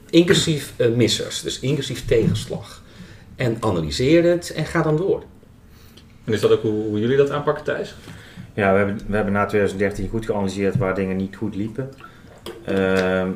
Inclusief 0.10 0.74
eh, 0.76 0.90
missers, 0.90 1.42
dus 1.42 1.60
inclusief 1.60 2.06
tegenslag. 2.06 2.82
En 3.36 3.58
analyseer 3.60 4.24
het 4.24 4.54
en 4.54 4.66
ga 4.66 4.82
dan 4.82 4.98
door. 4.98 5.24
En 6.24 6.34
is 6.34 6.42
dat 6.42 6.52
ook 6.52 6.62
hoe, 6.62 6.84
hoe 6.84 7.00
jullie 7.00 7.18
dat 7.18 7.30
aanpakken, 7.30 7.64
Thijs? 7.64 7.96
Ja, 8.54 8.72
we 8.72 8.78
hebben, 8.78 9.00
we 9.08 9.16
hebben 9.16 9.34
na 9.34 9.46
2013 9.46 10.10
goed 10.10 10.26
geanalyseerd 10.26 10.78
waar 10.78 10.96
dingen 10.96 11.18
niet 11.18 11.36
goed 11.36 11.56
liepen. 11.56 11.90
Ehm, 12.66 13.30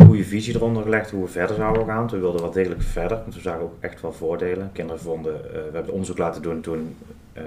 een 0.00 0.06
goede 0.06 0.24
visie 0.24 0.54
eronder 0.54 0.82
gelegd 0.82 1.10
hoe 1.10 1.24
we 1.24 1.30
verder 1.30 1.56
zouden 1.56 1.86
gaan. 1.86 2.08
We 2.08 2.18
wilden 2.18 2.40
wel 2.40 2.50
degelijk 2.50 2.82
verder, 2.82 3.18
want 3.18 3.34
we 3.34 3.40
zagen 3.40 3.62
ook 3.62 3.74
echt 3.80 4.00
wel 4.00 4.12
voordelen. 4.12 4.70
Kinderen 4.72 5.00
vonden, 5.00 5.34
eh, 5.34 5.52
we 5.52 5.70
hebben 5.72 5.92
onderzoek 5.92 6.18
laten 6.18 6.42
doen 6.42 6.60
toen 6.60 6.96
eh 7.32 7.42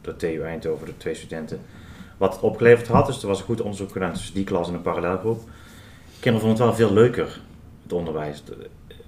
door 0.00 0.16
TU 0.16 0.42
Eindhoven, 0.42 0.86
de 0.86 0.96
twee 0.96 1.14
studenten, 1.14 1.60
wat 2.16 2.32
het 2.32 2.42
opgeleverd 2.42 2.88
had. 2.88 3.06
Dus 3.06 3.22
er 3.22 3.28
was 3.28 3.38
een 3.38 3.44
goed 3.44 3.60
onderzoek 3.60 3.92
gedaan 3.92 4.12
tussen 4.12 4.34
die 4.34 4.44
klas 4.44 4.68
en 4.68 4.74
een 4.74 4.82
parallelgroep. 4.82 5.40
Kinderen 6.20 6.46
vonden 6.46 6.66
het 6.66 6.76
wel 6.76 6.86
veel 6.86 6.94
leuker, 6.94 7.40
het 7.82 7.92
onderwijs. 7.92 8.44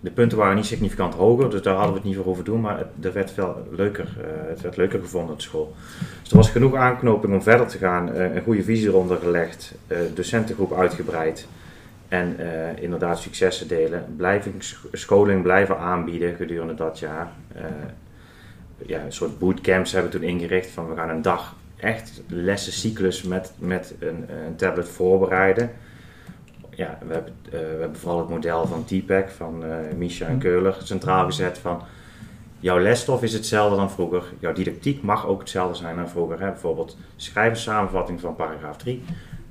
De, 0.00 0.10
punten 0.10 0.38
waren 0.38 0.56
niet 0.56 0.66
significant 0.66 1.14
hoger, 1.14 1.50
dus 1.50 1.62
daar 1.62 1.74
hadden 1.74 1.92
we 1.92 1.98
het 1.98 2.08
niet 2.08 2.16
voor 2.16 2.24
hoeven 2.24 2.44
doen, 2.44 2.60
maar 2.60 2.78
het, 2.78 3.04
er 3.04 3.12
werd 3.12 3.30
veel 3.30 3.66
leuker, 3.70 4.16
eh, 4.20 4.48
het 4.48 4.60
werd 4.60 4.76
leuker 4.76 5.00
gevonden 5.00 5.34
op 5.34 5.40
school. 5.40 5.74
Dus 6.22 6.30
er 6.30 6.36
was 6.36 6.50
genoeg 6.50 6.74
aanknoping 6.74 7.32
om 7.32 7.42
verder 7.42 7.66
te 7.66 7.78
gaan, 7.78 8.14
een 8.14 8.42
goede 8.42 8.62
visie 8.62 8.88
eronder 8.88 9.18
gelegd, 9.18 9.74
docentengroep 10.14 10.72
uitgebreid 10.72 11.46
en 12.12 12.38
eh, 12.38 12.83
inderdaad 12.83 13.18
successen 13.18 13.68
delen. 13.68 14.14
Blijving, 14.16 14.55
scholing 14.92 15.42
blijven 15.42 15.79
aanbieden 15.79 16.35
gedurende 16.35 16.75
dat 16.75 16.98
jaar. 16.98 17.33
Eh, 17.55 17.64
ja, 18.87 19.01
een 19.05 19.12
soort 19.12 19.38
bootcamps 19.38 19.92
hebben 19.92 20.12
we 20.12 20.18
toen 20.18 20.29
ingericht 20.29 20.70
van 20.70 20.88
we 20.88 20.96
gaan 20.96 21.09
een 21.09 21.22
dag 21.22 21.55
echt 21.77 22.22
lessencyclus 22.29 23.22
met, 23.22 23.53
met 23.59 23.94
een, 23.98 24.25
een 24.46 24.57
tablet 24.57 24.88
voorbereiden. 24.88 25.70
Ja, 26.70 26.98
we 27.07 27.12
hebben, 27.12 27.33
eh, 27.44 27.51
we 27.51 27.77
hebben 27.81 27.96
vooral 27.96 28.18
het 28.18 28.29
model 28.29 28.66
van 28.66 28.85
TPAC 28.85 29.31
van 29.31 29.64
Misha 29.96 30.27
en 30.27 30.38
Keuler 30.38 30.77
centraal 30.83 31.25
gezet 31.25 31.59
van 31.59 31.83
jouw 32.61 32.79
lesstof 32.79 33.22
is 33.22 33.33
hetzelfde 33.33 33.77
dan 33.77 33.90
vroeger. 33.90 34.22
Jouw 34.38 34.53
didactiek 34.53 35.03
mag 35.03 35.27
ook 35.27 35.40
hetzelfde 35.40 35.77
zijn 35.77 35.96
dan 35.96 36.09
vroeger. 36.09 36.40
Hè? 36.40 36.51
Bijvoorbeeld 36.51 36.96
schrijf 37.16 37.51
een 37.51 37.57
samenvatting 37.57 38.20
van 38.20 38.37
paragraaf 38.37 38.77
3. 38.77 39.03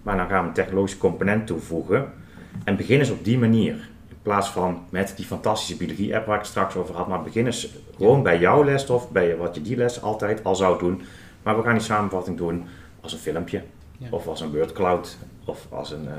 Maar 0.03 0.17
dan 0.17 0.27
gaan 0.27 0.41
we 0.41 0.47
een 0.47 0.53
technologische 0.53 0.97
component 0.97 1.47
toevoegen. 1.47 2.19
En 2.63 2.75
begin 2.75 2.99
eens 2.99 3.09
op 3.09 3.23
die 3.25 3.37
manier. 3.37 3.73
In 4.09 4.17
plaats 4.21 4.49
van 4.49 4.83
met 4.89 5.13
die 5.15 5.25
fantastische 5.25 5.77
biologie-app 5.77 6.25
waar 6.25 6.35
ik 6.35 6.41
het 6.41 6.49
straks 6.49 6.75
over 6.75 6.95
had. 6.95 7.07
Maar 7.07 7.21
begin 7.21 7.45
eens 7.45 7.69
gewoon 7.95 8.23
bij 8.23 8.39
jouw 8.39 8.63
lesstof, 8.63 9.11
bij 9.11 9.37
wat 9.37 9.55
je 9.55 9.61
die 9.61 9.77
les 9.77 10.01
altijd 10.01 10.43
al 10.43 10.55
zou 10.55 10.79
doen. 10.79 11.01
Maar 11.43 11.57
we 11.57 11.63
gaan 11.63 11.73
die 11.73 11.83
samenvatting 11.83 12.37
doen 12.37 12.65
als 13.01 13.13
een 13.13 13.19
filmpje. 13.19 13.63
Ja. 13.97 14.07
Of 14.09 14.27
als 14.27 14.41
een 14.41 14.51
wordcloud. 14.55 15.17
Of 15.45 15.67
als 15.69 15.91
een, 15.91 16.07
eh, 16.07 16.13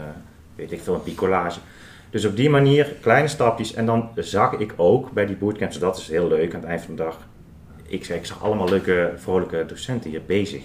weet 0.55 0.73
ik 0.73 0.81
veel, 0.81 0.95
een 0.95 1.03
picolage. 1.03 1.61
Dus 2.13 2.25
op 2.25 2.37
die 2.37 2.51
manier, 2.51 2.95
kleine 3.01 3.29
stapjes. 3.29 3.75
En 3.75 3.87
dan 3.87 4.09
zag 4.15 4.53
ik 4.53 4.75
ook 4.77 5.13
bij 5.13 5.27
die 5.27 5.37
bootcamps, 5.37 5.79
dat 5.79 5.97
is 5.97 6.09
heel 6.09 6.29
leuk 6.29 6.55
aan 6.55 6.61
het 6.61 6.69
eind 6.69 6.83
van 6.83 6.97
de 6.97 7.03
dag. 7.03 7.19
Ik, 7.83 8.05
zeg, 8.05 8.17
ik 8.17 8.27
zag 8.27 8.43
allemaal 8.43 8.69
leuke, 8.69 9.13
vrolijke 9.17 9.65
docenten 9.67 10.11
hier 10.11 10.23
bezig. 10.27 10.65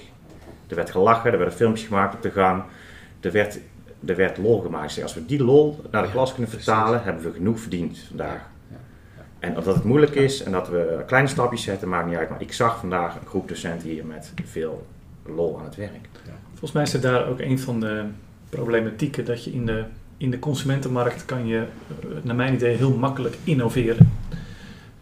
Er 0.68 0.76
werd 0.76 0.92
gelachen, 0.92 1.32
er 1.32 1.38
werden 1.38 1.56
filmpjes 1.56 1.88
gemaakt 1.88 2.16
op 2.16 2.22
de 2.22 2.32
gang. 2.32 2.64
Er 3.20 3.32
werd, 3.32 3.60
er 4.06 4.16
werd 4.16 4.38
lol 4.38 4.62
gemaakt. 4.62 5.02
Als 5.04 5.14
we 5.14 5.26
die 5.26 5.44
lol 5.44 5.80
naar 5.92 6.02
de 6.02 6.08
Ja, 6.08 6.14
klas 6.14 6.34
kunnen 6.34 6.50
precies. 6.50 6.68
vertalen, 6.70 7.04
hebben 7.04 7.24
we 7.24 7.32
genoeg 7.32 7.60
verdiend 7.60 7.98
vandaag. 8.08 8.42
Ja, 8.70 8.78
En 9.40 9.54
dat 9.54 9.66
het 9.66 9.84
moeilijk 9.84 10.16
is 10.16 10.44
en 10.44 10.52
dat 10.52 10.70
we 10.70 11.04
kleine 11.08 11.30
stapjes 11.30 11.64
zetten, 11.64 11.90
maakt 11.90 12.08
niet 12.08 12.16
uit. 12.18 12.30
Maar 12.30 12.42
ik 12.42 12.54
zag 12.54 12.80
vandaag 12.80 13.16
een 13.16 13.28
groep 13.28 13.48
docenten 13.48 13.90
hier 13.90 14.06
met 14.06 14.34
veel 14.46 14.88
lol 15.26 15.58
aan 15.60 15.66
het 15.66 15.76
werk. 15.76 16.10
Volgens 16.50 16.72
mij 16.72 16.84
is 16.84 16.94
het 16.94 17.02
daar 17.02 17.28
ook 17.28 17.40
een 17.40 17.60
van 17.60 17.80
de 17.80 18.04
problematieken 18.50 19.26
dat 19.26 19.44
je 19.44 19.52
in 19.52 19.66
de, 19.66 19.84
in 20.18 20.32
de 20.32 20.40
consumentenmarkt 20.40 21.26
kan 21.26 21.48
je, 21.48 21.58
eh, 21.58 22.08
naar 22.22 22.36
mijn 22.36 22.54
idee, 22.54 22.76
heel 22.76 22.98
makkelijk 22.98 23.38
innoveren. 23.44 24.12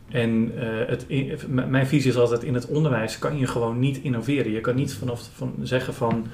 En 0.10 0.52
eh, 0.58 0.88
het, 0.88 1.06
mijn 1.48 1.88
visie 1.88 2.12
is 2.12 2.18
altijd, 2.18 2.44
in 2.44 2.54
het 2.54 2.66
onderwijs 2.68 3.20
kan 3.20 3.38
je 3.38 3.48
gewoon 3.48 3.80
niet 3.80 3.98
innoveren. 3.98 4.52
Je 4.52 4.62
kan 4.62 4.76
niet 4.76 4.94
vanaf 4.94 5.30
van 5.34 5.54
zeggen 5.62 5.94
van, 5.94 6.28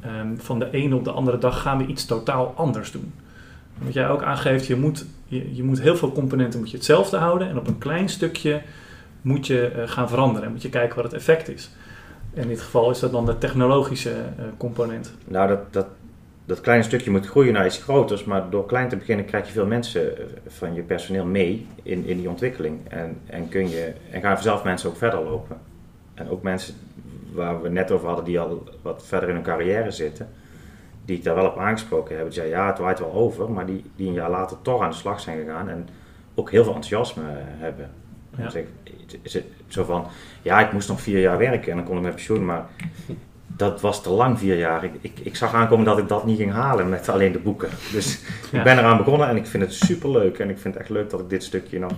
ehm, 0.00 0.36
van 0.36 0.58
de 0.58 0.70
ene 0.70 0.96
op 0.96 1.04
de 1.04 1.10
andere 1.10 1.38
dag 1.38 1.62
gaan 1.62 1.78
we 1.78 1.86
iets 1.86 2.04
totaal 2.04 2.52
anders 2.56 2.92
doen. 2.92 3.12
Wat 3.78 3.92
jij 3.92 4.08
ook 4.08 4.22
aangeeft, 4.22 4.66
je 4.66 4.76
moet, 4.76 5.06
je, 5.26 5.64
moet 5.64 5.80
heel 5.80 5.96
veel 5.96 6.12
componenten 6.12 6.58
moet 6.58 6.70
je 6.70 6.76
hetzelfde 6.76 7.16
houden 7.16 7.48
en 7.48 7.58
op 7.58 7.66
een 7.66 7.78
klein 7.78 8.08
stukje 8.08 8.62
moet 9.22 9.46
je 9.46 9.66
eh, 9.66 9.88
gaan 9.88 10.08
veranderen 10.08 10.46
en 10.46 10.52
moet 10.52 10.62
je 10.62 10.68
kijken 10.68 10.96
wat 10.96 11.04
het 11.04 11.14
effect 11.14 11.48
is. 11.48 11.70
In 12.32 12.48
dit 12.48 12.60
geval 12.60 12.90
is 12.90 12.98
dat 12.98 13.12
dan 13.12 13.26
de 13.26 13.38
technologische 13.38 14.10
uh, 14.10 14.44
component. 14.56 15.14
Nou, 15.24 15.48
dat, 15.48 15.72
dat, 15.72 15.86
dat 16.44 16.60
kleine 16.60 16.84
stukje 16.84 17.10
moet 17.10 17.26
groeien 17.26 17.52
naar 17.52 17.66
iets 17.66 17.82
groters, 17.82 18.24
maar 18.24 18.50
door 18.50 18.66
klein 18.66 18.88
te 18.88 18.96
beginnen 18.96 19.24
krijg 19.24 19.46
je 19.46 19.52
veel 19.52 19.66
mensen 19.66 20.12
van 20.46 20.74
je 20.74 20.82
personeel 20.82 21.24
mee 21.24 21.66
in, 21.82 22.06
in 22.06 22.16
die 22.16 22.28
ontwikkeling. 22.28 22.78
En, 22.88 23.18
en, 23.26 23.48
kun 23.48 23.68
je, 23.68 23.92
en 24.10 24.20
gaan 24.20 24.34
vanzelf 24.34 24.64
mensen 24.64 24.88
ook 24.88 24.96
verder 24.96 25.22
lopen. 25.22 25.56
En 26.14 26.30
ook 26.30 26.42
mensen 26.42 26.74
waar 27.32 27.62
we 27.62 27.68
net 27.68 27.90
over 27.90 28.06
hadden, 28.06 28.24
die 28.24 28.40
al 28.40 28.68
wat 28.82 29.06
verder 29.06 29.28
in 29.28 29.34
hun 29.34 29.44
carrière 29.44 29.90
zitten, 29.90 30.28
die 31.04 31.16
ik 31.16 31.24
daar 31.24 31.34
wel 31.34 31.46
op 31.46 31.58
aangesproken 31.58 32.16
heb. 32.16 32.24
Die 32.24 32.34
zeiden 32.34 32.58
ja, 32.58 32.66
het 32.66 32.78
waait 32.78 32.98
wel 32.98 33.12
over, 33.12 33.50
maar 33.50 33.66
die, 33.66 33.84
die 33.96 34.08
een 34.08 34.14
jaar 34.14 34.30
later 34.30 34.56
toch 34.62 34.82
aan 34.82 34.90
de 34.90 34.96
slag 34.96 35.20
zijn 35.20 35.38
gegaan 35.38 35.68
en 35.68 35.88
ook 36.34 36.50
heel 36.50 36.64
veel 36.64 36.74
enthousiasme 36.74 37.22
hebben. 37.58 37.90
Ja. 38.36 38.50
Zeg, 38.50 38.64
is 39.22 39.34
het 39.34 39.44
zo 39.66 39.84
van, 39.84 40.06
ja, 40.42 40.60
ik 40.60 40.72
moest 40.72 40.88
nog 40.88 41.00
vier 41.00 41.20
jaar 41.20 41.38
werken 41.38 41.70
en 41.70 41.76
dan 41.76 41.86
kon 41.86 41.96
ik 41.96 42.02
met 42.02 42.14
pensioen, 42.14 42.44
maar 42.44 42.66
dat 43.46 43.80
was 43.80 44.02
te 44.02 44.10
lang, 44.10 44.38
vier 44.38 44.58
jaar. 44.58 44.84
Ik, 44.84 44.92
ik, 45.00 45.18
ik, 45.22 45.36
zag 45.36 45.54
aankomen 45.54 45.84
dat 45.84 45.98
ik 45.98 46.08
dat 46.08 46.26
niet 46.26 46.38
ging 46.38 46.52
halen 46.52 46.88
met 46.88 47.08
alleen 47.08 47.32
de 47.32 47.38
boeken. 47.38 47.68
Dus 47.92 48.20
ik 48.52 48.62
ben 48.62 48.78
eraan 48.78 48.96
begonnen 48.96 49.28
en 49.28 49.36
ik 49.36 49.46
vind 49.46 49.62
het 49.62 49.72
super 49.72 50.10
leuk. 50.10 50.38
En 50.38 50.50
ik 50.50 50.58
vind 50.58 50.74
het 50.74 50.82
echt 50.82 50.92
leuk 50.92 51.10
dat 51.10 51.20
ik 51.20 51.30
dit 51.30 51.44
stukje 51.44 51.78
nog 51.78 51.92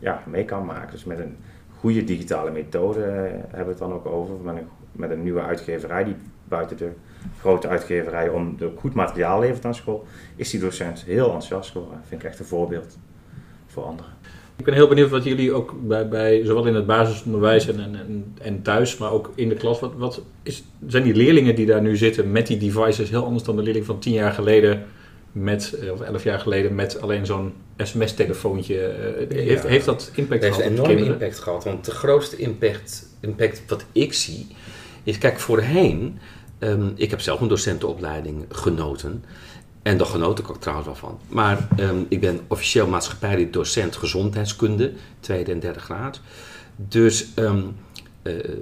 ja, 0.00 0.22
mee 0.26 0.44
kan 0.44 0.64
maken. 0.64 0.90
Dus 0.90 1.04
met 1.04 1.18
een 1.18 1.36
goede 1.84 2.04
digitale 2.04 2.50
methode 2.50 3.00
eh, 3.00 3.22
hebben 3.30 3.64
we 3.64 3.70
het 3.70 3.78
dan 3.78 3.92
ook 3.92 4.06
over. 4.06 4.34
Met 4.42 4.56
een, 4.56 4.66
met 4.92 5.10
een 5.10 5.22
nieuwe 5.22 5.40
uitgeverij 5.40 6.04
die 6.04 6.14
buiten 6.48 6.76
de 6.76 6.90
grote 7.40 7.68
uitgeverij 7.68 8.28
om 8.28 8.56
de 8.58 8.70
goed 8.76 8.94
materiaal 8.94 9.40
levert 9.40 9.64
aan 9.64 9.74
school, 9.74 10.04
is 10.36 10.50
die 10.50 10.60
docent 10.60 11.02
heel 11.02 11.24
enthousiast 11.24 11.70
geworden. 11.70 12.00
Vind 12.08 12.22
ik 12.22 12.28
echt 12.28 12.38
een 12.38 12.44
voorbeeld 12.44 12.98
voor 13.66 13.82
anderen. 13.82 14.12
Ik 14.56 14.64
ben 14.64 14.74
heel 14.74 14.88
benieuwd 14.88 15.10
wat 15.10 15.24
jullie 15.24 15.52
ook 15.52 15.74
bij, 15.82 16.08
bij 16.08 16.44
zowel 16.44 16.66
in 16.66 16.74
het 16.74 16.86
basisonderwijs 16.86 17.68
en, 17.68 17.80
en, 17.80 18.34
en 18.40 18.62
thuis, 18.62 18.96
maar 18.98 19.12
ook 19.12 19.32
in 19.34 19.48
de 19.48 19.54
klas, 19.54 19.80
wat, 19.80 19.94
wat 19.96 20.22
is, 20.42 20.64
zijn 20.86 21.02
die 21.02 21.14
leerlingen 21.14 21.54
die 21.54 21.66
daar 21.66 21.82
nu 21.82 21.96
zitten 21.96 22.32
met 22.32 22.46
die 22.46 22.58
devices 22.58 23.10
heel 23.10 23.24
anders 23.24 23.44
dan 23.44 23.56
de 23.56 23.62
leerling 23.62 23.86
van 23.86 23.98
tien 23.98 24.12
jaar 24.12 24.32
geleden 24.32 24.84
met, 25.34 25.72
eh, 25.72 25.92
of 25.92 26.00
elf 26.00 26.24
jaar 26.24 26.40
geleden 26.40 26.74
met 26.74 27.00
alleen 27.00 27.26
zo'n 27.26 27.52
sms-telefoontje. 27.76 28.86
Eh, 28.86 29.36
heeft, 29.36 29.62
heeft 29.62 29.84
dat 29.84 30.10
impact 30.14 30.44
gehad? 30.44 30.62
Heeft 30.62 30.70
een 30.70 30.84
enorme 30.84 31.04
impact 31.04 31.38
gehad. 31.38 31.64
Want 31.64 31.84
de 31.84 31.90
grootste 31.90 32.36
impact, 32.36 33.06
impact 33.20 33.62
wat 33.66 33.84
ik 33.92 34.12
zie, 34.12 34.46
is 35.02 35.18
kijk 35.18 35.40
voorheen, 35.40 36.18
um, 36.58 36.92
ik 36.96 37.10
heb 37.10 37.20
zelf 37.20 37.40
een 37.40 37.48
docentenopleiding 37.48 38.44
genoten. 38.48 39.24
En 39.82 39.98
daar 39.98 40.06
genoot 40.06 40.38
ik 40.38 40.50
ook 40.50 40.60
trouwens 40.60 40.88
wel 40.88 40.96
van. 40.96 41.18
Maar 41.28 41.68
ehm, 41.76 41.98
ik 42.08 42.20
ben 42.20 42.40
officieel 42.48 42.86
maatschappijlijk 42.86 43.52
docent 43.52 43.96
gezondheidskunde, 43.96 44.92
tweede 45.20 45.52
en 45.52 45.60
derde 45.60 45.80
graad. 45.80 46.20
Dus 46.76 47.26
um, 47.36 47.76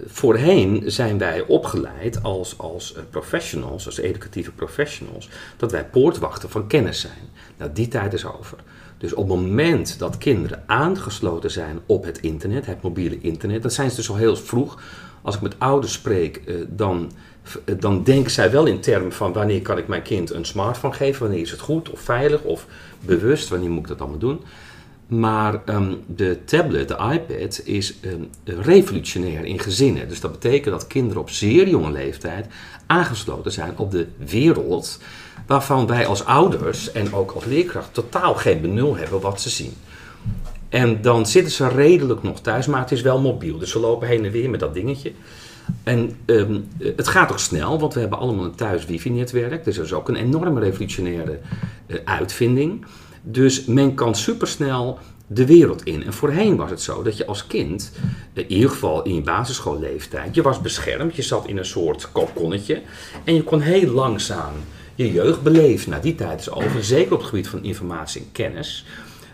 voorheen 0.06 0.82
zijn 0.86 1.18
wij 1.18 1.40
opgeleid 1.40 2.22
als, 2.22 2.58
als 2.58 2.94
eh, 2.94 3.02
professionals, 3.10 3.86
als 3.86 3.98
educatieve 3.98 4.52
professionals, 4.52 5.28
dat 5.56 5.72
wij 5.72 5.84
poortwachten 5.84 6.50
van 6.50 6.66
kennis 6.66 7.00
zijn. 7.00 7.28
Nou, 7.56 7.70
die 7.72 7.88
tijd 7.88 8.12
is 8.12 8.24
over. 8.24 8.58
Dus 8.98 9.14
op 9.14 9.28
het 9.28 9.38
moment 9.38 9.98
dat 9.98 10.18
kinderen 10.18 10.62
aangesloten 10.66 11.50
zijn 11.50 11.80
op 11.86 12.04
het 12.04 12.20
internet, 12.20 12.66
het 12.66 12.82
mobiele 12.82 13.20
internet, 13.20 13.62
dat 13.62 13.72
zijn 13.72 13.90
ze 13.90 13.96
dus 13.96 14.10
al 14.10 14.16
heel 14.16 14.36
vroeg. 14.36 14.80
Als 15.22 15.34
ik 15.34 15.40
met 15.40 15.58
ouders 15.58 15.92
spreek, 15.92 16.42
uh, 16.46 16.56
dan 16.68 17.12
dan 17.78 18.02
denken 18.02 18.30
zij 18.30 18.50
wel 18.50 18.66
in 18.66 18.80
termen 18.80 19.12
van 19.12 19.32
wanneer 19.32 19.62
kan 19.62 19.78
ik 19.78 19.88
mijn 19.88 20.02
kind 20.02 20.30
een 20.30 20.44
smartphone 20.44 20.94
geven, 20.94 21.22
wanneer 21.22 21.40
is 21.40 21.50
het 21.50 21.60
goed 21.60 21.90
of 21.90 22.00
veilig 22.00 22.42
of 22.42 22.66
bewust, 23.00 23.48
wanneer 23.48 23.70
moet 23.70 23.82
ik 23.82 23.88
dat 23.88 24.00
allemaal 24.00 24.18
doen. 24.18 24.40
Maar 25.12 25.62
um, 25.66 26.02
de 26.06 26.38
tablet, 26.44 26.88
de 26.88 26.96
iPad, 27.12 27.60
is 27.64 27.94
um, 28.04 28.30
revolutionair 28.44 29.44
in 29.44 29.58
gezinnen. 29.58 30.08
Dus 30.08 30.20
dat 30.20 30.32
betekent 30.32 30.74
dat 30.74 30.86
kinderen 30.86 31.22
op 31.22 31.30
zeer 31.30 31.68
jonge 31.68 31.90
leeftijd 31.90 32.46
aangesloten 32.86 33.52
zijn 33.52 33.78
op 33.78 33.90
de 33.90 34.06
wereld 34.16 34.98
waarvan 35.46 35.86
wij 35.86 36.06
als 36.06 36.24
ouders 36.24 36.92
en 36.92 37.14
ook 37.14 37.30
als 37.30 37.44
leerkracht 37.44 37.94
totaal 37.94 38.34
geen 38.34 38.60
benul 38.60 38.96
hebben 38.96 39.20
wat 39.20 39.40
ze 39.40 39.50
zien. 39.50 39.72
En 40.68 41.02
dan 41.02 41.26
zitten 41.26 41.52
ze 41.52 41.68
redelijk 41.68 42.22
nog 42.22 42.40
thuis, 42.40 42.66
maar 42.66 42.80
het 42.80 42.92
is 42.92 43.02
wel 43.02 43.20
mobiel. 43.20 43.58
Dus 43.58 43.70
ze 43.70 43.78
lopen 43.78 44.08
heen 44.08 44.24
en 44.24 44.30
weer 44.30 44.50
met 44.50 44.60
dat 44.60 44.74
dingetje. 44.74 45.12
En 45.82 46.16
ehm, 46.24 46.60
het 46.78 47.08
gaat 47.08 47.30
ook 47.30 47.38
snel, 47.38 47.78
want 47.78 47.94
we 47.94 48.00
hebben 48.00 48.18
allemaal 48.18 48.44
een 48.44 48.54
thuis 48.54 48.86
wifi-netwerk. 48.86 49.64
Dus 49.64 49.76
dat 49.76 49.84
is 49.84 49.92
ook 49.92 50.08
een 50.08 50.16
enorme 50.16 50.60
revolutionaire 50.60 51.38
uh, 51.86 51.96
uitvinding. 52.04 52.84
Dus 53.22 53.64
men 53.64 53.94
kan 53.94 54.14
supersnel 54.14 54.98
de 55.26 55.46
wereld 55.46 55.84
in. 55.84 56.04
En 56.04 56.12
voorheen 56.12 56.56
was 56.56 56.70
het 56.70 56.80
zo 56.80 57.02
dat 57.02 57.16
je 57.16 57.26
als 57.26 57.46
kind, 57.46 57.92
in 58.32 58.52
ieder 58.52 58.70
geval 58.70 59.02
in 59.02 59.14
je 59.14 59.22
basisschoolleeftijd, 59.22 60.34
je 60.34 60.42
was 60.42 60.60
beschermd. 60.60 61.16
Je 61.16 61.22
zat 61.22 61.46
in 61.46 61.56
een 61.56 61.64
soort 61.64 62.12
kokonnetje 62.12 62.82
en 63.24 63.34
je 63.34 63.42
kon 63.42 63.60
heel 63.60 63.90
langzaam 63.90 64.52
je 64.94 65.12
jeugd 65.12 65.42
beleven. 65.42 65.90
Nou, 65.90 66.02
die 66.02 66.14
tijd 66.14 66.40
is 66.40 66.50
over, 66.50 66.84
zeker 66.84 67.12
op 67.12 67.18
het 67.18 67.28
gebied 67.28 67.48
van 67.48 67.64
informatie 67.64 68.20
en 68.20 68.32
kennis. 68.32 68.84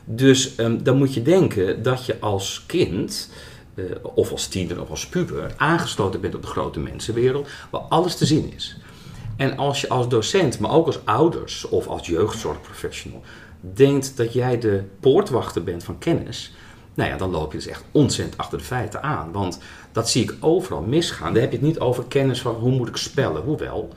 Dus 0.05 0.59
um, 0.59 0.83
dan 0.83 0.97
moet 0.97 1.15
je 1.15 1.23
denken 1.23 1.83
dat 1.83 2.07
je 2.07 2.21
als 2.21 2.65
kind 2.67 3.31
uh, 3.75 3.85
of 4.03 4.31
als 4.31 4.47
tiener 4.47 4.81
of 4.81 4.91
als 4.91 5.07
puber 5.07 5.55
aangesloten 5.57 6.21
bent 6.21 6.35
op 6.35 6.43
de 6.43 6.49
grote 6.49 6.81
mensenwereld, 6.81 7.49
waar 7.71 7.81
alles 7.81 8.17
te 8.17 8.27
zien 8.27 8.53
is. 8.55 8.77
En 9.37 9.57
als 9.57 9.81
je 9.81 9.89
als 9.89 10.09
docent, 10.09 10.59
maar 10.59 10.71
ook 10.71 10.87
als 10.87 10.99
ouders 11.05 11.69
of 11.69 11.87
als 11.87 12.07
jeugdzorgprofessional, 12.07 13.23
denkt 13.61 14.17
dat 14.17 14.33
jij 14.33 14.59
de 14.59 14.83
poortwachter 15.01 15.65
bent 15.65 15.85
van 15.85 15.99
kennis, 15.99 16.53
nou 16.95 17.11
ja, 17.11 17.17
dan 17.17 17.31
loop 17.31 17.53
je 17.53 17.59
dus 17.59 17.67
echt 17.67 17.85
ontzettend 17.93 18.39
achter 18.39 18.59
de 18.59 18.65
feiten 18.65 19.03
aan. 19.03 19.33
Want 19.33 19.59
dat 19.93 20.11
zie 20.11 20.23
ik 20.23 20.35
overal 20.41 20.83
misgaan. 20.83 21.33
Daar 21.33 21.43
heb 21.43 21.51
je 21.51 21.59
het 21.59 21.67
niet 21.67 21.79
over 21.79 22.05
kennis 22.05 22.41
van 22.41 22.55
hoe 22.55 22.71
moet 22.71 22.89
ik 22.89 22.97
spellen, 22.97 23.43
hoewel. 23.43 23.89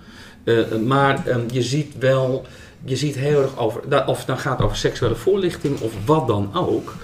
Uh, 0.43 0.75
maar 0.75 1.27
um, 1.27 1.45
je 1.51 1.61
ziet 1.61 1.97
wel, 1.99 2.45
je 2.83 2.95
ziet 2.95 3.15
heel 3.15 3.41
erg 3.41 3.57
over, 3.57 4.07
of 4.07 4.17
het 4.17 4.27
dan 4.27 4.37
gaat 4.37 4.61
over 4.61 4.77
seksuele 4.77 5.15
voorlichting 5.15 5.79
of 5.79 5.93
wat 6.05 6.27
dan 6.27 6.53
ook 6.53 6.95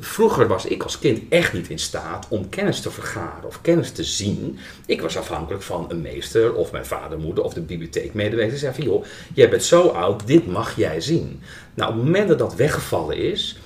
vroeger 0.00 0.48
was 0.48 0.64
ik 0.64 0.82
als 0.82 0.98
kind 0.98 1.20
echt 1.28 1.52
niet 1.52 1.68
in 1.68 1.78
staat 1.78 2.26
om 2.28 2.48
kennis 2.48 2.80
te 2.80 2.90
vergaren 2.90 3.46
of 3.46 3.60
kennis 3.60 3.90
te 3.90 4.04
zien. 4.04 4.58
Ik 4.86 5.00
was 5.00 5.16
afhankelijk 5.16 5.62
van 5.62 5.84
een 5.88 6.00
meester 6.00 6.54
of 6.54 6.72
mijn 6.72 6.86
vader, 6.86 7.18
moeder 7.18 7.44
of 7.44 7.54
de 7.54 7.60
bibliotheekmedewerker. 7.60 8.50
Die 8.50 8.58
zei 8.58 8.74
van 8.74 8.84
joh, 8.84 9.04
jij 9.34 9.48
bent 9.48 9.64
zo 9.64 9.88
oud, 9.88 10.26
dit 10.26 10.46
mag 10.46 10.76
jij 10.76 11.00
zien. 11.00 11.40
Nou, 11.74 11.90
op 11.90 11.96
het 11.96 12.04
moment 12.04 12.28
dat 12.28 12.38
dat 12.38 12.54
weggevallen 12.54 13.16
is, 13.16 13.58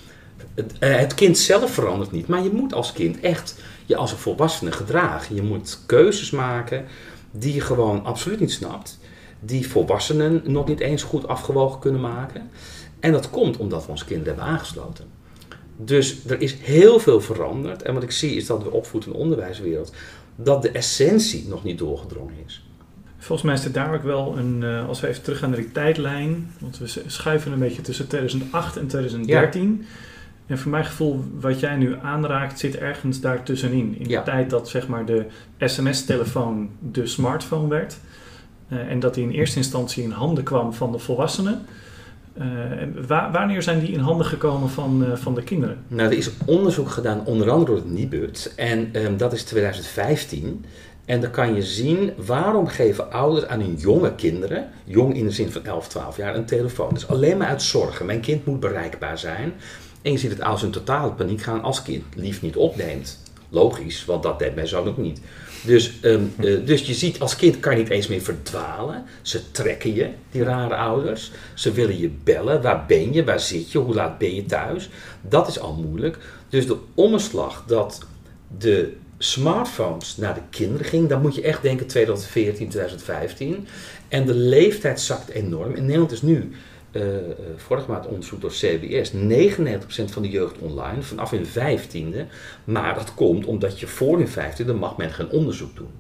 het, 0.55 0.72
eh, 0.79 0.96
het 0.96 1.14
kind 1.14 1.38
zelf 1.38 1.72
verandert 1.72 2.12
niet, 2.12 2.27
maar 2.27 2.42
je 2.42 2.51
moet 2.53 2.75
als 2.75 2.92
kind 2.92 3.20
echt 3.20 3.55
je 3.87 3.96
als 3.96 4.12
een 4.12 4.18
volwassene 4.18 4.72
gedragen. 4.72 5.35
Je 5.35 5.42
moet 5.42 5.81
keuzes 5.87 6.31
maken 6.31 6.85
die 7.31 7.55
je 7.55 7.61
gewoon 7.61 8.05
absoluut 8.05 8.40
niet 8.40 8.53
snapt, 8.53 8.98
die 9.40 9.68
volwassenen 9.68 10.42
nog 10.44 10.66
niet 10.66 10.81
eens 10.81 11.03
goed 11.03 11.29
afgewogen 11.29 11.81
kunnen 11.81 12.01
maken. 12.01 12.51
En 13.01 13.12
dat 13.12 13.31
komt 13.31 13.57
omdat 13.57 13.85
we 13.85 13.90
ons 13.90 14.05
kinderen 14.05 14.35
hebben 14.35 14.55
aangesloten. 14.55 15.12
Dus 15.76 16.26
er 16.26 16.40
is 16.40 16.54
heel 16.54 16.98
veel 16.98 17.20
veranderd. 17.20 17.82
En 17.82 17.94
wat 17.94 18.02
ik 18.02 18.11
zie 18.11 18.37
is 18.37 18.46
dat 18.46 18.62
de 18.62 18.70
opvoed- 18.70 19.06
en 19.06 19.12
onderwijswereld, 19.12 19.92
dat 20.37 20.62
de 20.62 20.70
essentie 20.70 21.48
nog 21.48 21.64
niet 21.64 21.78
doorgedrongen 21.78 22.35
is. 22.46 22.64
Volgens 23.18 23.42
mij 23.42 23.54
is 23.54 23.64
er 23.64 23.72
daar 23.72 23.94
ook 23.94 24.02
wel 24.02 24.38
een, 24.38 24.61
uh, 24.62 24.88
als 24.88 25.00
we 25.00 25.08
even 25.08 25.22
teruggaan 25.22 25.50
naar 25.50 25.58
die 25.58 25.72
tijdlijn, 25.72 26.50
want 26.61 26.78
we 26.78 26.87
schuiven 27.06 27.52
een 27.52 27.58
beetje 27.58 27.82
tussen 27.82 28.08
2008 28.08 28.76
en 28.76 28.87
2013. 28.87 29.76
Ja. 29.80 29.87
En 30.46 30.58
voor 30.58 30.70
mijn 30.70 30.85
gevoel, 30.85 31.24
wat 31.40 31.61
jij 31.61 31.76
nu 31.76 31.96
aanraakt, 32.02 32.58
zit 32.58 32.76
ergens 32.76 33.20
daartussenin. 33.20 33.96
In 33.98 34.08
de 34.08 34.22
tijd 34.22 34.50
dat 34.50 34.68
zeg 34.68 34.88
maar 34.88 35.04
de 35.04 35.26
sms-telefoon 35.58 36.70
de 36.92 37.06
smartphone 37.06 37.68
werd. 37.68 37.96
Uh, 38.68 38.78
en 38.78 39.00
dat 39.00 39.14
die 39.14 39.24
in 39.24 39.30
eerste 39.30 39.56
instantie 39.56 40.02
in 40.02 40.11
handen 40.11 40.44
kwam 40.44 40.74
van 40.74 40.92
de 40.92 40.98
volwassenen. 40.98 41.64
Uh, 42.38 43.31
wanneer 43.33 43.62
zijn 43.62 43.81
die 43.81 43.92
in 43.92 43.99
handen 43.99 44.27
gekomen 44.27 44.68
van, 44.68 45.05
uh, 45.05 45.16
van 45.16 45.35
de 45.35 45.42
kinderen? 45.42 45.79
Nou, 45.88 46.11
er 46.11 46.16
is 46.16 46.31
onderzoek 46.47 46.90
gedaan, 46.90 47.27
onder 47.27 47.51
andere 47.51 47.66
door 47.66 47.77
het 47.77 47.90
Nibud. 47.90 48.53
En 48.57 49.05
um, 49.05 49.16
dat 49.16 49.33
is 49.33 49.45
2015. 49.45 50.64
En 51.05 51.21
dan 51.21 51.31
kan 51.31 51.55
je 51.55 51.62
zien 51.62 52.12
waarom 52.27 52.66
geven 52.66 53.12
ouders 53.12 53.47
aan 53.47 53.61
hun 53.61 53.75
jonge 53.75 54.14
kinderen, 54.14 54.68
jong 54.85 55.16
in 55.16 55.25
de 55.25 55.31
zin 55.31 55.51
van 55.51 55.64
11, 55.64 55.88
12 55.88 56.16
jaar, 56.16 56.35
een 56.35 56.45
telefoon. 56.45 56.95
Dus 56.95 57.09
alleen 57.09 57.37
maar 57.37 57.49
uit 57.49 57.62
zorgen. 57.62 58.07
Mijn 58.07 58.21
kind 58.21 58.47
moet 58.47 58.61
bereikbaar 58.61 59.18
zijn. 59.18 59.53
En 60.03 60.12
je 60.12 60.18
ziet 60.18 60.31
het 60.31 60.40
ouders 60.40 60.62
in 60.62 60.71
totale 60.71 61.12
paniek 61.12 61.42
gaan 61.42 61.62
als 61.62 61.83
kind 61.83 62.05
lief 62.14 62.42
niet 62.42 62.57
opneemt. 62.57 63.21
Logisch, 63.52 64.04
want 64.04 64.22
dat 64.22 64.38
deed 64.38 64.54
mijn 64.54 64.68
zoon 64.68 64.88
ook 64.88 64.96
niet. 64.96 65.20
Dus, 65.64 65.92
um, 66.03 66.34
uh, 66.40 66.66
dus 66.66 66.82
je 66.82 66.94
ziet, 66.94 67.20
als 67.20 67.36
kind 67.36 67.61
kan 67.61 67.76
je 67.76 67.82
niet 67.82 67.90
eens 67.90 68.07
meer 68.07 68.20
verdwalen. 68.20 69.05
Ze 69.22 69.50
trekken 69.50 69.94
je, 69.94 70.09
die 70.30 70.42
rare 70.42 70.76
ouders. 70.76 71.30
Ze 71.55 71.72
willen 71.72 71.98
je 71.98 72.11
bellen. 72.24 72.62
Waar 72.62 72.84
ben 72.86 73.12
je? 73.12 73.24
Waar 73.24 73.40
zit 73.40 73.72
je? 73.72 73.78
Hoe 73.78 73.94
laat 73.94 74.18
ben 74.18 74.34
je 74.34 74.44
thuis? 74.44 74.88
Dat 75.20 75.48
is 75.48 75.61
al 75.61 75.74
moeilijk. 75.74 76.18
Dus 76.48 76.66
de 76.66 76.76
omslag 76.94 77.64
dat 77.66 78.00
de 78.59 78.92
smartphones 79.18 80.16
naar 80.16 80.34
de 80.34 80.40
kinderen 80.50 80.86
ging, 80.86 81.09
dan 81.09 81.22
moet 81.22 81.34
je 81.34 81.42
echt 81.42 81.62
denken 81.62 81.86
2014, 81.86 82.68
2015. 82.68 83.66
En 84.09 84.26
de 84.26 84.34
leeftijd 84.34 85.00
zakt 85.00 85.28
enorm. 85.28 85.74
In 85.74 85.84
Nederland 85.84 86.12
is 86.12 86.22
nu 86.22 86.53
eh, 86.93 87.16
eh, 87.16 87.22
vorige 87.57 87.90
maand 87.90 88.07
onderzoek 88.07 88.40
door 88.40 88.51
CBS, 88.51 89.12
99% 89.12 90.11
van 90.12 90.22
de 90.22 90.30
jeugd 90.30 90.59
online, 90.59 91.03
vanaf 91.03 91.30
hun 91.30 91.47
vijftiende. 91.47 92.26
Maar 92.64 92.95
dat 92.95 93.14
komt 93.14 93.47
omdat 93.47 93.80
je 93.80 93.86
voor 93.86 94.18
hun 94.18 94.28
vijftiende 94.28 94.72
mag 94.72 94.97
men 94.97 95.11
geen 95.11 95.30
onderzoek 95.30 95.76
doen. 95.76 95.90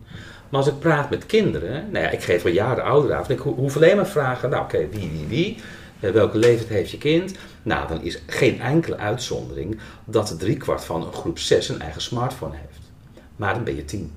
Maar 0.48 0.60
als 0.60 0.68
ik 0.70 0.78
praat 0.78 1.10
met 1.10 1.26
kinderen, 1.26 1.88
nou 1.90 2.04
ja, 2.04 2.10
ik 2.10 2.22
geef 2.22 2.42
wel 2.42 2.52
jaren 2.52 2.84
ouder 2.84 3.14
af, 3.16 3.28
ik 3.28 3.38
ho- 3.38 3.54
hoef 3.54 3.76
alleen 3.76 3.96
maar 3.96 4.06
vragen, 4.08 4.50
nou 4.50 4.62
oké, 4.62 4.88
wie, 4.90 5.10
wie, 5.10 5.26
wie, 5.28 5.56
eh, 6.00 6.10
welke 6.10 6.38
leeftijd 6.38 6.68
heeft 6.68 6.90
je 6.90 6.98
kind? 6.98 7.34
Nou, 7.62 7.88
dan 7.88 8.02
is 8.02 8.22
geen 8.26 8.60
enkele 8.60 8.96
uitzondering 8.96 9.78
dat 10.04 10.38
driekwart 10.38 10.84
van 10.84 11.02
een 11.06 11.12
groep 11.12 11.38
6 11.38 11.68
een 11.68 11.80
eigen 11.80 12.02
smartphone 12.02 12.54
heeft. 12.56 12.80
Maar 13.36 13.54
dan 13.54 13.64
ben 13.64 13.76
je 13.76 13.84
tien. 13.84 14.12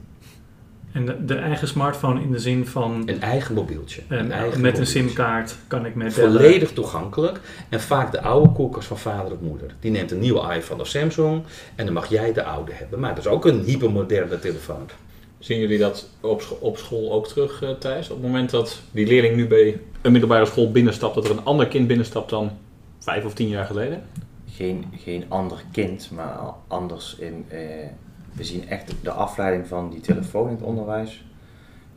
En 0.95 1.05
de, 1.05 1.25
de 1.25 1.35
eigen 1.35 1.67
smartphone 1.67 2.21
in 2.21 2.31
de 2.31 2.39
zin 2.39 2.67
van 2.67 3.03
Een 3.05 3.21
eigen 3.21 3.55
mobieltje. 3.55 4.01
eh, 4.07 4.17
een 4.17 4.31
eigen 4.31 4.61
met 4.61 4.77
een 4.77 4.85
simkaart 4.87 5.55
kan 5.67 5.85
ik 5.85 5.95
met 5.95 6.15
bellen. 6.15 6.31
Volledig 6.31 6.71
toegankelijk. 6.73 7.39
En 7.69 7.81
vaak 7.81 8.11
de 8.11 8.21
oude 8.21 8.49
koelkast 8.51 8.87
van 8.87 8.97
vader 8.97 9.31
of 9.33 9.39
moeder. 9.39 9.75
Die 9.79 9.91
neemt 9.91 10.11
een 10.11 10.19
nieuwe 10.19 10.53
iPhone 10.55 10.81
of 10.81 10.87
Samsung 10.87 11.43
en 11.75 11.85
dan 11.85 11.93
mag 11.93 12.09
jij 12.09 12.33
de 12.33 12.43
oude 12.43 12.71
hebben. 12.73 12.99
Maar 12.99 13.15
dat 13.15 13.25
is 13.25 13.31
ook 13.31 13.45
een 13.45 13.63
hypermoderne 13.63 14.39
telefoon. 14.39 14.89
Zien 15.39 15.59
jullie 15.59 15.77
dat 15.77 16.09
op, 16.21 16.41
scho- 16.41 16.57
op 16.61 16.77
school 16.77 17.11
ook 17.13 17.27
terug, 17.27 17.61
eh, 17.63 17.69
Thijs? 17.69 18.09
Op 18.09 18.15
het 18.15 18.25
moment 18.25 18.49
dat 18.49 18.81
die 18.91 19.07
leerling 19.07 19.35
nu 19.35 19.47
bij 19.47 19.79
een 20.01 20.11
middelbare 20.11 20.45
school 20.45 20.71
binnenstapt, 20.71 21.15
dat 21.15 21.25
er 21.25 21.31
een 21.31 21.45
ander 21.45 21.67
kind 21.67 21.87
binnenstapt 21.87 22.29
dan 22.29 22.51
vijf 22.99 23.25
of 23.25 23.33
tien 23.33 23.47
jaar 23.47 23.65
geleden? 23.65 24.03
Geen, 24.51 24.85
geen 25.03 25.25
ander 25.27 25.57
kind, 25.71 26.09
maar 26.11 26.37
anders 26.67 27.15
in. 27.19 27.45
eh, 27.47 27.59
we 28.35 28.43
zien 28.43 28.69
echt 28.69 28.93
de 29.03 29.11
afleiding 29.11 29.67
van 29.67 29.89
die 29.89 29.99
telefoon 29.99 30.47
in 30.47 30.55
het 30.55 30.63
onderwijs. 30.63 31.25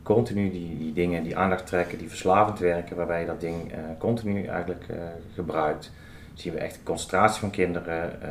Continu 0.03 0.51
die, 0.51 0.77
die 0.77 0.93
dingen 0.93 1.23
die 1.23 1.37
aandacht 1.37 1.67
trekken, 1.67 1.97
die 1.97 2.09
verslavend 2.09 2.59
werken, 2.59 2.95
waarbij 2.95 3.19
je 3.19 3.25
dat 3.25 3.41
ding 3.41 3.71
eh, 3.71 3.79
continu 3.97 4.45
eigenlijk 4.45 4.85
eh, 4.89 4.97
gebruikt. 5.33 5.91
Zien 6.33 6.53
we 6.53 6.59
echt 6.59 6.73
de 6.73 6.83
concentratie 6.83 7.39
van 7.39 7.49
kinderen 7.49 8.21
eh, 8.21 8.27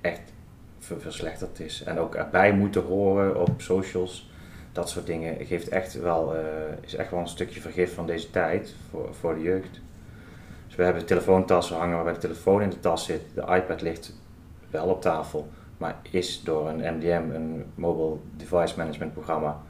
echt 0.00 0.20
ver- 0.78 1.00
verslechterd 1.00 1.60
is. 1.60 1.82
En 1.82 1.98
ook 1.98 2.14
erbij 2.14 2.52
moeten 2.52 2.82
horen 2.82 3.40
op 3.40 3.50
socials. 3.56 4.30
Dat 4.72 4.88
soort 4.88 5.06
dingen 5.06 5.46
geeft 5.46 5.68
echt 5.68 6.00
wel, 6.00 6.34
is 6.80 6.94
echt 6.94 7.10
wel 7.10 7.20
een 7.20 7.28
stukje 7.28 7.60
vergif 7.60 7.94
van 7.94 8.06
deze 8.06 8.30
tijd 8.30 8.74
voor, 8.90 9.14
voor 9.14 9.34
de 9.34 9.42
jeugd. 9.42 9.80
Dus 10.66 10.76
we 10.76 10.82
hebben 10.82 11.06
telefoontassen 11.06 11.76
hangen 11.76 11.94
waarbij 11.94 12.12
de 12.12 12.18
telefoon 12.18 12.62
in 12.62 12.70
de 12.70 12.80
tas 12.80 13.04
zit. 13.04 13.20
De 13.34 13.40
iPad 13.40 13.82
ligt 13.82 14.14
wel 14.70 14.86
op 14.86 15.00
tafel, 15.00 15.48
maar 15.82 15.96
is 16.10 16.42
door 16.44 16.68
een 16.68 16.96
MDM, 16.96 17.22
een 17.34 17.64
Mobile 17.74 18.16
Device 18.36 18.74
Management 18.76 19.12
programma, 19.12 19.60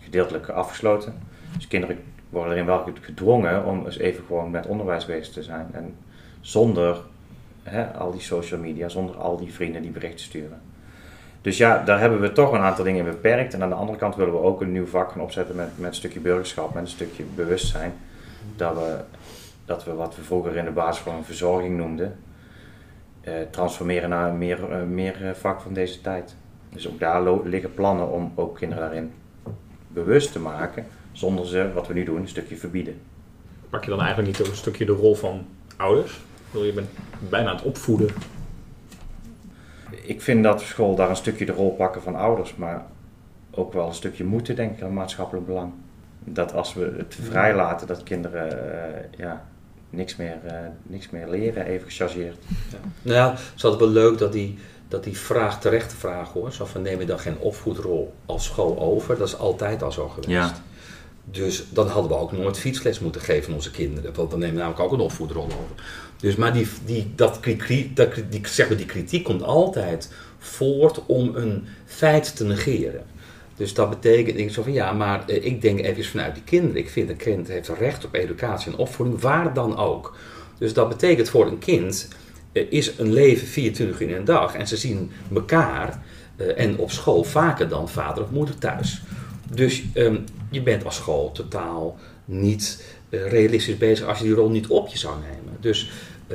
gedeeltelijk 0.00 0.48
afgesloten. 0.48 1.14
Dus 1.56 1.68
kinderen 1.68 1.98
worden 2.28 2.52
erin 2.52 2.66
wel 2.66 2.88
gedwongen 3.00 3.64
om 3.64 3.84
eens 3.84 3.98
even 3.98 4.24
gewoon 4.26 4.50
met 4.50 4.66
onderwijs 4.66 5.06
bezig 5.06 5.32
te 5.32 5.42
zijn. 5.42 5.66
En 5.72 5.96
zonder 6.40 7.00
hè, 7.62 7.92
al 7.92 8.10
die 8.10 8.20
social 8.20 8.60
media, 8.60 8.88
zonder 8.88 9.16
al 9.16 9.36
die 9.36 9.52
vrienden 9.52 9.82
die 9.82 9.90
berichten 9.90 10.24
sturen. 10.24 10.60
Dus 11.40 11.56
ja, 11.56 11.84
daar 11.84 12.00
hebben 12.00 12.20
we 12.20 12.32
toch 12.32 12.52
een 12.52 12.60
aantal 12.60 12.84
dingen 12.84 13.04
in 13.04 13.10
beperkt. 13.10 13.54
En 13.54 13.62
aan 13.62 13.68
de 13.68 13.74
andere 13.74 13.98
kant 13.98 14.16
willen 14.16 14.32
we 14.32 14.40
ook 14.40 14.60
een 14.60 14.72
nieuw 14.72 14.86
vak 14.86 15.10
gaan 15.10 15.20
opzetten 15.20 15.56
met, 15.56 15.68
met 15.76 15.88
een 15.88 15.94
stukje 15.94 16.20
burgerschap, 16.20 16.74
met 16.74 16.82
een 16.82 16.88
stukje 16.88 17.24
bewustzijn. 17.34 17.92
Dat 18.56 18.74
we, 18.74 18.96
dat 19.64 19.84
we 19.84 19.94
wat 19.94 20.16
we 20.16 20.22
vroeger 20.22 20.56
in 20.56 20.64
de 20.64 20.70
basis 20.70 21.06
een 21.06 21.24
verzorging 21.24 21.76
noemden, 21.76 22.16
transformeren 23.50 24.08
naar 24.08 24.28
een 24.30 24.38
meer, 24.38 24.72
eh, 24.72 24.82
meer 24.82 25.28
eh, 25.28 25.34
vak 25.34 25.60
van 25.60 25.72
deze 25.72 26.00
tijd. 26.00 26.36
Dus 26.68 26.88
ook 26.88 26.98
daar 27.00 27.40
liggen 27.44 27.74
plannen 27.74 28.10
om 28.10 28.32
ook 28.34 28.56
kinderen 28.56 28.84
daarin 28.84 29.12
bewust 29.88 30.32
te 30.32 30.38
maken, 30.38 30.86
zonder 31.12 31.46
ze, 31.46 31.72
wat 31.72 31.86
we 31.86 31.94
nu 31.94 32.04
doen, 32.04 32.20
een 32.20 32.28
stukje 32.28 32.56
verbieden. 32.56 33.00
Pak 33.70 33.84
je 33.84 33.90
dan 33.90 34.00
eigenlijk 34.00 34.28
niet 34.28 34.40
ook 34.46 34.52
een 34.52 34.58
stukje 34.58 34.84
de 34.84 34.92
rol 34.92 35.14
van 35.14 35.46
ouders? 35.76 36.12
Ik 36.12 36.20
bedoel, 36.50 36.66
Je 36.66 36.72
bent 36.72 36.88
bijna 37.28 37.48
aan 37.48 37.56
het 37.56 37.64
opvoeden. 37.64 38.08
Ik 40.02 40.22
vind 40.22 40.42
dat 40.42 40.60
school 40.60 40.94
daar 40.94 41.10
een 41.10 41.16
stukje 41.16 41.46
de 41.46 41.52
rol 41.52 41.74
pakken 41.74 42.02
van 42.02 42.14
ouders, 42.14 42.56
maar 42.56 42.86
ook 43.50 43.72
wel 43.72 43.86
een 43.86 43.94
stukje 43.94 44.24
moeten 44.24 44.56
denken 44.56 44.86
aan 44.86 44.94
maatschappelijk 44.94 45.46
belang. 45.46 45.72
Dat 46.24 46.54
als 46.54 46.74
we 46.74 46.94
het 46.96 47.18
vrijlaten, 47.20 47.86
dat 47.86 48.02
kinderen 48.02 48.50
eh, 48.50 49.18
ja, 49.18 49.44
niks, 49.94 50.16
meer, 50.16 50.38
eh, 50.44 50.56
niks 50.82 51.10
meer 51.10 51.28
leren, 51.28 51.66
even 51.66 51.90
gechargeerd. 51.90 52.36
Nou 53.02 53.16
ja, 53.16 53.30
het 53.30 53.40
is 53.56 53.64
altijd 53.64 53.82
wel 53.82 53.90
leuk 53.90 54.18
dat 54.18 54.32
die, 54.32 54.58
dat 54.88 55.04
die 55.04 55.18
vraag 55.18 55.60
terecht 55.60 55.92
vraag 55.92 56.32
hoor. 56.32 56.52
Zo 56.52 56.64
van 56.64 56.82
neem 56.82 57.00
je 57.00 57.06
dan 57.06 57.18
geen 57.18 57.38
opvoedrol 57.38 58.14
als 58.26 58.44
school 58.44 58.78
over? 58.78 59.16
Dat 59.18 59.28
is 59.28 59.38
altijd 59.38 59.82
al 59.82 59.92
zo 59.92 60.08
geweest. 60.08 60.30
Ja. 60.30 60.54
Dus 61.30 61.64
dan 61.70 61.88
hadden 61.88 62.10
we 62.10 62.16
ook 62.18 62.32
nooit 62.32 62.58
fietsles 62.58 63.00
moeten 63.00 63.20
geven 63.20 63.48
aan 63.48 63.54
onze 63.54 63.70
kinderen. 63.70 64.14
Want 64.14 64.30
dan 64.30 64.38
nemen 64.38 64.54
we 64.54 64.60
namelijk 64.60 64.84
ook 64.84 64.92
een 64.92 65.04
opvoedrol 65.04 65.44
over. 65.44 65.84
Dus, 66.16 66.36
maar 66.36 66.52
die, 66.52 66.68
die, 66.84 67.12
dat, 67.14 67.40
kri- 67.40 67.90
dat, 67.94 68.14
die, 68.30 68.40
zeg 68.46 68.68
maar, 68.68 68.76
die 68.76 68.86
kritiek 68.86 69.24
komt 69.24 69.42
altijd 69.42 70.12
voort 70.38 71.06
om 71.06 71.36
een 71.36 71.66
feit 71.84 72.36
te 72.36 72.44
negeren. 72.44 73.04
Dus 73.56 73.74
dat 73.74 73.90
betekent, 73.90 74.38
ik 74.38 74.50
zo 74.50 74.62
van 74.62 74.72
ja, 74.72 74.92
maar 74.92 75.28
eh, 75.28 75.44
ik 75.44 75.62
denk 75.62 75.80
even 75.80 76.04
vanuit 76.04 76.34
die 76.34 76.44
kinderen. 76.44 76.76
Ik 76.76 76.90
vind 76.90 77.08
een 77.08 77.16
kind 77.16 77.48
heeft 77.48 77.68
recht 77.68 78.04
op 78.04 78.14
educatie 78.14 78.72
en 78.72 78.78
opvoeding, 78.78 79.20
waar 79.20 79.54
dan 79.54 79.76
ook. 79.76 80.16
Dus 80.58 80.72
dat 80.72 80.88
betekent 80.88 81.28
voor 81.28 81.46
een 81.46 81.58
kind 81.58 82.08
eh, 82.52 82.66
is 82.68 82.98
een 82.98 83.12
leven 83.12 83.46
24 83.46 84.00
uur 84.00 84.08
in 84.08 84.16
een 84.16 84.24
dag. 84.24 84.54
En 84.54 84.66
ze 84.66 84.76
zien 84.76 85.10
elkaar 85.34 86.02
eh, 86.36 86.58
en 86.58 86.78
op 86.78 86.90
school 86.90 87.24
vaker 87.24 87.68
dan 87.68 87.88
vader 87.88 88.22
of 88.22 88.30
moeder 88.30 88.58
thuis. 88.58 89.02
Dus 89.50 89.82
ehm, 89.94 90.16
je 90.50 90.62
bent 90.62 90.84
als 90.84 90.96
school 90.96 91.32
totaal 91.32 91.96
niet 92.24 92.84
realistisch 93.10 93.78
bezig 93.78 94.06
als 94.06 94.18
je 94.18 94.24
die 94.24 94.34
rol 94.34 94.50
niet 94.50 94.66
op 94.66 94.88
je 94.88 94.98
zou 94.98 95.14
nemen. 95.20 95.56
Dus 95.60 95.90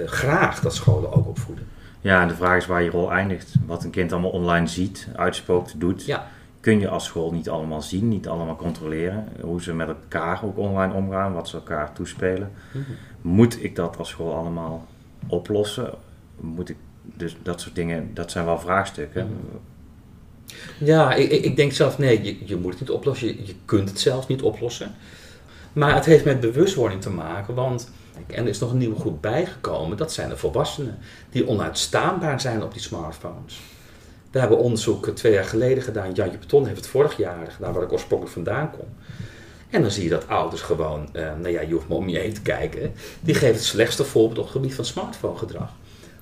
graag 0.05 0.59
dat 0.59 0.76
scholen 0.76 1.13
ook 1.13 1.28
opvoeden. 1.28 1.67
Ja, 2.01 2.22
en 2.22 2.28
de 2.28 2.36
vraag 2.36 2.57
is 2.57 2.65
waar 2.65 2.84
je 2.84 2.89
rol 2.89 3.11
eindigt. 3.11 3.53
Wat 3.65 3.84
een 3.84 3.89
kind 3.89 4.11
allemaal 4.11 4.32
online 4.32 4.67
ziet, 4.67 5.07
uitspookt, 5.15 5.80
doet. 5.80 6.05
Ja. 6.05 6.30
Kun 6.60 6.80
je 6.80 6.89
als 6.89 7.05
school 7.05 7.32
niet 7.32 7.49
allemaal 7.49 7.82
zien, 7.82 8.07
niet 8.07 8.28
allemaal 8.28 8.55
controleren. 8.55 9.28
Hoe 9.41 9.62
ze 9.62 9.74
met 9.74 9.88
elkaar 9.88 10.43
ook 10.43 10.57
online 10.57 10.93
omgaan, 10.93 11.34
wat 11.34 11.47
ze 11.47 11.55
elkaar 11.55 11.93
toespelen. 11.93 12.51
Moet 13.22 13.64
ik 13.64 13.76
dat 13.76 13.97
als 13.97 14.10
school 14.10 14.34
allemaal 14.34 14.88
oplossen? 15.28 15.93
Moet 16.39 16.70
ik, 16.70 16.78
dus 17.01 17.38
dat 17.43 17.62
soort 17.62 17.76
dingen, 17.76 18.10
dat 18.14 18.32
zijn 18.32 18.45
wel 18.45 18.60
vraagstukken. 18.60 19.38
Ja, 20.80 21.14
ik, 21.14 21.32
ik 21.32 21.55
denk 21.55 21.72
zelf, 21.72 21.97
nee, 21.97 22.24
je, 22.24 22.47
je 22.47 22.55
moet 22.55 22.72
het 22.72 22.80
niet 22.80 22.89
oplossen. 22.89 23.28
Je, 23.28 23.45
je 23.45 23.55
kunt 23.66 23.89
het 23.89 23.99
zelfs 23.99 24.28
niet 24.28 24.41
oplossen. 24.41 24.91
Maar 25.74 25.95
het 25.95 26.05
heeft 26.05 26.26
met 26.26 26.39
bewustwording 26.39 27.01
te 27.01 27.10
maken, 27.10 27.55
want 27.55 27.91
en 28.28 28.43
er 28.43 28.49
is 28.49 28.60
nog 28.60 28.72
een 28.72 28.78
nieuwe 28.78 28.99
groep 28.99 29.22
bijgekomen, 29.22 29.97
dat 29.97 30.14
zijn 30.14 30.30
de 30.30 30.38
volwassenen, 30.38 30.97
die 31.30 31.47
onuitstaanbaar 31.47 32.41
zijn 32.41 32.64
op 32.64 32.74
die 32.74 32.82
smartphones. 32.82 33.60
We 34.32 34.39
hebben 34.39 34.57
onderzoek 34.57 35.07
twee 35.07 35.34
jaar 35.34 35.43
geleden 35.45 35.84
gedaan, 35.84 36.11
Jantje 36.13 36.38
Beton 36.38 36.65
heeft 36.65 36.77
het 36.77 36.88
vorig 36.88 37.17
jaar 37.17 37.51
gedaan, 37.51 37.73
waar 37.73 37.84
ik 37.84 37.91
oorspronkelijk 37.91 38.36
vandaan 38.36 38.71
kom. 38.71 38.88
En 39.69 39.82
dan 39.82 39.91
zie 39.91 40.03
je 40.03 40.09
dat 40.09 40.27
ouders 40.27 40.61
gewoon, 40.61 41.09
eh, 41.13 41.23
nou 41.41 41.49
ja, 41.49 41.61
je 41.61 41.73
hoeft 41.73 41.88
maar 41.88 41.97
om 41.97 42.09
je 42.09 42.17
heen 42.19 42.34
te 42.34 42.41
kijken, 42.41 42.93
die 43.19 43.34
geven 43.36 43.55
het 43.55 43.63
slechtste 43.63 44.03
voorbeeld 44.03 44.38
op 44.38 44.43
het 44.43 44.53
gebied 44.53 44.73
van 44.75 44.86
smartphonegedrag. 44.86 45.69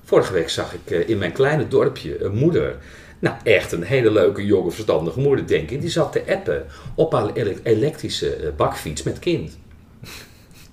Vorige 0.04 0.32
week 0.32 0.48
zag 0.48 0.74
ik 0.74 0.90
eh, 0.90 1.08
in 1.08 1.18
mijn 1.18 1.32
kleine 1.32 1.68
dorpje 1.68 2.22
een 2.24 2.34
moeder, 2.34 2.76
nou 3.18 3.36
echt 3.44 3.72
een 3.72 3.82
hele 3.82 4.10
leuke, 4.10 4.44
jonge, 4.46 4.70
verstandige 4.70 5.20
moeder 5.20 5.46
denk 5.46 5.70
ik, 5.70 5.80
die 5.80 5.90
zat 5.90 6.12
te 6.12 6.22
appen 6.28 6.64
op 6.94 7.12
haar 7.12 7.32
ele- 7.32 7.56
elektrische 7.62 8.34
eh, 8.34 8.48
bakfiets 8.56 9.02
met 9.02 9.18
kind. 9.18 9.58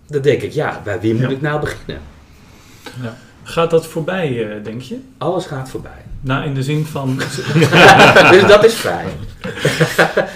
Dan 0.08 0.22
denk 0.22 0.42
ik, 0.42 0.52
ja, 0.52 0.82
bij 0.84 1.00
wie 1.00 1.14
moet 1.14 1.22
Ja. 1.24 1.30
ik 1.30 1.42
nou 1.42 1.60
beginnen? 1.60 2.02
Gaat 3.48 3.70
dat 3.70 3.88
voorbij, 3.88 4.56
eh, 4.56 4.64
denk 4.64 4.82
je? 4.82 5.00
Alles 5.18 5.46
gaat 5.46 5.70
voorbij. 5.70 6.04
Nou, 6.22 6.46
in 6.46 6.54
de 6.54 6.64
zin 6.64 6.86
van... 6.86 7.18
dus 8.32 8.48
dat 8.48 8.66
is 8.66 8.74
fijn. 8.74 9.08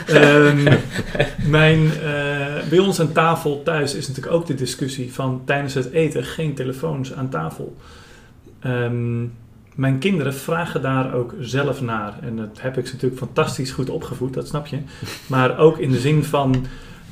Ehm, 0.06 0.78
mijn, 1.48 1.92
eh, 1.92 2.70
bij 2.70 2.80
ons 2.80 3.00
aan 3.00 3.12
tafel 3.12 3.64
thuis 3.64 3.94
is 3.94 4.08
natuurlijk 4.08 4.36
ook 4.36 4.46
de 4.46 4.56
discussie 4.56 5.14
van 5.14 5.42
tijdens 5.46 5.74
het 5.74 5.92
eten 5.92 6.24
geen 6.24 6.54
telefoons 6.54 7.14
aan 7.14 7.30
tafel. 7.30 7.76
Ehm, 8.60 9.22
mijn 9.76 10.00
kinderen 10.00 10.34
vragen 10.34 10.82
daar 10.82 11.14
ook 11.14 11.34
zelf 11.40 11.82
naar. 11.82 12.14
En 12.22 12.36
dat 12.36 12.62
heb 12.62 12.78
ik 12.78 12.88
ze 12.88 12.94
natuurlijk 12.94 13.22
fantastisch 13.22 13.72
goed 13.72 13.90
opgevoed, 13.90 14.34
dat 14.34 14.48
snap 14.48 14.68
je. 14.68 14.78
Maar 15.28 15.58
ook 15.58 15.78
in 15.78 15.92
de 15.92 16.00
zin 16.00 16.24
van 16.24 16.66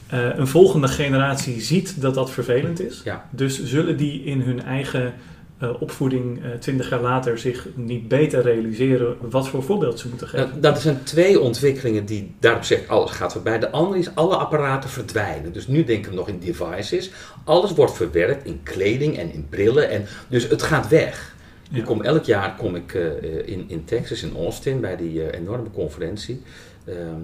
eh, 0.08 0.38
een 0.38 0.48
volgende 0.48 0.88
generatie 0.88 1.62
ziet 1.62 2.02
dat 2.02 2.14
dat 2.14 2.32
vervelend 2.32 2.82
is. 2.82 3.02
Ja. 3.04 3.26
Dus 3.30 3.64
zullen 3.64 3.98
die 3.98 4.24
in 4.24 4.42
hun 4.42 4.64
eigen 4.64 5.14
eh, 5.58 5.82
opvoeding 5.82 6.44
eh, 6.44 6.52
twintig 6.52 6.90
jaar 6.90 7.02
later 7.02 7.40
zich 7.40 7.68
niet 7.76 8.08
beter 8.08 8.42
realiseren 8.42 9.18
wat 9.30 9.48
voor 9.48 9.64
voorbeeld 9.64 10.00
ze 10.00 10.08
moeten 10.08 10.28
geven? 10.28 10.48
Nou, 10.50 10.60
dat 10.62 10.82
zijn 10.82 11.04
twee 11.04 11.40
ontwikkelingen 11.40 12.06
die 12.06 12.36
daarop 12.40 12.64
zegt 12.64 12.88
alles 12.88 13.12
gaat 13.12 13.34
voorbij. 13.34 13.60
De 13.60 13.72
andere 13.72 14.00
is 14.00 14.16
alle 14.16 14.36
apparaten 14.36 14.90
verdwijnen. 14.90 15.54
Dus 15.54 15.68
nu 15.68 15.84
denken 15.84 16.12
we 16.12 16.18
nog 16.18 16.28
in 16.28 16.40
devices. 16.40 17.12
Alles 17.44 17.74
wordt 17.74 17.96
verwerkt 17.96 18.46
in 18.46 18.60
kleding 18.64 19.18
en 19.18 19.34
in 19.34 19.48
brillen. 19.50 19.90
En, 19.90 20.06
dus 20.28 20.48
het 20.48 20.62
gaat 20.62 20.88
weg. 20.88 21.36
Ja. 21.70 21.78
Ik 21.78 21.86
kom, 21.86 22.02
elk 22.02 22.24
jaar 22.24 22.56
kom 22.56 22.76
ik 22.76 22.94
eh, 22.94 23.48
in, 23.48 23.66
in 23.68 23.86
Texas, 23.86 24.24
in 24.24 24.36
Austin, 24.36 24.80
bij 24.80 24.96
die 24.96 25.38
enorme 25.38 25.72
conferentie. 25.74 26.42
Ehm, 26.86 27.22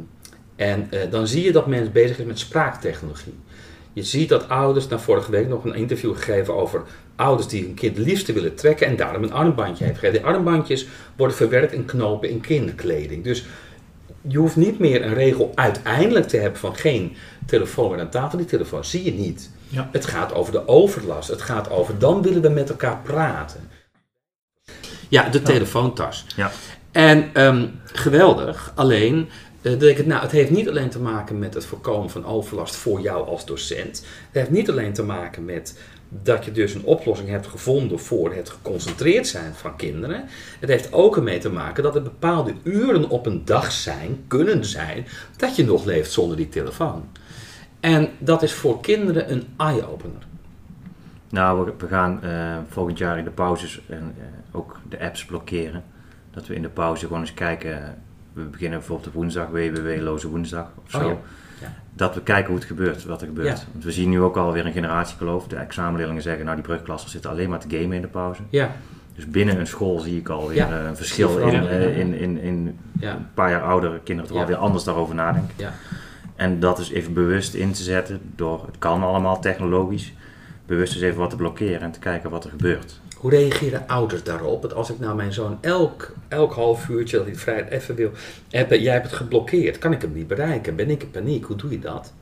en 0.55 0.89
dan 1.09 1.27
zie 1.27 1.43
je 1.43 1.51
dat 1.51 1.67
men 1.67 1.91
bezig 1.91 2.19
is 2.19 2.25
met 2.25 2.39
spraaktechnologie. 2.39 3.35
Je 3.93 4.03
ziet 4.03 4.29
dat 4.29 4.49
ouders, 4.49 4.87
nou 4.87 5.01
vorige 5.01 5.31
week 5.31 5.47
nog 5.47 5.65
een 5.65 5.75
interview 5.75 6.15
gegeven 6.15 6.55
over 6.55 6.83
ouders 7.15 7.47
die 7.47 7.63
hun 7.63 7.73
kind 7.73 7.97
liefste 7.97 8.33
willen 8.33 8.55
trekken 8.55 8.87
en 8.87 8.95
daarom 8.95 9.23
een 9.23 9.33
armbandje 9.33 9.83
heeft 9.83 9.99
gegeven. 9.99 10.21
Die 10.21 10.31
armbandjes 10.33 10.87
worden 11.15 11.37
verwerkt 11.37 11.73
in 11.73 11.85
knopen 11.85 12.29
in 12.29 12.41
kinderkleding. 12.41 13.23
Dus 13.23 13.45
je 14.27 14.37
hoeft 14.37 14.55
niet 14.55 14.79
meer 14.79 15.05
een 15.05 15.13
regel 15.13 15.51
uiteindelijk 15.55 16.27
te 16.27 16.37
hebben 16.37 16.59
van 16.59 16.75
geen 16.75 17.15
telefoon 17.45 17.91
meer 17.91 17.99
aan 17.99 18.09
tafel. 18.09 18.37
Die 18.37 18.47
telefoon 18.47 18.85
zie 18.85 19.03
je 19.03 19.13
niet. 19.13 19.49
Ja. 19.67 19.89
Het 19.91 20.05
gaat 20.05 20.33
over 20.33 20.51
de 20.51 20.67
overlast. 20.67 21.29
Het 21.29 21.41
gaat 21.41 21.69
over 21.69 21.99
dan 21.99 22.21
willen 22.21 22.41
we 22.41 22.49
met 22.49 22.69
elkaar 22.69 22.99
praten. 23.03 23.69
Ja, 25.09 25.29
de 25.29 25.41
telefoontas. 25.41 26.25
Ja. 26.35 26.51
En 26.91 27.29
ehm, 27.33 27.67
geweldig, 27.85 28.71
alleen 28.75 29.29
eh, 29.63 30.05
nou, 30.05 30.21
het 30.21 30.31
heeft 30.31 30.49
niet 30.49 30.69
alleen 30.69 30.89
te 30.89 30.99
maken 30.99 31.39
met 31.39 31.53
het 31.53 31.65
voorkomen 31.65 32.09
van 32.09 32.25
overlast 32.25 32.75
voor 32.75 33.01
jou 33.01 33.27
als 33.27 33.45
docent. 33.45 33.97
Het 33.97 34.31
heeft 34.31 34.49
niet 34.49 34.69
alleen 34.69 34.93
te 34.93 35.03
maken 35.03 35.45
met 35.45 35.79
dat 36.09 36.45
je 36.45 36.51
dus 36.51 36.73
een 36.73 36.83
oplossing 36.83 37.29
hebt 37.29 37.47
gevonden 37.47 37.99
voor 37.99 38.33
het 38.33 38.49
geconcentreerd 38.49 39.27
zijn 39.27 39.53
van 39.53 39.75
kinderen. 39.75 40.25
Het 40.59 40.69
heeft 40.69 40.93
ook 40.93 41.15
ermee 41.15 41.39
te 41.39 41.49
maken 41.49 41.83
dat 41.83 41.95
er 41.95 42.03
bepaalde 42.03 42.53
uren 42.63 43.09
op 43.09 43.25
een 43.25 43.45
dag 43.45 43.71
zijn, 43.71 44.23
kunnen 44.27 44.65
zijn, 44.65 45.05
dat 45.37 45.55
je 45.55 45.65
nog 45.65 45.85
leeft 45.85 46.11
zonder 46.11 46.37
die 46.37 46.49
telefoon. 46.49 47.09
En 47.79 48.09
dat 48.17 48.43
is 48.43 48.53
voor 48.53 48.81
kinderen 48.81 49.31
een 49.31 49.43
eye-opener. 49.57 50.21
Nou, 51.29 51.71
we, 51.77 51.87
gaan 51.87 52.23
eh, 52.23 52.57
volgend 52.69 52.97
jaar 52.97 53.17
in 53.17 53.23
de 53.23 53.29
pauzes 53.29 53.81
eh, 53.89 53.97
ook 54.51 54.79
de 54.89 54.99
apps 54.99 55.25
blokkeren. 55.25 55.83
Dat 56.31 56.47
we 56.47 56.55
in 56.55 56.61
de 56.61 56.69
pauze 56.69 57.05
gewoon 57.05 57.21
eens 57.21 57.33
kijken. 57.33 58.03
We 58.33 58.41
beginnen 58.41 58.77
bijvoorbeeld 58.79 59.07
op 59.07 59.13
woensdag, 59.13 59.47
www-loze 59.47 60.27
woensdag 60.29 60.71
of 60.85 60.91
zo. 60.91 60.97
Oh 60.99 61.03
ja. 61.05 61.17
Ja. 61.61 61.73
Dat 61.93 62.15
we 62.15 62.21
kijken 62.21 62.47
hoe 62.47 62.55
het 62.55 62.65
gebeurt, 62.67 63.05
wat 63.05 63.21
er 63.21 63.27
gebeurt. 63.27 63.57
Ja. 63.59 63.63
Want 63.71 63.83
we 63.83 63.91
zien 63.91 64.09
nu 64.09 64.21
ook 64.21 64.37
alweer 64.37 64.65
een 64.65 64.71
generatiekloof. 64.73 65.47
De 65.47 65.55
examenleerlingen 65.55 66.21
zeggen, 66.21 66.43
nou 66.43 66.55
die 66.57 66.65
brugklassen 66.65 67.09
zitten 67.09 67.29
alleen 67.29 67.49
maar 67.49 67.59
te 67.59 67.77
gamen 67.77 67.95
in 67.95 68.01
de 68.01 68.07
pauze. 68.07 68.41
Ja, 68.49 68.71
Dus 69.15 69.27
binnen 69.27 69.59
een 69.59 69.67
school 69.67 69.99
zie 69.99 70.17
ik 70.17 70.29
alweer 70.29 70.61
eh, 70.73 70.85
een 70.85 70.95
verschil 70.95 71.37
in, 71.37 71.67
eh, 71.67 71.97
in, 71.99 72.13
in, 72.13 72.37
in 72.37 72.79
ja, 72.99 73.15
een 73.15 73.27
paar 73.33 73.49
jaar 73.49 73.63
oudere 73.63 73.99
kinderen 74.03 74.31
toch 74.31 74.39
alweer 74.41 74.55
anders 74.55 74.83
daarover 74.83 75.15
nadenken. 75.15 75.53
ja. 75.57 75.73
En 76.35 76.59
dat 76.59 76.79
is 76.79 76.91
even 76.91 77.13
bewust 77.13 77.53
in 77.53 77.71
te 77.71 77.83
zetten 77.83 78.21
door, 78.35 78.63
het 78.65 78.77
kan 78.77 79.03
allemaal 79.03 79.39
technologisch, 79.39 80.13
bewust 80.65 80.93
eens 80.93 81.01
even 81.03 81.19
wat 81.19 81.29
te 81.29 81.35
blokkeren 81.35 81.81
en 81.81 81.91
te 81.91 81.99
kijken 81.99 82.29
wat 82.29 82.43
er 82.43 82.49
gebeurt. 82.49 82.99
Hoe 83.23 83.31
reageren 83.31 83.87
ouders 83.87 84.23
daarop? 84.23 84.61
Dat 84.61 84.73
als 84.73 84.89
ik 84.89 84.99
nou 84.99 85.15
mijn 85.15 85.33
zoon 85.33 85.57
elk, 85.61 86.13
elk 86.27 86.53
half 86.53 86.89
uurtje 86.89 87.17
dat 87.17 87.25
hij 87.25 87.35
vrij 87.35 87.69
even 87.69 87.95
wil, 87.95 88.11
heb, 88.49 88.71
jij 88.71 88.93
hebt 88.93 89.05
het 89.05 89.15
geblokkeerd, 89.15 89.77
kan 89.77 89.91
ik 89.91 90.01
hem 90.01 90.13
niet 90.13 90.27
bereiken? 90.27 90.75
Ben 90.75 90.89
ik 90.89 91.03
in 91.03 91.11
paniek? 91.11 91.45
Hoe 91.45 91.55
doe 91.55 91.71
je 91.71 91.79
dat? 91.79 92.13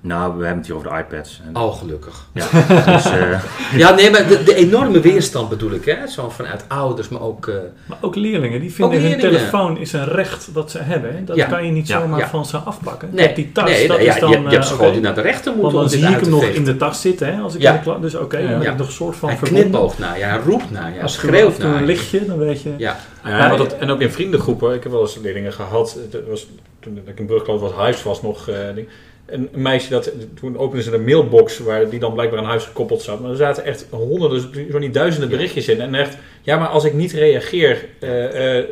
Nou, 0.00 0.30
we 0.38 0.38
hebben 0.44 0.56
het 0.56 0.66
hier 0.66 0.76
over 0.76 0.88
de 0.90 0.96
iPads. 0.98 1.40
En, 1.46 1.56
Oh, 1.56 1.78
gelukkig. 1.78 2.26
ja, 2.32 2.44
dus, 2.96 3.04
eh, 3.10 3.40
Ja, 3.76 3.94
nee, 3.94 4.10
maar 4.10 4.26
de, 4.28 4.42
de 4.42 4.54
enorme 4.54 5.00
weerstand 5.00 5.48
bedoel 5.48 5.70
ik, 5.72 5.84
hè? 5.84 6.06
Zo 6.06 6.28
vanuit 6.30 6.64
ouders, 6.68 7.08
maar 7.08 7.20
ook. 7.20 7.46
eh, 7.46 7.54
Maar 7.86 7.98
ook 8.00 8.14
leerlingen, 8.16 8.60
die 8.60 8.72
vinden 8.72 9.00
hun 9.00 9.18
telefoon 9.18 9.78
is 9.78 9.92
een 9.92 10.04
recht 10.04 10.54
dat 10.54 10.70
ze 10.70 10.78
hebben. 10.78 11.14
hè. 11.16 11.24
Dat 11.24 11.36
Ja. 11.36 11.46
kan 11.46 11.66
je 11.66 11.72
niet 11.72 11.86
Ja. 11.88 12.00
zomaar 12.00 12.18
Ja. 12.18 12.28
van 12.28 12.46
ze 12.46 12.56
afpakken. 12.56 13.08
nee, 13.12 13.34
die 13.34 13.52
tas, 13.52 13.64
nee, 13.70 13.88
dat 13.88 14.02
ja, 14.02 14.14
is 14.14 14.20
dan... 14.20 14.30
je, 14.30 14.36
je 14.36 14.42
hebt 14.42 14.54
eh, 14.54 14.62
school 14.70 14.92
die 14.92 15.00
naar 15.00 15.14
de 15.14 15.20
rechter 15.20 15.44
Want 15.52 15.56
moeten 15.62 15.72
dan 15.72 15.82
om 15.84 15.90
dit 15.90 16.00
zie 16.00 16.08
ik 16.16 16.20
hem 16.20 16.30
nog 16.30 16.44
in 16.44 16.64
de 16.64 16.76
tas 16.76 17.00
zitten, 17.00 17.34
hè, 17.34 17.40
als 17.40 17.54
ik 17.54 17.60
Ja. 17.60 17.70
in 17.70 17.76
de 17.76 17.82
klas... 17.82 18.00
Dus 18.00 18.14
oké, 18.14 18.36
dan 18.36 18.46
Ja. 18.50 18.52
ben 18.56 18.62
Ja. 18.66 18.72
ik 18.72 18.78
nog 18.78 18.86
een 18.86 18.92
soort 18.92 19.16
van 19.16 19.28
Hij 19.28 19.38
verbonden. 19.38 19.70
knipoogt 19.70 19.98
naar 19.98 20.18
je, 20.18 20.24
hij 20.24 20.38
roept 20.38 20.70
naar 20.70 20.92
je, 20.92 20.98
hij 20.98 21.08
schreeuwt 21.08 21.58
naar 21.58 21.74
een 21.74 21.80
je. 21.80 21.86
lichtje, 21.86 22.26
dan 22.26 22.38
weet 22.38 22.62
je... 22.62 22.70
Ja, 22.76 22.96
Ja, 23.24 23.48
maar 23.48 23.56
dat, 23.56 23.72
en 23.78 23.90
ook 23.90 24.00
in 24.00 24.10
vriendengroepen. 24.10 24.74
Ik 24.74 24.82
heb 24.82 24.92
wel 24.92 25.00
eens 25.00 25.18
leerlingen 25.22 25.52
gehad. 25.52 25.96
Het 26.10 26.28
was, 26.28 26.46
toen 26.80 27.00
ik 27.06 27.18
in 27.18 27.26
Brugklas 27.26 27.60
was, 27.60 27.70
Hives 27.86 28.02
was 28.02 28.22
nog. 28.22 28.48
eh, 28.48 28.56
ding. 28.74 28.88
Een 29.26 29.48
meisje 29.52 29.90
dat. 29.90 30.12
Toen 30.34 30.56
openden 30.58 30.84
ze 30.84 30.94
een 30.94 31.04
mailbox 31.04 31.58
waar 31.58 31.90
die 31.90 31.98
dan 31.98 32.12
blijkbaar 32.12 32.38
aan 32.38 32.44
huis 32.44 32.64
gekoppeld 32.64 33.02
zat. 33.02 33.20
Maar 33.20 33.30
er 33.30 33.36
zaten 33.36 33.64
echt 33.64 33.86
honderden, 33.90 34.70
zo 34.70 34.78
niet 34.78 34.94
duizenden 34.94 35.30
berichtjes 35.30 35.68
in. 35.68 35.80
En 35.80 35.94
echt, 35.94 36.16
ja, 36.42 36.58
maar 36.58 36.68
als 36.68 36.84
ik 36.84 36.92
niet 36.94 37.12
reageer. 37.12 37.86
eh, 38.00 38.58
eh, 38.58 38.64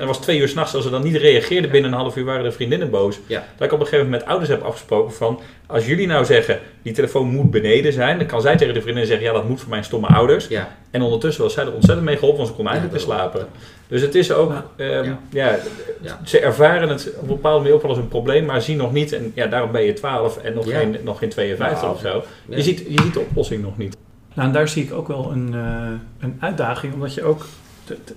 er 0.00 0.06
was 0.06 0.18
twee 0.20 0.38
uur 0.38 0.48
s'nachts. 0.48 0.74
Als 0.74 0.84
ze 0.84 0.90
dan 0.90 1.02
niet 1.02 1.16
reageerden 1.16 1.70
binnen 1.70 1.92
een 1.92 1.98
half 1.98 2.16
uur, 2.16 2.24
waren 2.24 2.44
de 2.44 2.52
vriendinnen 2.52 2.90
boos. 2.90 3.18
Ja. 3.26 3.44
Dat 3.56 3.66
ik 3.66 3.72
op 3.72 3.80
een 3.80 3.84
gegeven 3.86 4.04
moment 4.04 4.22
met 4.22 4.30
ouders 4.30 4.50
heb 4.50 4.62
afgesproken 4.62 5.14
van. 5.14 5.40
Als 5.66 5.86
jullie 5.86 6.06
nou 6.06 6.24
zeggen, 6.24 6.58
die 6.82 6.92
telefoon 6.92 7.26
moet 7.28 7.50
beneden 7.50 7.92
zijn. 7.92 8.18
Dan 8.18 8.26
kan 8.26 8.40
zij 8.40 8.56
tegen 8.56 8.74
de 8.74 8.82
vriendin 8.82 9.06
zeggen, 9.06 9.26
ja, 9.26 9.32
dat 9.32 9.48
moet 9.48 9.60
voor 9.60 9.70
mijn 9.70 9.84
stomme 9.84 10.06
ouders. 10.06 10.46
ja. 10.48 10.76
En 10.90 11.02
ondertussen 11.02 11.42
was 11.42 11.52
zij 11.52 11.64
er 11.64 11.72
ontzettend 11.72 12.06
mee 12.06 12.14
geholpen, 12.16 12.38
want 12.38 12.48
ze 12.50 12.56
kon 12.56 12.66
eindelijk 12.68 12.96
weer 12.96 13.06
daarom. 13.06 13.30
slapen. 13.30 13.48
Dus 13.88 14.00
het 14.00 14.14
is 14.14 14.32
ook, 14.32 14.52
Ja. 14.76 14.84
ehm, 14.84 15.12
Ja. 15.30 15.58
ze 16.24 16.38
ervaren 16.40 16.88
het 16.88 17.12
op 17.16 17.20
een 17.22 17.26
bepaalde 17.28 17.58
manier 17.58 17.74
ook 17.74 17.82
wel 17.82 17.90
als 17.90 18.00
een 18.00 18.08
probleem, 18.08 18.44
maar 18.44 18.62
zien 18.62 18.76
nog 18.76 18.92
niet. 18.92 19.12
En 19.12 19.32
ja, 19.34 19.46
daarom 19.46 19.70
ben 19.72 19.82
je 19.82 19.92
12 19.92 20.36
en 20.36 20.54
nog, 20.54 20.66
Ja. 20.68 20.78
geen, 20.78 20.96
nog 21.04 21.18
geen 21.18 21.28
52 21.28 21.82
Nou, 21.82 21.94
of 21.94 22.00
zo. 22.00 22.22
Je, 22.48 22.62
ziet, 22.62 22.78
je 22.88 23.00
ziet 23.02 23.12
de 23.14 23.20
oplossing 23.20 23.62
nog 23.62 23.78
niet. 23.78 23.96
Nou, 24.34 24.48
en 24.48 24.54
daar 24.54 24.68
zie 24.68 24.82
ik 24.84 24.92
ook 24.92 25.08
wel 25.08 25.30
een, 25.32 25.54
eh, 25.54 25.90
een 26.20 26.36
uitdaging, 26.40 26.94
omdat 26.94 27.14
je 27.14 27.22
ook 27.24 27.46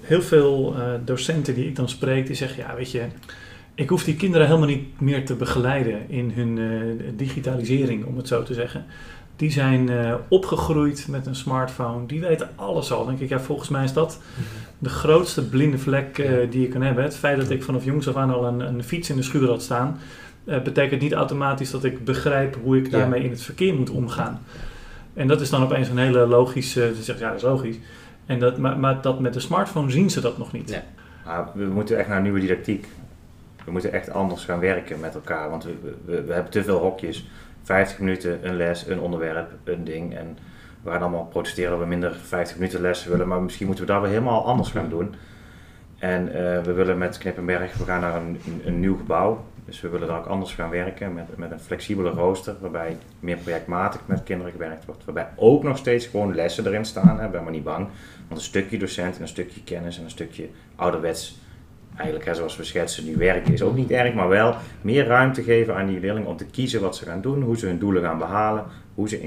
heel 0.01 0.21
veel 0.21 0.75
eh, 0.75 0.83
docenten 1.05 1.53
die 1.53 1.67
ik 1.67 1.75
dan 1.75 1.89
spreek, 1.89 2.27
die 2.27 2.35
zeggen, 2.35 2.63
ja, 2.63 2.75
weet 2.75 2.91
je, 2.91 3.03
ik 3.75 3.89
hoef 3.89 4.03
die 4.03 4.15
kinderen 4.15 4.47
helemaal 4.47 4.67
niet 4.67 5.01
meer 5.01 5.25
te 5.25 5.35
begeleiden 5.35 6.09
in 6.09 6.31
hun 6.35 6.57
eh, 6.57 7.07
digitalisering, 7.17 8.05
om 8.05 8.17
het 8.17 8.27
zo 8.27 8.43
te 8.43 8.53
zeggen. 8.53 8.85
Die 9.35 9.51
zijn 9.51 9.89
eh, 9.89 10.13
opgegroeid 10.27 11.05
met 11.09 11.25
een 11.25 11.35
smartphone, 11.35 12.05
die 12.05 12.19
weten 12.19 12.49
alles 12.55 12.91
al. 12.91 12.97
Dan 12.97 13.07
denk 13.07 13.19
ik, 13.19 13.29
ja, 13.29 13.39
volgens 13.39 13.69
mij 13.69 13.83
is 13.83 13.93
dat 13.93 14.19
de 14.79 14.89
grootste 14.89 15.47
blinde 15.47 15.77
vlek 15.77 16.15
die 16.49 16.61
je 16.61 16.67
kan 16.67 16.81
hebben. 16.81 17.03
Het 17.03 17.15
feit 17.15 17.37
dat 17.37 17.49
ik 17.49 17.63
vanaf 17.63 17.85
jongs 17.85 18.07
af 18.07 18.15
aan 18.15 18.33
al 18.33 18.45
een, 18.45 18.59
een 18.59 18.83
fiets 18.83 19.09
in 19.09 19.15
de 19.15 19.21
schuur 19.21 19.47
had 19.47 19.61
staan, 19.61 19.99
betekent 20.43 21.01
niet 21.01 21.13
automatisch 21.13 21.71
dat 21.71 21.83
ik 21.83 22.05
begrijp 22.05 22.57
hoe 22.63 22.77
ik 22.77 22.91
daarmee 22.91 23.23
in 23.23 23.29
het 23.29 23.41
verkeer 23.41 23.73
moet 23.73 23.89
omgaan. 23.89 24.41
En 25.13 25.27
dat 25.27 25.41
is 25.41 25.49
dan 25.49 25.63
opeens 25.63 25.89
een 25.89 25.97
hele 25.97 26.25
logische, 26.25 26.93
ze 26.95 27.03
zegt 27.03 27.19
ja 27.19 27.27
dat 27.27 27.37
is 27.37 27.43
logisch. 27.43 27.77
En 28.31 28.39
dat, 28.39 28.57
maar, 28.57 28.79
maar 28.79 29.01
dat 29.01 29.19
met 29.19 29.33
de 29.33 29.39
smartphone 29.39 29.91
zien 29.91 30.09
ze 30.09 30.21
dat 30.21 30.37
nog 30.37 30.51
niet. 30.51 30.81
Maar 31.25 31.47
we 31.53 31.65
moeten 31.65 31.97
echt 31.97 32.07
naar 32.07 32.17
een 32.17 32.23
nieuwe 32.23 32.39
didactiek. 32.39 32.87
We 33.65 33.71
moeten 33.71 33.91
echt 33.91 34.11
anders 34.11 34.45
gaan 34.45 34.59
werken 34.59 34.99
met 34.99 35.15
elkaar, 35.15 35.49
want 35.49 35.63
we, 35.63 35.73
we, 36.05 36.33
hebben 36.33 36.51
te 36.51 36.63
veel 36.63 36.77
hokjes. 36.77 37.29
50 37.63 37.99
minuten 37.99 38.47
een 38.47 38.55
les, 38.55 38.87
een 38.87 38.99
onderwerp, 38.99 39.51
een 39.63 39.83
ding. 39.83 40.15
En 40.15 40.37
we 40.83 40.89
gaan 40.91 41.01
allemaal 41.01 41.25
protesteren 41.25 41.71
dat 41.71 41.79
we 41.79 41.85
minder 41.85 42.15
50 42.15 42.57
minuten 42.57 42.81
les 42.81 43.05
willen, 43.05 43.27
maar 43.27 43.41
misschien 43.41 43.65
moeten 43.65 43.85
we 43.85 43.91
daar 43.91 44.01
weer 44.01 44.09
helemaal 44.09 44.45
anders 44.45 44.69
gaan 44.69 44.89
doen. 44.89 45.15
En 45.99 46.27
eh, 46.27 46.61
we 46.61 46.73
willen 46.73 46.97
met 46.97 47.17
Knippenberg, 47.17 47.77
we 47.77 47.83
gaan 47.83 48.01
naar 48.01 48.15
een, 48.15 48.39
een 48.65 48.79
nieuw 48.79 48.97
gebouw. 48.97 49.45
Dus 49.71 49.81
we 49.81 49.89
willen 49.89 50.07
daar 50.07 50.19
ook 50.19 50.25
anders 50.25 50.53
gaan 50.53 50.69
werken 50.69 51.13
met, 51.13 51.37
met 51.37 51.51
een 51.51 51.59
flexibele 51.59 52.09
rooster, 52.09 52.55
waarbij 52.59 52.97
meer 53.19 53.37
projectmatig 53.37 54.01
met 54.05 54.23
kinderen 54.23 54.51
gewerkt 54.51 54.85
wordt. 54.85 55.05
Waarbij 55.05 55.27
ook 55.35 55.63
nog 55.63 55.77
steeds 55.77 56.05
gewoon 56.05 56.35
lessen 56.35 56.65
erin 56.65 56.85
staan, 56.85 57.19
hè, 57.19 57.29
ben 57.29 57.43
maar 57.43 57.51
niet 57.51 57.63
bang. 57.63 57.87
Want 58.27 58.39
een 58.39 58.45
stukje 58.47 58.77
docent 58.77 59.15
en 59.15 59.21
een 59.21 59.27
stukje 59.27 59.63
kennis 59.63 59.97
en 59.97 60.03
een 60.03 60.09
stukje 60.09 60.49
ouderwets, 60.75 61.39
eigenlijk 61.95 62.25
hè, 62.25 62.35
zoals 62.35 62.57
we 62.57 62.63
schetsen 62.63 63.05
nu 63.05 63.15
werken, 63.15 63.53
is 63.53 63.61
ook 63.61 63.75
niet 63.75 63.91
erg. 63.91 64.13
Maar 64.13 64.27
wel 64.27 64.55
meer 64.81 65.05
ruimte 65.05 65.43
geven 65.43 65.75
aan 65.75 65.87
die 65.87 65.99
leerlingen 65.99 66.29
om 66.29 66.37
te 66.37 66.45
kiezen 66.45 66.81
wat 66.81 66.95
ze 66.95 67.05
gaan 67.05 67.21
doen, 67.21 67.41
hoe 67.41 67.57
ze 67.57 67.65
hun 67.65 67.79
doelen 67.79 68.03
gaan 68.03 68.17
behalen, 68.17 68.65
hoe 68.95 69.09
ze 69.09 69.21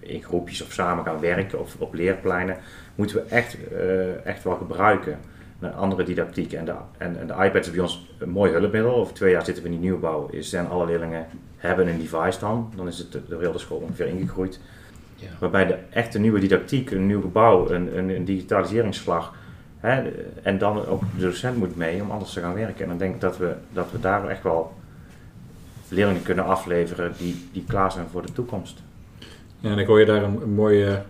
in, 0.00 0.22
groepjes 0.22 0.62
of 0.62 0.72
samen 0.72 1.04
gaan 1.04 1.20
werken 1.20 1.60
of 1.60 1.76
op 1.78 1.94
leerpleinen. 1.94 2.56
Moeten 2.94 3.16
we 3.16 3.22
echt, 3.22 3.56
eh, 3.72 4.26
echt 4.26 4.44
wel 4.44 4.56
gebruiken. 4.56 5.18
Een 5.60 5.74
andere 5.74 6.02
didactiek. 6.02 6.52
En 6.52 6.64
de, 6.64 6.74
en, 6.98 7.20
en 7.20 7.26
de 7.26 7.32
iPad 7.32 7.66
is 7.66 7.70
bij 7.70 7.80
ons 7.80 8.08
een 8.18 8.30
mooi 8.30 8.52
hulpmiddel. 8.52 8.94
Over 8.94 9.14
twee 9.14 9.32
jaar 9.32 9.44
zitten 9.44 9.62
we 9.62 9.68
in 9.68 9.74
die 9.74 9.90
nieuwbouw. 9.90 10.28
Is, 10.30 10.50
zijn 10.50 10.68
alle 10.68 10.86
leerlingen 10.86 11.26
hebben 11.56 11.88
een 11.88 11.98
device 11.98 12.38
dan. 12.38 12.72
Dan 12.76 12.88
is 12.88 12.98
het 12.98 13.12
de, 13.12 13.20
de 13.28 13.36
hele 13.36 13.58
school 13.58 13.78
ongeveer 13.78 14.06
ingegroeid. 14.06 14.60
Ja. 15.14 15.28
Waarbij 15.38 15.66
de 15.66 15.76
echte 15.90 16.18
nieuwe 16.18 16.40
didactiek, 16.40 16.90
een 16.90 17.06
nieuw 17.06 17.20
gebouw, 17.20 17.70
een, 17.70 17.98
een, 17.98 18.08
een 18.08 18.24
digitaliseringsslag. 18.24 19.34
Hè, 19.78 20.10
en 20.42 20.58
dan 20.58 20.86
ook 20.86 21.02
de 21.16 21.22
docent 21.22 21.56
moet 21.56 21.76
mee 21.76 22.02
om 22.02 22.10
anders 22.10 22.32
te 22.32 22.40
gaan 22.40 22.54
werken. 22.54 22.82
En 22.82 22.88
dan 22.88 22.98
denk 22.98 23.14
ik 23.14 23.20
dat 23.20 23.38
we, 23.38 23.54
dat 23.72 23.92
we 23.92 24.00
daar 24.00 24.28
echt 24.28 24.42
wel 24.42 24.72
leerlingen 25.88 26.22
kunnen 26.22 26.44
afleveren 26.44 27.12
die, 27.18 27.48
die 27.52 27.64
klaar 27.68 27.92
zijn 27.92 28.06
voor 28.10 28.22
de 28.26 28.32
toekomst. 28.32 28.82
Ja, 29.58 29.70
en 29.70 29.78
ik 29.78 29.86
hoor 29.86 30.00
je 30.00 30.06
daar 30.06 30.22
een, 30.22 30.42
een 30.42 30.54
mooie, 30.54 31.02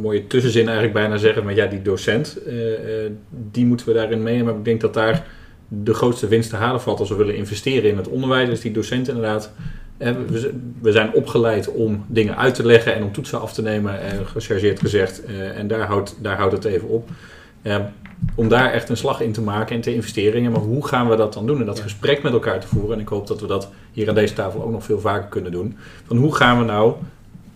mooie 0.00 0.26
tussenzin 0.26 0.64
eigenlijk 0.64 0.94
bijna 0.94 1.16
zeggen. 1.16 1.44
Maar 1.44 1.54
ja, 1.54 1.66
die 1.66 1.82
docent, 1.82 2.38
eh, 2.46 3.04
eh, 3.04 3.10
die 3.52 3.66
moeten 3.66 3.86
we 3.86 3.92
daarin 3.92 4.22
meenemen. 4.22 4.46
Maar 4.46 4.54
ik 4.54 4.64
denk 4.64 4.80
dat 4.80 4.94
daar 4.94 5.26
de 5.68 5.94
grootste 5.94 6.28
winst 6.28 6.50
te 6.50 6.56
halen 6.56 6.80
valt 6.80 6.98
als 7.00 7.08
we 7.08 7.14
willen 7.14 7.36
investeren 7.36 7.90
in 7.90 7.96
het 7.96 8.08
onderwijs. 8.08 8.48
Dus 8.48 8.60
die 8.60 8.72
docent 8.72 9.08
inderdaad. 9.08 9.52
eh, 9.98 10.12
we, 10.80 10.92
zijn 10.92 11.12
opgeleid 11.12 11.72
om 11.72 12.04
dingen 12.06 12.36
uit 12.36 12.54
te 12.54 12.66
leggen 12.66 12.94
en 12.94 13.02
om 13.02 13.12
toetsen 13.12 13.40
af 13.40 13.52
te 13.52 13.62
nemen, 13.62 14.00
en 14.00 14.26
gechargeerd 14.26 14.80
gezegd. 14.80 15.22
en 15.54 15.68
daar 15.68 15.86
houdt, 15.86 16.16
daar 16.22 16.36
houdt 16.36 16.52
het 16.52 16.64
even 16.64 16.88
op. 16.88 17.08
Om 18.34 18.48
daar 18.48 18.72
echt 18.72 18.88
een 18.88 18.96
slag 18.96 19.20
in 19.20 19.32
te 19.32 19.40
maken 19.40 19.76
en 19.76 19.80
te 19.82 19.94
investeren. 19.94 20.50
Maar 20.50 20.60
hoe 20.60 20.86
gaan 20.86 21.08
we 21.08 21.16
dat 21.16 21.32
dan 21.32 21.46
doen? 21.46 21.60
En 21.60 21.66
dat 21.66 21.76
Ja. 21.76 21.82
gesprek 21.82 22.22
met 22.22 22.32
elkaar 22.32 22.60
te 22.60 22.66
voeren. 22.66 22.92
En 22.94 23.00
ik 23.00 23.08
hoop 23.08 23.26
dat 23.26 23.40
we 23.40 23.46
dat 23.46 23.70
hier 23.92 24.08
aan 24.08 24.14
deze 24.14 24.34
tafel 24.34 24.62
ook 24.62 24.70
nog 24.70 24.84
veel 24.84 25.00
vaker 25.00 25.28
kunnen 25.28 25.52
doen. 25.52 25.76
Van 26.06 26.16
hoe 26.16 26.34
gaan 26.34 26.58
we 26.58 26.64
nou 26.64 26.94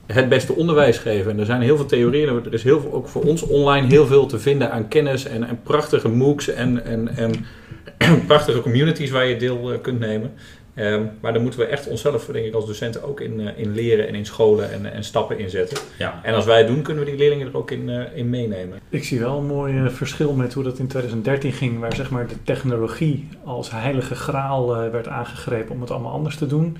het 0.07 0.29
beste 0.29 0.55
onderwijs 0.55 0.99
geven. 0.99 1.31
En 1.31 1.39
er 1.39 1.47
zijn 1.47 1.61
heel 1.61 1.77
veel 1.77 1.87
theorieën. 1.87 2.29
Er 2.29 2.53
is 2.53 2.63
heel 2.63 2.81
veel, 2.81 2.93
ook 2.93 3.09
voor 3.09 3.23
ons 3.23 3.43
online 3.43 3.87
heel 3.87 4.07
veel 4.07 4.27
te 4.27 4.39
vinden 4.39 4.73
aan 4.73 4.89
kennis 4.89 5.25
en, 5.25 5.49
en 5.49 5.61
prachtige 5.63 6.09
MOOCs 6.09 6.49
en, 6.49 6.85
en, 6.85 7.17
en 7.17 7.47
prachtige 8.27 8.61
communities 8.61 9.11
waar 9.11 9.27
je 9.27 9.37
deel 9.37 9.73
eh, 9.73 9.81
kunt 9.81 9.99
nemen. 9.99 10.33
Ehm, 10.75 11.05
maar 11.21 11.33
daar 11.33 11.43
moeten 11.43 11.61
we 11.61 11.67
echt 11.67 11.89
onszelf, 11.89 12.25
denk 12.25 12.47
ik, 12.47 12.55
als 12.55 12.67
docenten 12.67 13.03
ook 13.03 13.21
in, 13.21 13.41
eh, 13.41 13.59
in 13.59 13.75
leren 13.75 14.09
en 14.09 14.15
in 14.15 14.27
scholen 14.27 14.73
en, 14.73 14.93
en 14.93 15.05
stappen 15.05 15.39
in 15.39 15.51
zetten. 15.51 15.79
Ja. 15.99 16.21
En 16.23 16.35
als 16.35 16.45
wij 16.45 16.59
het 16.59 16.67
doen, 16.67 16.83
kunnen 16.83 17.05
we 17.05 17.11
die 17.11 17.19
leerlingen 17.19 17.47
er 17.47 17.57
ook 17.57 17.71
in, 17.71 17.89
eh, 17.89 18.17
in 18.17 18.31
meenemen. 18.31 18.81
Ik 18.89 19.05
zie 19.05 19.21
wel 19.21 19.39
een 19.39 19.47
mooi 19.47 19.91
verschil 19.91 20.33
met 20.33 20.53
hoe 20.53 20.65
dat 20.65 20.79
in 20.79 20.87
2013 20.87 21.53
ging, 21.53 21.79
waar 21.79 21.95
zeg 21.95 22.11
maar 22.11 22.27
de 22.27 22.43
technologie 22.45 23.29
als 23.45 23.71
heilige 23.71 24.15
graal 24.15 24.77
eh, 24.77 24.91
werd 24.91 25.09
aangegrepen 25.09 25.75
om 25.75 25.81
het 25.81 25.91
allemaal 25.91 26.13
anders 26.13 26.37
te 26.37 26.47
doen. 26.47 26.77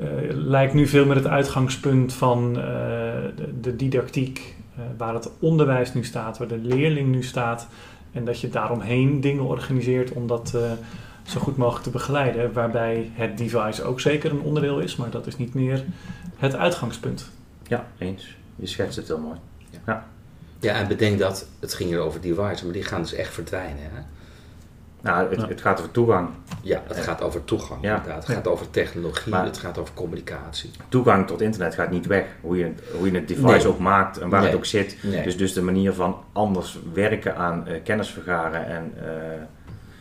Eh, 0.00 0.06
lijkt 0.28 0.74
nu 0.74 0.86
veel 0.86 1.06
meer 1.06 1.16
het 1.16 1.26
uitgangspunt 1.26 2.12
van 2.12 2.56
eh, 2.56 2.62
de, 3.36 3.60
de 3.60 3.76
didactiek, 3.76 4.54
eh, 4.76 4.82
waar 4.96 5.14
het 5.14 5.30
onderwijs 5.40 5.94
nu 5.94 6.04
staat, 6.04 6.38
waar 6.38 6.48
de 6.48 6.58
leerling 6.58 7.08
nu 7.08 7.22
staat. 7.22 7.66
En 8.12 8.24
dat 8.24 8.40
je 8.40 8.48
daaromheen 8.48 9.20
dingen 9.20 9.44
organiseert 9.44 10.12
om 10.12 10.26
dat 10.26 10.52
eh, 10.54 10.72
zo 11.22 11.40
goed 11.40 11.56
mogelijk 11.56 11.84
te 11.84 11.90
begeleiden. 11.90 12.52
Waarbij 12.52 13.10
het 13.12 13.38
device 13.38 13.82
ook 13.82 14.00
zeker 14.00 14.30
een 14.30 14.40
onderdeel 14.40 14.80
is, 14.80 14.96
maar 14.96 15.10
dat 15.10 15.26
is 15.26 15.36
niet 15.36 15.54
meer 15.54 15.84
het 16.36 16.54
uitgangspunt. 16.54 17.30
Ja, 17.66 17.86
eens. 17.98 18.36
Je 18.56 18.66
schetst 18.66 18.96
het 18.96 19.06
heel 19.06 19.18
mooi. 19.18 19.38
Ja, 20.60 20.74
en 20.74 20.88
bedenk 20.88 21.18
dat 21.18 21.48
het 21.60 21.74
ging 21.74 21.88
hier 21.88 21.98
over 21.98 22.20
devices, 22.20 22.62
maar 22.62 22.72
die 22.72 22.82
gaan 22.82 23.00
dus 23.00 23.12
echt 23.12 23.34
verdwijnen. 23.34 23.82
Hè? 23.82 24.00
Nou, 25.06 25.30
het, 25.30 25.40
Ja. 25.40 25.48
het 25.48 25.60
gaat 25.60 25.78
over 25.78 25.90
toegang. 25.90 26.28
Ja, 26.62 26.82
het 26.86 26.96
gaat 26.98 27.22
over 27.22 27.44
toegang 27.44 27.82
Ja. 27.82 27.96
inderdaad. 27.96 28.26
Het 28.26 28.36
gaat 28.36 28.46
over 28.48 28.70
technologie, 28.70 29.32
Maar- 29.32 29.44
het 29.44 29.58
gaat 29.58 29.78
over 29.78 29.94
communicatie. 29.94 30.70
Toegang 30.88 31.26
tot 31.26 31.40
internet 31.40 31.74
gaat 31.74 31.90
niet 31.90 32.06
weg. 32.06 32.24
Hoe 32.40 32.56
je, 32.56 32.72
hoe 32.98 33.10
je 33.10 33.18
het 33.18 33.28
device 33.28 33.46
Nee. 33.46 33.68
ook 33.68 33.78
maakt 33.78 34.18
en 34.18 34.28
waar 34.28 34.40
Nee. 34.40 34.48
het 34.48 34.58
ook 34.58 34.64
zit. 34.64 34.96
Nee. 35.02 35.22
Dus, 35.22 35.36
dus 35.36 35.52
de 35.52 35.62
manier 35.62 35.92
van 35.92 36.16
anders 36.32 36.78
werken 36.92 37.36
aan 37.36 37.66
eh, 37.66 37.82
kennis 37.84 38.10
vergaren 38.10 38.66
en 38.66 38.92
eh, 38.98 39.06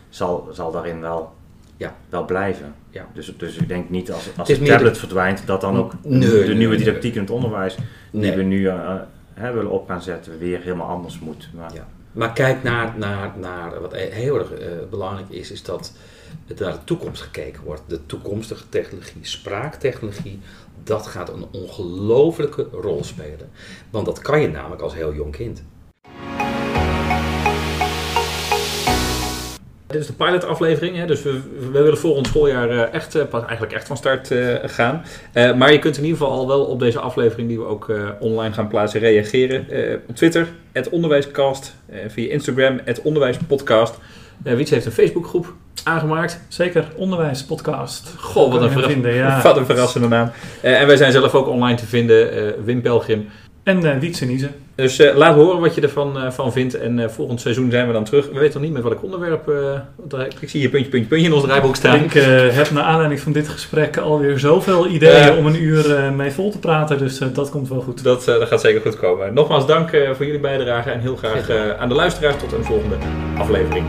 zal, 0.10 0.48
zal 0.52 0.72
daarin 0.72 1.02
wel, 1.02 1.34
Ja. 1.78 1.94
wel 2.10 2.26
blijven. 2.26 2.74
Ja. 2.90 3.06
Dus, 3.14 3.34
dus 3.38 3.58
ik 3.58 3.68
denk 3.68 3.90
niet 3.90 4.12
als, 4.12 4.30
als 4.38 4.60
meer 4.60 4.70
tablet 4.70 4.94
de- 4.94 5.00
verdwijnt, 5.00 5.48
dat 5.48 5.62
dan 5.62 5.78
ook 5.78 5.94
Nee, 6.04 6.20
de 6.20 6.26
nee, 6.28 6.56
nieuwe 6.56 6.76
nee. 6.76 6.84
didactiek 6.86 7.16
in 7.16 7.22
het 7.22 7.30
onderwijs 7.30 7.78
die 8.12 8.32
we 8.34 8.42
nu 8.44 8.68
eh, 8.68 8.94
hè, 9.34 9.52
willen 9.54 9.72
op 9.72 9.88
gaan 9.88 10.02
zetten, 10.02 10.38
weer 10.40 10.60
helemaal 10.62 10.88
anders 10.88 11.20
moet. 11.20 11.50
Maar, 11.54 11.74
Ja. 11.74 11.88
Maar 12.16 12.34
kijk 12.34 12.64
naar, 12.64 12.94
naar, 12.98 13.34
naar 13.38 13.82
wat 13.82 13.94
heel 13.94 14.40
erg 14.40 14.52
eh, 14.52 14.68
belangrijk 14.90 15.30
is, 15.30 15.52
is 15.52 15.64
dat 15.64 15.94
naar 16.48 16.72
de 16.72 16.84
toekomst 16.84 17.22
gekeken 17.22 17.64
wordt. 17.64 17.82
De 17.88 18.06
toekomstige 18.06 18.70
technologie, 18.70 19.26
spraaktechnologie, 19.26 20.40
dat 20.84 21.08
gaat 21.08 21.30
een 21.30 21.46
ongelofelijke 21.52 22.68
rol 22.72 23.04
spelen. 23.04 23.50
Want 23.90 24.06
dat 24.06 24.20
kan 24.20 24.42
je 24.42 24.48
namelijk 24.48 24.82
als 24.82 24.94
heel 24.94 25.14
jong 25.14 25.32
kind. 25.32 25.64
Dit 29.88 30.02
is 30.02 30.08
de 30.08 30.14
pilotaflevering, 30.14 30.98
hè, 30.98 31.06
dus 31.06 31.24
we, 31.24 31.40
we 31.72 31.82
willen 31.82 31.98
volgend 31.98 32.28
schooljaar 32.28 32.70
eh, 32.70 32.94
echt, 32.94 33.16
eh, 33.16 33.24
pas 33.26 33.42
eigenlijk 33.44 33.74
echt 33.74 33.88
van 33.88 33.98
start 33.98 34.32
eh, 34.32 34.56
gaan. 34.64 35.04
Eh, 35.34 35.54
maar 35.54 35.72
je 35.72 35.80
kunt 35.80 35.98
in 35.98 36.04
ieder 36.04 36.18
geval 36.18 36.34
al 36.34 36.48
wel 36.48 36.64
op 36.66 36.80
deze 36.80 37.00
aflevering, 37.00 37.48
die 37.48 37.58
we 37.60 37.66
ook 37.66 37.90
eh, 37.90 38.10
online 38.20 38.54
gaan 38.54 38.68
plaatsen, 38.68 39.00
reageren. 39.00 39.70
Eh, 39.70 39.96
op 40.08 40.16
Twitter, 40.16 40.48
het 40.72 40.90
onderwijscast, 40.90 41.76
eh, 41.86 42.00
via 42.08 42.32
Instagram, 42.32 42.80
het 42.84 43.02
onderwijspodcast. 43.02 43.98
Eh 44.44 44.56
Wiets 44.56 44.72
heeft 44.72 44.86
een 44.86 44.92
Facebookgroep 44.92 45.54
aangemaakt. 45.84 46.40
Zeker, 46.48 46.88
onderwijspodcast. 46.96 48.14
Goh, 48.18 48.52
wat 48.52 48.62
een, 48.62 48.84
vinden, 48.84 49.14
ja. 49.14 49.42
wat 49.44 49.58
een 49.58 49.66
verrassende 49.66 50.08
naam. 50.08 50.32
Eh, 50.62 50.82
en 50.82 50.88
wij 50.88 50.98
zijn 50.98 51.12
zelf 51.12 51.34
ook 51.34 51.48
online 51.48 51.78
te 51.78 51.86
vinden, 51.86 52.32
eh, 52.32 52.64
Wim 52.64 52.82
Pelgrim. 52.82 53.30
En 53.66 53.86
uh, 53.86 53.98
Wietse 54.00 54.26
Niezen. 54.26 54.56
Dus 54.76 55.00
eh, 55.00 55.16
laat 55.16 55.36
horen 55.36 55.60
wat 55.60 55.76
je 55.76 55.82
ervan 55.82 56.20
eh, 56.20 56.32
van 56.32 56.52
vindt. 56.52 56.78
En 56.78 57.12
volgend 57.12 57.42
seizoen 57.42 57.72
zijn 57.72 57.88
we 57.88 57.94
dan 57.94 58.04
terug. 58.04 58.28
We 58.28 58.40
weten 58.40 58.54
nog 58.54 58.62
niet 58.62 58.74
met 58.74 58.84
welk 58.84 59.04
onderwerp. 59.04 59.52
ik 60.40 60.50
zie 60.50 60.60
hier 60.60 60.70
puntje, 60.70 60.90
puntje, 60.90 61.10
puntje 61.10 61.28
in 61.28 61.34
ons 61.34 61.44
draaiboek 61.44 61.76
staan. 61.76 62.04
Ik 62.04 62.14
heb 62.54 62.72
naar 62.72 62.84
aanleiding 62.84 63.20
van 63.20 63.32
dit 63.32 63.48
gesprek 63.48 63.98
alweer 63.98 64.40
zoveel 64.40 64.88
ideeën 64.88 65.38
om 65.38 65.46
een 65.46 65.64
uur 65.64 66.14
mee 66.14 66.32
vol 66.32 66.52
te 66.52 66.60
praten. 66.60 66.98
Dus 66.98 67.18
dat 67.18 67.50
komt 67.50 67.70
wel 67.70 67.82
goed. 67.82 68.04
Dat, 68.04 68.26
dat 68.26 68.48
gaat 68.48 68.62
zeker 68.62 68.82
goed 68.82 69.00
komen. 69.00 69.34
Nogmaals 69.34 69.68
dank 69.68 69.90
voor 69.90 70.26
jullie 70.26 70.40
bijdrage. 70.40 70.90
En 70.90 71.00
heel 71.00 71.16
graag 71.16 71.50
aan 71.78 71.90
de 71.90 71.96
luisteraars 71.96 72.36
tot 72.38 72.52
een 72.52 72.64
volgende 72.64 72.96
aflevering. 73.38 73.86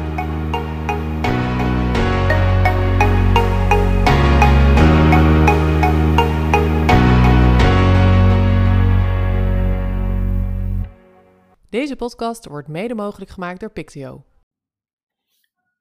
Deze 11.76 11.96
podcast 11.96 12.46
wordt 12.46 12.68
mede 12.68 12.94
mogelijk 12.94 13.30
gemaakt 13.30 13.60
door 13.60 13.70
Pictio. 13.70 14.24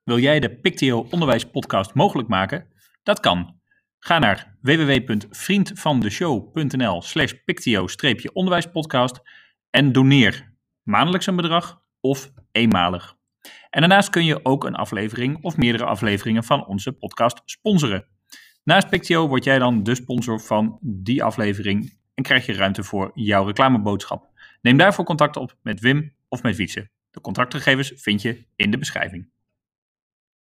Wil 0.03 0.19
jij 0.19 0.39
de 0.39 0.59
Pictio 0.59 1.07
Onderwijs 1.09 1.45
Podcast 1.45 1.93
mogelijk 1.93 2.27
maken? 2.27 2.67
Dat 3.03 3.19
kan. 3.19 3.59
Ga 3.99 4.19
naar 4.19 4.57
www.vriendvandeshow.nl 4.61 7.01
slash 7.01 7.33
pictio-onderwijspodcast 7.45 9.21
en 9.69 9.91
doneer 9.91 10.53
maandelijks 10.83 11.27
een 11.27 11.35
bedrag 11.35 11.81
of 11.99 12.31
eenmalig. 12.51 13.15
En 13.69 13.79
daarnaast 13.79 14.09
kun 14.09 14.25
je 14.25 14.45
ook 14.45 14.63
een 14.63 14.75
aflevering 14.75 15.43
of 15.43 15.57
meerdere 15.57 15.85
afleveringen 15.85 16.43
van 16.43 16.65
onze 16.65 16.91
podcast 16.91 17.41
sponsoren. 17.45 18.07
Naast 18.63 18.89
Pictio 18.89 19.27
word 19.27 19.43
jij 19.43 19.59
dan 19.59 19.83
de 19.83 19.95
sponsor 19.95 20.41
van 20.41 20.77
die 20.81 21.23
aflevering 21.23 21.99
en 22.13 22.23
krijg 22.23 22.45
je 22.45 22.53
ruimte 22.53 22.83
voor 22.83 23.11
jouw 23.13 23.45
reclameboodschap. 23.45 24.33
Neem 24.65 24.77
daarvoor 24.77 25.05
contact 25.05 25.35
op 25.35 25.57
met 25.61 25.79
Wim 25.79 26.15
of 26.27 26.43
met 26.43 26.55
Wietse. 26.55 26.89
De 27.11 27.21
contactgegevens 27.21 27.93
vind 27.95 28.21
je 28.21 28.45
in 28.55 28.71
de 28.71 28.77
beschrijving. 28.77 29.29